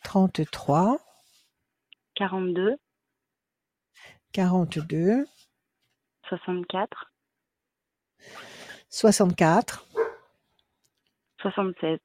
[0.04, 0.98] 33,
[2.16, 2.78] 42,
[4.34, 5.28] 42,
[6.28, 7.14] 64,
[8.90, 9.86] 64,
[11.44, 12.00] 76.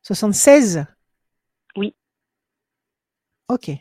[0.00, 0.86] 76
[1.76, 1.94] Oui.
[3.48, 3.72] Ok.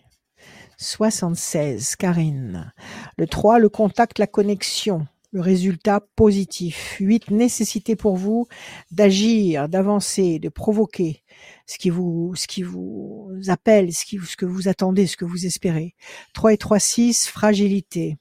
[0.78, 2.74] 76, Karine.
[3.18, 5.08] Le 3, le contact, la connexion.
[5.34, 6.98] Le résultat positif.
[7.00, 8.46] 8, nécessité pour vous
[8.92, 11.24] d'agir, d'avancer, de provoquer
[11.66, 15.26] ce qui vous, ce qui vous appelle, ce, qui, ce que vous attendez, ce que
[15.26, 15.96] vous espérez.
[16.36, 18.18] 3 et 3, 6, fragilité.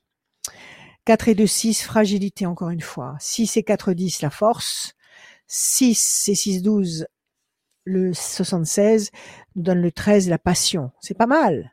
[1.05, 3.15] 4 et 2, 6, fragilité encore une fois.
[3.21, 4.95] 6 et 4, 10, la force.
[5.49, 7.07] 6 et 6, 12,
[7.85, 9.11] le 76
[9.55, 10.93] nous donne le 13, la passion.
[11.01, 11.72] C'est pas mal.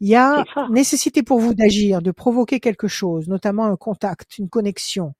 [0.00, 4.48] Il y a nécessité pour vous d'agir, de provoquer quelque chose, notamment un contact, une
[4.48, 5.14] connexion.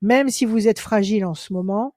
[0.00, 1.94] Même si vous êtes fragile en ce moment,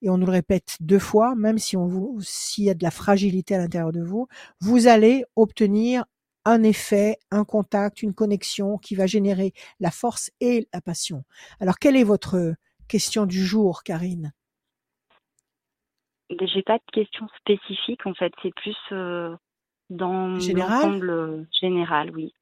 [0.00, 2.82] et on nous le répète deux fois, même si on vous, s'il y a de
[2.82, 4.28] la fragilité à l'intérieur de vous,
[4.60, 6.04] vous allez obtenir
[6.44, 11.24] un effet, un contact, une connexion qui va générer la force et la passion.
[11.58, 12.54] Alors, quelle est votre
[12.86, 14.32] question du jour, Karine?
[16.30, 19.34] J'ai pas de questions spécifiques en fait, c'est plus euh,
[19.90, 22.34] dans l'ensemble euh, général, oui.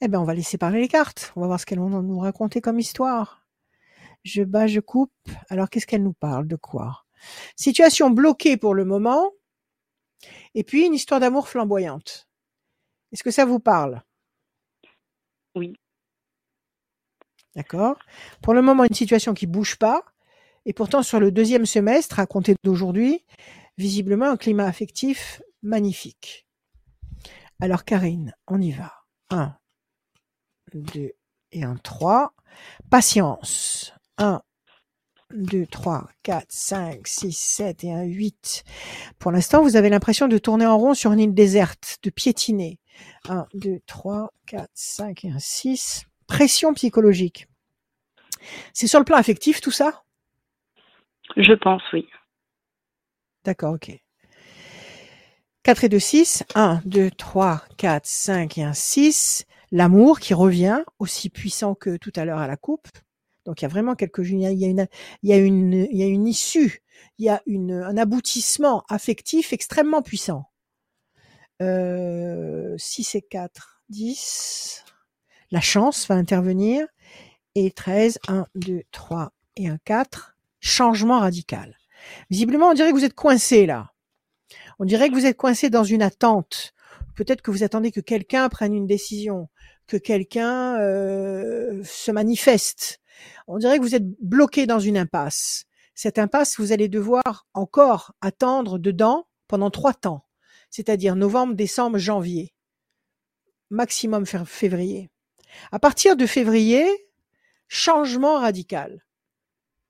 [0.00, 1.32] Eh ben, on va laisser parler les cartes.
[1.36, 3.44] On va voir ce qu'elles vont nous raconter comme histoire.
[4.24, 5.12] Je bats, je coupe.
[5.48, 6.46] Alors, qu'est-ce qu'elles nous parlent?
[6.46, 7.04] De quoi?
[7.56, 9.32] Situation bloquée pour le moment.
[10.54, 12.28] Et puis, une histoire d'amour flamboyante.
[13.12, 14.02] Est-ce que ça vous parle?
[15.54, 15.74] Oui.
[17.56, 17.98] D'accord.
[18.42, 20.04] Pour le moment, une situation qui bouge pas.
[20.64, 23.24] Et pourtant, sur le deuxième semestre, à compter d'aujourd'hui,
[23.78, 26.46] visiblement un climat affectif magnifique.
[27.60, 28.92] Alors, Karine, on y va.
[29.30, 29.56] 1,
[30.74, 31.12] 2
[31.52, 32.34] et un 3.
[32.90, 33.92] Patience.
[34.18, 34.42] 1,
[35.34, 38.64] 2, 3, 4, 5, 6, 7 et un 8.
[39.18, 42.78] Pour l'instant, vous avez l'impression de tourner en rond sur une île déserte, de piétiner.
[43.28, 46.06] 1, 2, 3, 4, 5 et un 6.
[46.26, 47.48] Pression psychologique.
[48.72, 50.04] C'est sur le plan affectif tout ça?
[51.36, 52.08] Je pense, oui.
[53.44, 53.90] D'accord, ok.
[55.68, 56.44] 4 et 2, 6.
[56.54, 59.44] 1, 2, 3, 4, 5 et un 6.
[59.70, 62.88] L'amour qui revient, aussi puissant que tout à l'heure à la coupe.
[63.44, 64.86] Donc il y a vraiment quelque chose, il y a une,
[65.22, 66.82] il y a une, il y a une issue,
[67.18, 70.46] il y a une, un aboutissement affectif extrêmement puissant.
[71.60, 74.86] Euh, 6 et 4, 10.
[75.50, 76.86] La chance va intervenir.
[77.56, 80.34] Et 13, 1, 2, 3 et un 4.
[80.60, 81.76] Changement radical.
[82.30, 83.92] Visiblement, on dirait que vous êtes coincé là.
[84.78, 86.72] On dirait que vous êtes coincé dans une attente.
[87.16, 89.48] Peut-être que vous attendez que quelqu'un prenne une décision,
[89.86, 93.00] que quelqu'un euh, se manifeste.
[93.48, 95.64] On dirait que vous êtes bloqué dans une impasse.
[95.94, 100.26] Cette impasse, vous allez devoir encore attendre dedans pendant trois temps,
[100.70, 102.54] c'est-à-dire novembre, décembre, janvier,
[103.70, 105.10] maximum février.
[105.72, 106.86] À partir de février,
[107.66, 109.04] changement radical.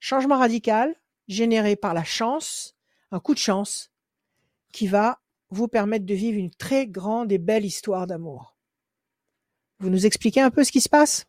[0.01, 0.94] Changement radical
[1.27, 2.74] généré par la chance,
[3.10, 3.90] un coup de chance,
[4.73, 5.20] qui va
[5.51, 8.55] vous permettre de vivre une très grande et belle histoire d'amour.
[9.78, 11.27] Vous nous expliquez un peu ce qui se passe?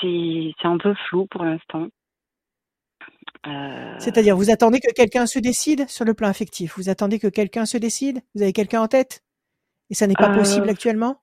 [0.00, 1.88] C'est c'est un peu flou pour l'instant.
[3.46, 6.76] Euh, C'est-à-dire, vous attendez que quelqu'un se décide sur le plan affectif?
[6.76, 8.20] Vous attendez que quelqu'un se décide?
[8.34, 9.22] Vous avez quelqu'un en tête?
[9.90, 11.22] Et ça n'est pas Euh, possible actuellement?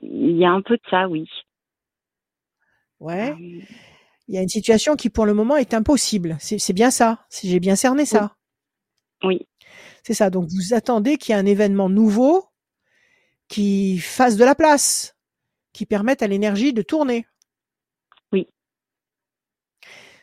[0.00, 1.28] Il y a un peu de ça, oui.
[3.00, 3.34] Ouais.
[4.32, 6.38] Il y a une situation qui, pour le moment, est impossible.
[6.40, 7.26] C'est bien ça.
[7.28, 8.34] Si j'ai bien cerné ça.
[9.22, 9.46] oui,
[10.04, 10.30] C'est ça.
[10.30, 12.46] Donc, vous attendez qu'il y ait un événement nouveau
[13.48, 15.18] qui fasse de la place,
[15.74, 17.26] qui permette à l'énergie de tourner.
[18.32, 18.48] Oui.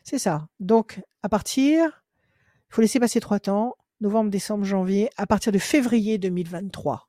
[0.04, 0.48] C'est ça.
[0.60, 2.04] Donc, à partir,
[2.72, 7.08] il faut laisser passer trois temps, novembre, décembre, janvier, à partir de février 2023.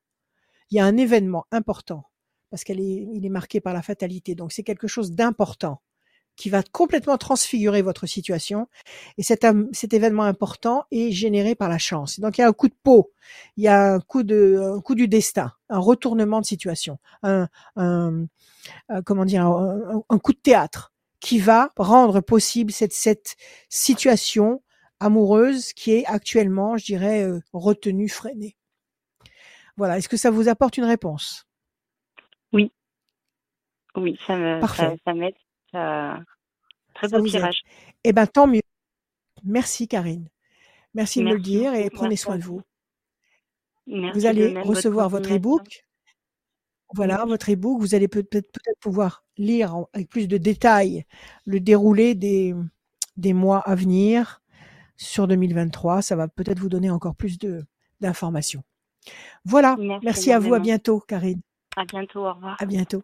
[0.70, 2.04] Il y a un événement important
[2.50, 4.34] parce qu'il est, il est marqué par la fatalité.
[4.34, 5.80] Donc, c'est quelque chose d'important
[6.40, 8.66] qui va complètement transfigurer votre situation.
[9.18, 12.18] Et cet, cet événement important est généré par la chance.
[12.18, 13.12] Donc, il y a un coup de peau,
[13.58, 17.46] il y a un coup de, un coup du destin, un retournement de situation, un,
[17.76, 18.24] un-
[18.88, 23.36] un- comment dire, un, coup de théâtre qui va rendre possible cette, cette
[23.68, 24.62] situation
[24.98, 28.56] amoureuse qui est actuellement, je dirais, euh, retenue, freinée.
[29.76, 29.98] Voilà.
[29.98, 31.46] Est-ce que ça vous apporte une réponse?
[33.96, 34.96] Oui, ça me, ça, Parfait.
[35.04, 35.34] ça m'aide.
[35.72, 36.18] Ça...
[36.94, 37.62] Très Ça beau tirage.
[38.04, 38.62] Eh ben, tant mieux.
[39.44, 40.28] Merci, Karine.
[40.94, 42.62] Merci de me le dire et prenez soin de vous.
[43.86, 45.84] Merci Vous allez même, recevoir votre e-book.
[46.94, 47.80] Voilà, votre e-book.
[47.80, 51.04] Vous allez peut-être pouvoir lire avec plus de détails
[51.46, 52.54] le déroulé des,
[53.16, 54.42] des mois à venir
[54.96, 56.02] sur 2023.
[56.02, 57.64] Ça va peut-être vous donner encore plus de
[58.00, 58.62] d'informations.
[59.44, 59.76] Voilà.
[59.78, 60.54] Merci Merci à vous.
[60.54, 61.40] À bientôt, Karine.
[61.76, 62.56] À bientôt, au revoir.
[62.58, 63.02] À bientôt.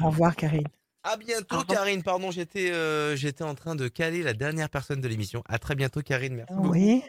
[0.00, 0.66] Au revoir, Karine.
[1.06, 1.62] À bientôt.
[1.68, 2.02] Karine.
[2.02, 5.42] Pardon, j'étais euh, j'étais en train de caler la dernière personne de l'émission.
[5.48, 6.34] À très bientôt, Karine.
[6.34, 6.70] Merci beaucoup.
[6.72, 7.02] Oui.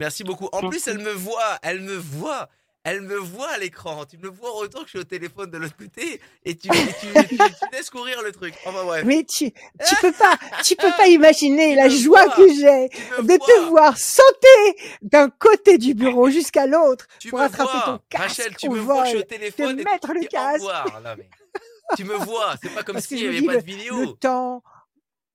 [0.00, 0.48] Merci beaucoup.
[0.52, 0.68] En Merci.
[0.82, 2.48] plus, elle me voit, elle me voit,
[2.84, 4.04] elle me voit à l'écran.
[4.04, 6.72] Tu me vois autant que je suis au téléphone de l'autre côté et tu, et
[7.00, 8.54] tu, tu- tu laisses courir le truc.
[8.66, 9.04] Enfin bref.
[9.06, 12.34] Mais tu, tu peux pas, tu peux pas imaginer la joie vois.
[12.36, 12.88] que j'ai
[13.22, 17.82] de te voir sauter d'un côté du bureau jusqu'à l'autre Tu pour attraper vois.
[17.84, 20.20] ton casque Rachel, tu me vois, je suis au vol, téléphone te et mettre le
[20.20, 20.54] au casque.
[20.60, 21.00] revoir.
[21.02, 21.28] Non, mais
[21.96, 24.00] tu me vois, c'est pas comme s'il n'y avait dis pas de vidéo.
[24.00, 24.62] le temps.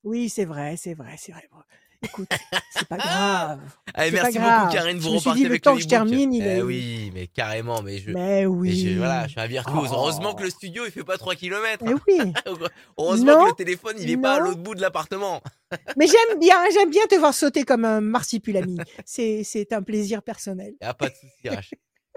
[0.04, 1.48] Oui, c'est vrai, c'est vrai, c'est vrai.
[1.52, 1.60] Bon,
[2.04, 2.30] Écoute,
[2.72, 3.60] c'est pas grave.
[3.94, 4.72] Allez, merci beaucoup.
[4.74, 4.98] Karine.
[4.98, 7.28] Vous Je me suis dit, le temps que je termine, il Eh est- oui, mais
[7.28, 8.10] carrément, mais je.
[8.10, 8.94] Mais oui.
[8.94, 9.90] je- voilà, je suis un virtuose.
[9.92, 9.96] Oh.
[9.98, 11.86] Heureusement que le studio il fait pas 3 km.
[11.86, 12.34] Mais oui.
[12.98, 14.46] Heureusement Non, que le téléphone il est pas à non.
[14.46, 15.42] l'autre bout de l'appartement.
[15.96, 18.80] Mais j'aime bien, j'aime bien te voir sauter comme un marsipulami.
[19.06, 20.74] C'est, c'est un plaisir personnel.
[20.82, 21.56] Y a pas de souci.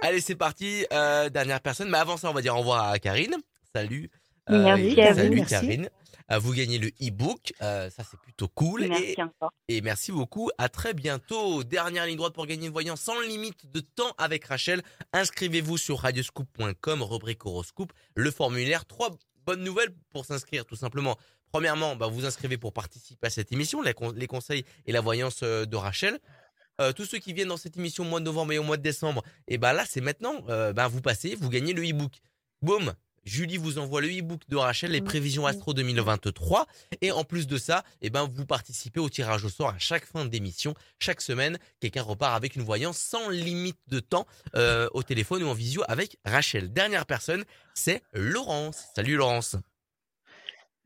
[0.01, 0.87] Allez, c'est parti.
[0.95, 1.91] Euh, dernière personne.
[1.91, 3.37] Mais avant ça, on va dire au revoir à Karine.
[3.75, 4.11] Salut.
[4.49, 5.19] Merci à vous.
[5.19, 5.51] Salut, Merci.
[5.55, 5.91] Karine.
[6.33, 7.53] Euh, vous gagnez le e-book.
[7.61, 8.87] Euh, ça, c'est plutôt cool.
[8.89, 9.53] Merci Et, encore.
[9.69, 10.51] et merci beaucoup.
[10.57, 11.65] À très bientôt.
[11.65, 14.83] Dernière ligne droite pour gagner une voyance sans limite de temps avec Rachel.
[15.13, 18.87] Inscrivez-vous sur radioscoop.com, rubrique horoscope, le formulaire.
[18.87, 19.11] Trois
[19.47, 21.17] bonnes nouvelles pour s'inscrire, tout simplement.
[21.53, 25.01] Premièrement, bah, vous inscrivez pour participer à cette émission, les, con- les conseils et la
[25.03, 26.19] voyance euh, de Rachel.
[26.81, 28.77] Euh, tous ceux qui viennent dans cette émission au mois de novembre et au mois
[28.79, 30.43] de décembre, et ben là, c'est maintenant.
[30.49, 32.15] Euh, ben, vous passez, vous gagnez le e-book.
[32.63, 32.95] Boum,
[33.25, 36.67] Julie vous envoie le e-book de Rachel, les prévisions Astro 2023.
[37.01, 40.05] Et en plus de ça, eh ben, vous participez au tirage au sort à chaque
[40.05, 40.75] fin d'émission.
[40.99, 45.49] Chaque semaine, quelqu'un repart avec une voyance sans limite de temps euh, au téléphone ou
[45.49, 46.73] en visio avec Rachel.
[46.73, 48.85] Dernière personne, c'est Laurence.
[48.95, 49.57] Salut Laurence.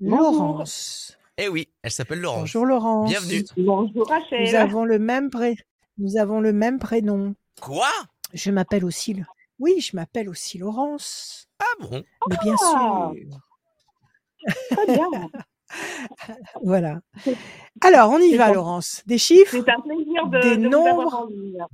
[0.00, 1.18] Laurence.
[1.38, 2.40] Eh oui, elle s'appelle Laurence.
[2.40, 3.10] Bonjour Laurence.
[3.10, 3.44] Bienvenue.
[3.56, 4.48] Bonjour Rachel.
[4.48, 5.56] Nous avons le même pré...
[5.98, 7.34] Nous avons le même prénom.
[7.60, 7.90] Quoi?
[8.32, 9.16] Je m'appelle aussi.
[9.58, 11.48] Oui, je m'appelle aussi Laurence.
[11.60, 12.04] Ah bon?
[12.28, 13.12] Mais bien Ah.
[13.14, 13.38] sûr.
[14.70, 15.08] Très bien.
[16.62, 17.00] Voilà.
[17.82, 18.54] Alors, on y va, bon.
[18.54, 19.02] Laurence.
[19.06, 19.50] Des chiffres?
[19.62, 21.68] C'est un plaisir de, Des de vous avoir nombres?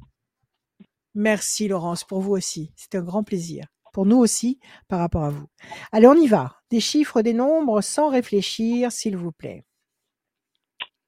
[1.15, 2.73] Merci, Laurence, pour vous aussi.
[2.75, 3.67] C'est un grand plaisir.
[3.93, 4.59] Pour nous aussi,
[4.89, 5.47] par rapport à vous.
[5.93, 6.57] Allez, on y va.
[6.71, 9.65] Des chiffres, des nombres, sans réfléchir, s'il vous plaît.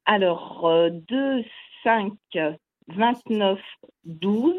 [0.05, 1.43] Alors, euh, 2,
[1.83, 2.13] 5,
[2.87, 3.59] 29,
[4.05, 4.55] 12.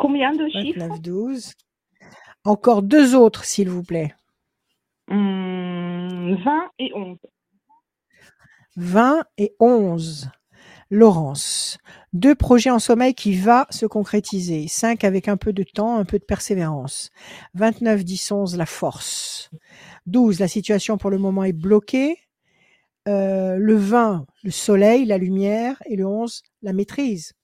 [0.00, 1.52] Combien de chiffres 29, 12.
[2.44, 4.14] Encore deux autres, s'il vous plaît.
[5.10, 7.18] Hum, 20 et 11.
[8.76, 10.30] 20 et 11.
[10.88, 11.76] Laurence.
[12.14, 14.68] Deux projets en sommeil qui va se concrétiser.
[14.68, 17.10] 5 avec un peu de temps, un peu de persévérance.
[17.52, 19.50] 29, 10, 11, la force.
[20.06, 22.16] 12, la situation pour le moment est bloquée.
[23.06, 25.82] Euh, le 20, le soleil, la lumière.
[25.84, 27.34] Et le 11, la maîtrise.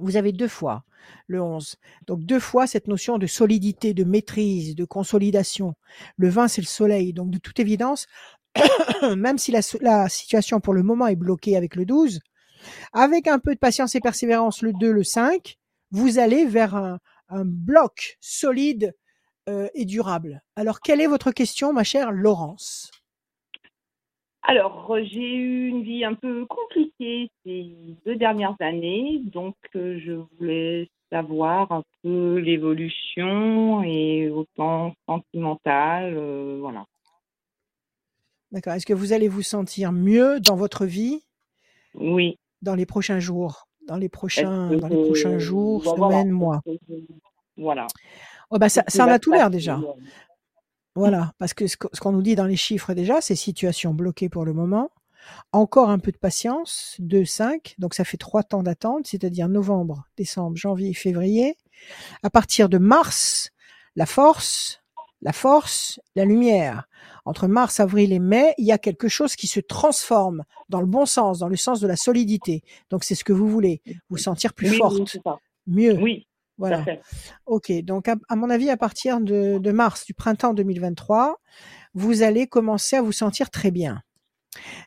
[0.00, 0.82] Vous avez deux fois
[1.26, 1.76] le 11.
[2.06, 5.74] Donc deux fois cette notion de solidité, de maîtrise, de consolidation.
[6.16, 7.12] Le 20, c'est le soleil.
[7.12, 8.06] Donc de toute évidence,
[9.16, 12.20] même si la, situation pour le moment est bloquée avec le 12,
[12.92, 15.56] avec un peu de patience et persévérance, le 2, le 5,
[15.92, 16.98] vous allez vers un,
[17.28, 18.94] un bloc solide
[19.48, 20.42] euh, et durable.
[20.56, 22.90] Alors, quelle est votre question, ma chère Laurence?
[24.42, 27.74] Alors, euh, j'ai eu une vie un peu compliquée ces
[28.06, 36.14] deux dernières années, donc euh, je voulais savoir un peu l'évolution et au plan sentimental,
[36.16, 36.86] euh, voilà.
[38.50, 38.72] D'accord.
[38.72, 41.20] Est-ce que vous allez vous sentir mieux dans votre vie?
[41.94, 42.38] Oui.
[42.62, 46.62] dans les prochains jours, dans les prochains, dans les prochains jours, semaines, mois?
[47.56, 47.86] Voilà.
[48.50, 49.80] Oh, bah, ça, ça en a tout l'air déjà.
[51.00, 54.44] Voilà, parce que ce qu'on nous dit dans les chiffres déjà, c'est situation bloquée pour
[54.44, 54.90] le moment.
[55.52, 60.04] Encore un peu de patience, 2, 5, donc ça fait trois temps d'attente, c'est-à-dire novembre,
[60.16, 61.56] décembre, janvier, février.
[62.22, 63.50] À partir de mars,
[63.96, 64.82] la force,
[65.22, 66.84] la force, la lumière.
[67.24, 70.86] Entre mars, avril et mai, il y a quelque chose qui se transforme dans le
[70.86, 72.62] bon sens, dans le sens de la solidité.
[72.90, 75.18] Donc c'est ce que vous voulez, vous sentir plus Oui, forte,
[75.66, 75.98] mieux.
[76.00, 76.26] Oui,
[76.60, 76.84] Voilà.
[77.46, 81.40] Ok, donc à, à mon avis, à partir de, de mars, du printemps 2023,
[81.94, 84.02] vous allez commencer à vous sentir très bien.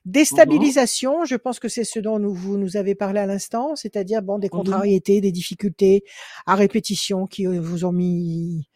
[0.05, 4.21] Déstabilisation, je pense que c'est ce dont nous, vous nous avez parlé à l'instant, c'est-à-dire
[4.21, 4.51] bon des Mhm.
[4.51, 6.03] contrariétés, des difficultés
[6.45, 8.69] à répétition qui euh, vous ont mis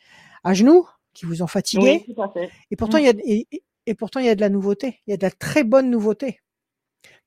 [0.43, 2.03] à genoux, qui vous ont fatigué.
[2.07, 2.49] Oui, tout à fait.
[2.71, 3.01] Et pourtant, Mm.
[3.01, 3.47] il y a et,
[3.85, 5.89] et- pourtant il y a de la nouveauté, il y a de la très bonne
[5.89, 6.39] nouveauté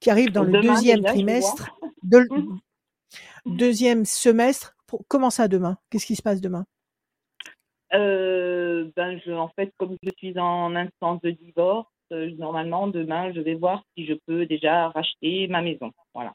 [0.01, 1.70] qui arrive dans le deuxième déjà, trimestre,
[2.02, 2.59] de, Mhm.
[3.47, 4.74] deuxième semestre.
[4.91, 5.79] Pour, comment ça demain?
[5.89, 6.67] Qu'est-ce qui se passe demain?
[7.95, 13.33] Euh, ben je, en fait, comme je suis en instance de divorce, euh, normalement demain
[13.33, 15.93] je vais voir si je peux déjà racheter ma maison.
[16.12, 16.33] Voilà.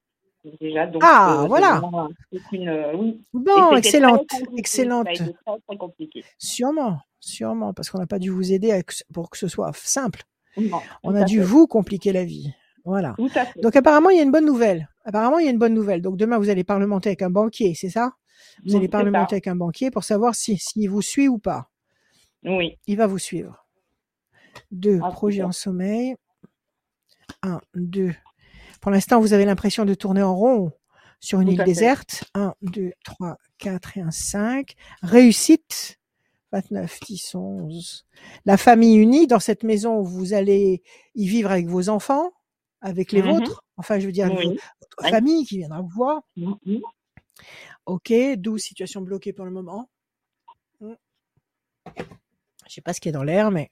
[0.61, 1.02] Déjà donc.
[1.06, 1.82] Ah, euh, voilà.
[1.84, 3.10] demain, c'est une, oui.
[3.10, 5.07] Et Bon, excellente, excellente.
[5.14, 5.34] Très
[5.68, 6.23] très compliqué.
[6.38, 8.82] Sûrement, sûrement, parce qu'on n'a pas dû vous aider à
[9.14, 10.23] pour que ce soit simple.
[10.56, 11.44] Non, On a dû fait.
[11.44, 12.53] vous compliquer la vie.
[12.86, 13.15] Voilà.
[13.61, 14.88] Donc apparemment, il y a une bonne nouvelle.
[15.03, 16.02] Apparemment, il y a une bonne nouvelle.
[16.02, 18.14] Donc demain, vous allez parlementer avec un banquier, c'est ça?
[18.65, 21.69] Vous allez parlementer avec un banquier pour savoir si s'il vous suit ou pas.
[22.43, 22.77] Oui.
[22.87, 23.65] Il va vous suivre.
[24.71, 26.15] Deux, Ah, projet en sommeil.
[27.41, 28.13] Un, deux.
[28.81, 30.71] Pour l'instant, vous avez l'impression de tourner en rond
[31.19, 32.23] sur une Tout île déserte.
[32.35, 34.75] Un, deux, trois, quatre et un cinq.
[35.01, 35.97] Réussite.
[36.51, 38.05] 29, 10, 11.
[38.45, 40.83] La famille unie dans cette maison où vous allez
[41.15, 42.31] y vivre avec vos enfants,
[42.79, 43.31] avec les Mhm.
[43.31, 43.63] vôtres.
[43.75, 44.57] Enfin, je veux dire, Oui.
[44.79, 46.21] votre famille qui viendra vous voir.
[46.37, 46.55] Mhm.
[47.85, 49.89] Ok, 12 situation bloquée pour le moment.
[50.79, 50.93] Hmm.
[52.67, 53.69] Je sais pas ce qu'il y a dans l'air, mais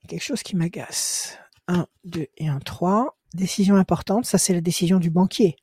[0.00, 1.38] il y a quelque chose qui m'agace.
[1.68, 3.16] 1, 2 et 1, 3.
[3.34, 5.56] Décision importante, ça c'est la décision du banquier.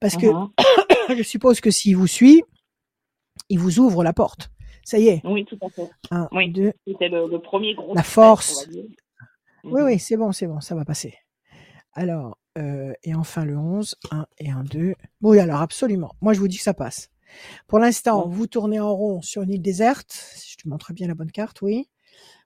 [0.00, 0.50] Parce que Mhm.
[1.16, 2.42] je suppose que s'il vous suit,
[3.48, 4.50] il vous ouvre la porte.
[4.84, 5.20] Ça y est.
[5.24, 5.88] Oui, tout à fait.
[6.10, 6.50] 1, Oui.
[6.50, 6.72] 2.
[6.86, 7.94] C'était le, le premier gros.
[7.94, 8.68] La force.
[8.68, 8.84] dire.
[9.64, 9.86] Oui, Mhm.
[9.86, 11.14] oui, c'est bon, c'est bon, ça va passer.
[11.92, 14.94] Alors, euh, et enfin le 11, 1 et 1, 2.
[15.22, 16.12] Oui, alors absolument.
[16.20, 17.10] Moi, je vous dis que ça passe.
[17.66, 18.34] Pour l'instant, Ouais.
[18.34, 20.12] vous tournez en rond sur une île déserte.
[20.34, 21.88] Si je te montre bien la bonne carte, oui.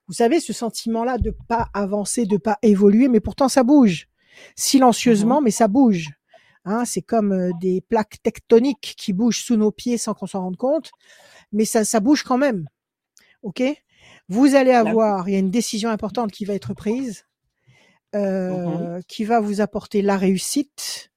[0.07, 4.07] Vous savez, ce sentiment-là de pas avancer, de pas évoluer, mais pourtant ça bouge.
[4.55, 6.09] Silencieusement, mais ça bouge.
[6.65, 10.41] Hein, c'est comme euh, des plaques tectoniques qui bougent sous nos pieds sans qu'on s'en
[10.41, 10.91] rende compte,
[11.51, 12.69] mais ça, ça bouge quand même.
[13.41, 13.61] Ok?
[14.29, 17.25] Vous allez avoir, il y a une décision importante qui va être prise,
[18.13, 21.11] Mmh euh, qui va vous apporter la réussite,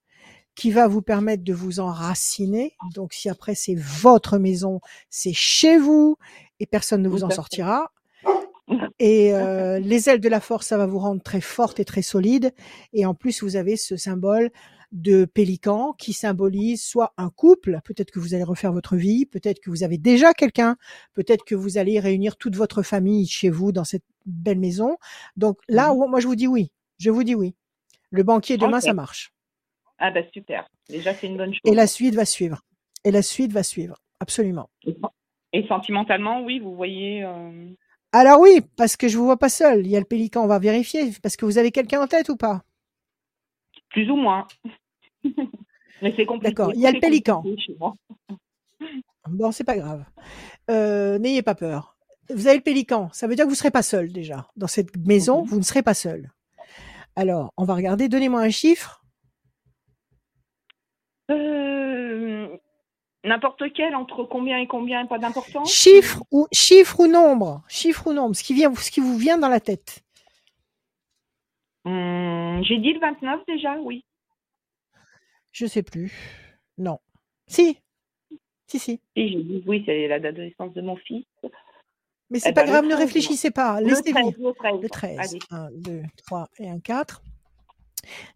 [0.54, 2.74] qui va vous permettre de vous enraciner.
[2.94, 6.16] Donc, si après c'est votre maison, c'est chez vous
[6.60, 7.92] et personne ne vous en sortira.
[8.98, 12.02] Et euh, les ailes de la force, ça va vous rendre très forte et très
[12.02, 12.52] solide.
[12.92, 14.50] Et en plus, vous avez ce symbole
[14.90, 19.60] de pélican qui symbolise soit un couple, peut-être que vous allez refaire votre vie, peut-être
[19.60, 20.76] que vous avez déjà quelqu'un,
[21.12, 24.96] peut-être que vous allez réunir toute votre famille chez vous dans cette belle maison.
[25.36, 26.10] Donc là, Mhm.
[26.10, 26.72] moi, je vous dis oui.
[26.98, 27.54] Je vous dis oui.
[28.10, 29.32] Le banquier demain, ça marche.
[29.98, 30.68] Ah bah super.
[30.88, 31.60] Déjà, c'est une bonne chose.
[31.64, 32.62] Et la suite va suivre.
[33.04, 33.96] Et la suite va suivre.
[34.20, 34.68] Absolument.
[35.52, 37.22] Et sentimentalement, oui, vous voyez.
[37.24, 37.68] euh,
[38.12, 39.86] Alors oui, parce que je vous vois pas seul.
[39.86, 41.10] Il y a le pélican, on va vérifier.
[41.22, 42.62] Parce que vous avez quelqu'un en tête ou pas?
[43.90, 44.46] Plus ou moins.
[46.02, 46.54] Mais c'est compliqué.
[46.54, 46.72] D'accord.
[46.74, 47.42] Il y a le pélican.
[49.28, 50.04] Bon, c'est pas grave.
[50.70, 51.96] Euh, N'ayez pas peur.
[52.32, 53.08] Vous avez le pélican.
[53.12, 54.46] Ça veut dire que vous serez pas seul déjà.
[54.56, 56.30] Dans cette maison, vous ne serez pas seul.
[57.16, 58.08] Alors, on va regarder.
[58.08, 59.02] Donnez-moi un chiffre.
[61.30, 62.56] Euh,
[63.24, 65.72] N'importe quel, entre combien et combien, pas d'importance?
[65.72, 67.64] Chiffre ou chiffre ou nombre?
[67.68, 68.36] Chiffre ou nombre.
[68.36, 70.04] Ce qui vient, ce qui vous vient dans la tête.
[71.84, 74.04] Hum, J'ai dit le 29 déjà, oui.
[75.50, 76.12] Je sais plus.
[76.78, 76.98] Non.
[77.48, 77.78] Si.
[78.68, 79.00] Si, si.
[79.16, 81.24] J'ai dit oui, c'est la date de naissance de mon fils.
[82.30, 83.80] Mais c'est Eh pas ben, grave, ne 13, réfléchissez pas.
[83.80, 84.48] Le Laissez 13, vivre.
[84.48, 84.80] le 13.
[84.82, 85.18] Le 13.
[85.18, 85.38] Allez.
[85.50, 87.22] 1, 2, 3 et un 4.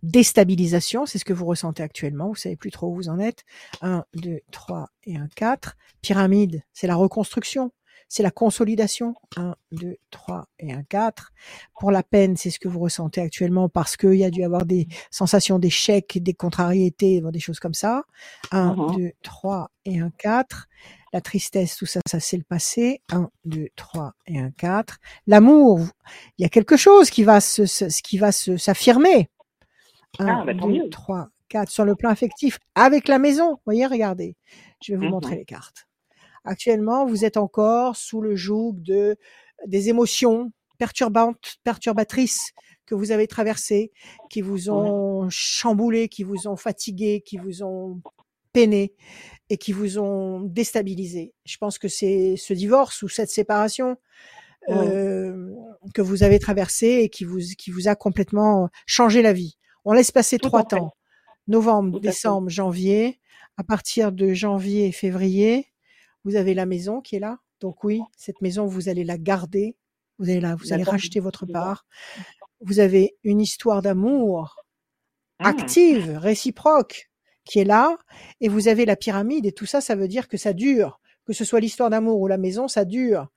[0.03, 2.29] Déstabilisation, c'est ce que vous ressentez actuellement.
[2.29, 3.45] Vous savez plus trop où vous en êtes.
[3.83, 5.77] 1, 2, 3 et un 4.
[6.03, 7.73] Pyramide, c'est la reconstruction.
[8.09, 9.15] C'est la consolidation.
[9.37, 11.33] 1, 2, 3 et un 4.
[11.79, 14.67] Pour la peine, c'est ce que vous ressentez actuellement parce qu'il y a dû avoir
[14.67, 18.03] des sensations d'échec, des contrariétés, des choses comme ça.
[18.51, 18.97] 1, Mhm.
[18.97, 20.67] 2, 3 et un 4.
[21.13, 23.03] La tristesse, tout ça, ça c'est le passé.
[23.11, 24.99] 1, 2, 3 et un 4.
[25.27, 25.81] L'amour,
[26.39, 29.29] il y a quelque chose qui va se, se- qui va se, s'affirmer.
[30.21, 30.91] 1, Ah, bah, tant 2, mieux.
[30.91, 33.51] 3, 4 sur le plan affectif avec la maison.
[33.55, 34.37] Vous voyez, regardez.
[34.83, 35.11] Je vais vous Mhm.
[35.11, 35.89] montrer les cartes.
[36.45, 39.17] Actuellement, vous êtes encore sous le joug de
[39.67, 42.53] des émotions perturbantes, perturbatrices
[42.87, 43.93] que vous avez traversées,
[44.31, 48.01] qui vous ont chamboulé, qui vous ont fatigué, qui vous ont
[48.55, 48.95] peiné
[49.51, 51.35] et qui vous ont déstabilisé.
[51.45, 53.99] Je pense que c'est ce divorce ou cette séparation
[54.69, 54.77] Ouais.
[54.77, 55.55] euh,
[55.95, 59.57] que vous avez traversé et qui vous qui vous a complètement changé la vie.
[59.85, 60.95] On laisse passer Tout trois temps
[61.49, 63.21] novembre, Tout décembre, janvier.
[63.57, 65.67] À partir de janvier et février,
[66.25, 67.39] vous avez la maison qui est là.
[67.61, 69.77] Donc oui, cette maison, vous allez la garder.
[70.19, 71.87] Vous allez la, vous allez racheter votre part.
[72.61, 74.57] Vous avez une histoire d'amour
[75.41, 75.47] Hum.
[75.47, 77.10] active, réciproque,
[77.51, 77.97] qui est là.
[78.41, 79.47] Et vous avez la pyramide.
[79.47, 81.01] Et tout ça, ça veut dire que ça dure.
[81.27, 83.29] Que ce soit l'histoire d'amour ou la maison, ça dure.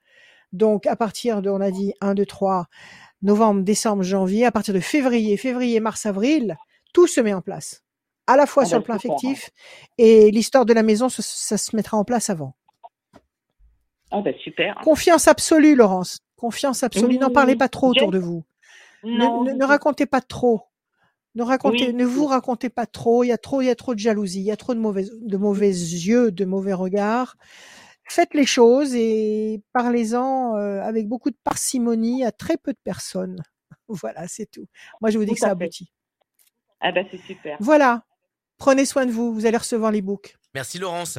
[0.51, 2.67] Donc, à partir de, on a dit 1, 2, 3,
[3.23, 6.57] novembre, décembre, janvier, à partir de février, février, mars, avril,
[6.93, 7.83] tout se met en place.
[8.27, 9.49] À la fois Ah sur bah, le plan affectif
[9.97, 12.53] et l'histoire de la maison, ça, ça se mettra en place avant.
[14.11, 14.75] Ah bah super.
[14.83, 16.19] Confiance absolue, Laurence.
[16.37, 17.17] Confiance absolue.
[17.17, 17.57] N'en parlez oui.
[17.57, 18.43] pas trop autour de vous.
[19.03, 19.67] Ne, Non, ne- du ne tout.
[19.67, 20.61] racontez pas trop.
[21.35, 23.23] Ne racontez, Oui, ne vous racontez pas trop.
[23.23, 24.39] Il y a trop, il y a trop de jalousie.
[24.41, 27.35] Il y a trop de mauvais, de mauvais yeux, de mauvais regards.
[28.07, 33.41] Faites les choses et parlez-en euh, avec beaucoup de parcimonie à très peu de personnes.
[33.87, 34.65] Voilà, c'est tout.
[35.01, 35.91] Moi, je vous dis Tout que ça aboutit.
[36.79, 37.57] Ah bah c'est super.
[37.59, 38.03] Voilà.
[38.57, 39.33] Prenez soin de vous.
[39.33, 40.35] Vous allez recevoir l'e-book.
[40.53, 41.17] Merci Laurence.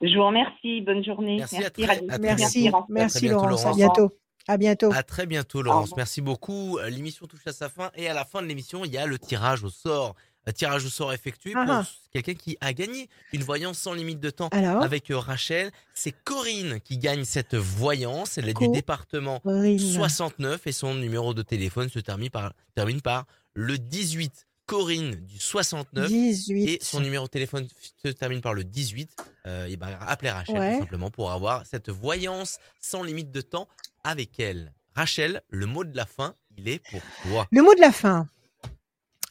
[0.00, 0.80] Je vous remercie.
[0.80, 1.36] Bonne journée.
[1.38, 3.60] Merci, à très- Radio- à très Merci, merci bientôt, Laurence.
[3.60, 3.76] À Laurence.
[3.76, 4.10] bientôt.
[4.46, 4.92] À bientôt.
[4.92, 5.96] À très bientôt, Laurence.
[5.96, 6.78] Merci beaucoup.
[6.78, 9.06] Euh, L'émission touche à sa fin et à la fin de l'émission, il y a
[9.06, 10.14] le tirage au sort.
[10.46, 11.86] Un tirage au sort effectué Ah pour ah.
[12.12, 14.48] quelqu'un qui a gagné une voyance sans limite de temps.
[14.52, 18.36] Alors, Avec euh, Rachel, c'est Corinne qui gagne cette voyance.
[18.36, 19.78] Elle est du département Corinne.
[19.78, 24.46] 69 et son numéro de téléphone se termine par, termine par le 18.
[24.66, 26.82] Corinne du 69 et 18.
[26.82, 27.66] son numéro de téléphone
[28.02, 29.10] se termine par le 18.
[29.46, 30.74] Euh, et ben, appelez Rachel Ouais.
[30.74, 33.68] tout simplement pour avoir cette voyance sans limite de temps
[34.04, 34.72] avec elle.
[34.94, 37.46] Rachel, le mot de la fin, il est pour toi.
[37.50, 38.28] Le mot de la fin.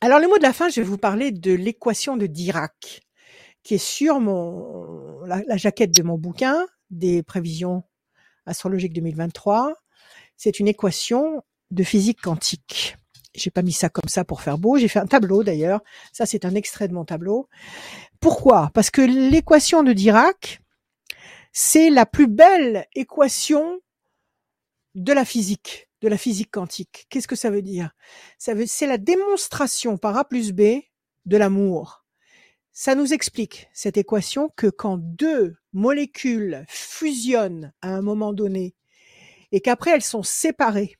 [0.01, 3.01] Alors, le mot de la fin, je vais vous parler de l'équation de Dirac,
[3.63, 7.83] qui est sur mon, la, jaquette de mon bouquin des prévisions
[8.45, 9.73] astrologiques 2023.
[10.35, 11.41] C'est une équation
[11.71, 12.97] de physique quantique.
[13.33, 14.77] J'ai pas mis ça comme ça pour faire beau.
[14.77, 15.81] J'ai fait un tableau d'ailleurs.
[16.11, 17.47] Ça, c'est un extrait de mon tableau.
[18.19, 18.71] Pourquoi?
[18.73, 20.61] Parce que l'équation de Dirac,
[21.53, 23.79] c'est la plus belle équation
[24.95, 27.05] de la physique, de la physique quantique.
[27.09, 27.91] Qu'est-ce que ça veut dire?
[28.37, 30.61] Ça veut, c'est la démonstration par A plus B
[31.25, 32.05] de l'amour.
[32.71, 38.75] Ça nous explique cette équation que quand deux molécules fusionnent à un moment donné,
[39.53, 40.97] et qu'après elles sont séparées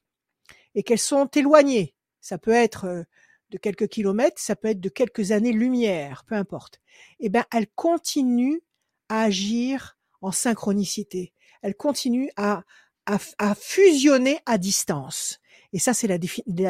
[0.76, 1.96] et qu'elles sont éloignées.
[2.22, 3.04] Ça peut être euh,
[3.50, 6.80] de quelques kilomètres, ça peut être de quelques années-lumière, peu importe.
[7.20, 8.60] Eh ben, elles continuent
[9.10, 11.34] à agir en synchronicité.
[11.64, 12.64] Elles continuent à,
[13.06, 15.40] à, à fusionner à distance.
[15.74, 16.20] Et ça, c'est la,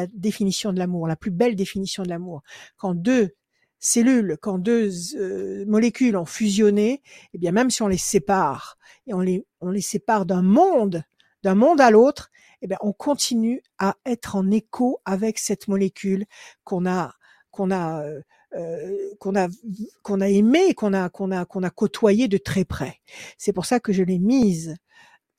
[0.07, 2.41] définition de l'amour, la plus belle définition de l'amour.
[2.77, 3.35] Quand deux
[3.80, 7.01] cellules, quand deux euh, molécules ont fusionné,
[7.34, 11.03] eh bien même si on les sépare et on les on les sépare d'un monde,
[11.43, 12.31] d'un monde à l'autre,
[12.61, 16.26] eh bien on continue à être en écho avec cette molécule
[16.64, 17.14] qu'on a
[17.51, 18.22] qu'on a euh,
[18.55, 23.01] euh qu'on a a aimé, qu'on a qu'on a qu'on a côtoyé de très près.
[23.38, 24.77] C'est pour ça que je l'ai mise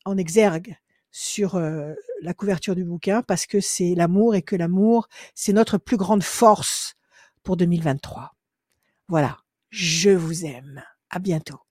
[0.05, 0.77] en exergue
[1.17, 5.79] sur euh, la couverture du bouquin parce que c'est l'amour et que l'amour c'est notre
[5.79, 6.95] plus grande force
[7.45, 8.35] pour 2023.
[9.07, 9.39] Voilà,
[9.71, 10.83] je vous aime.
[11.11, 11.64] À bientôt.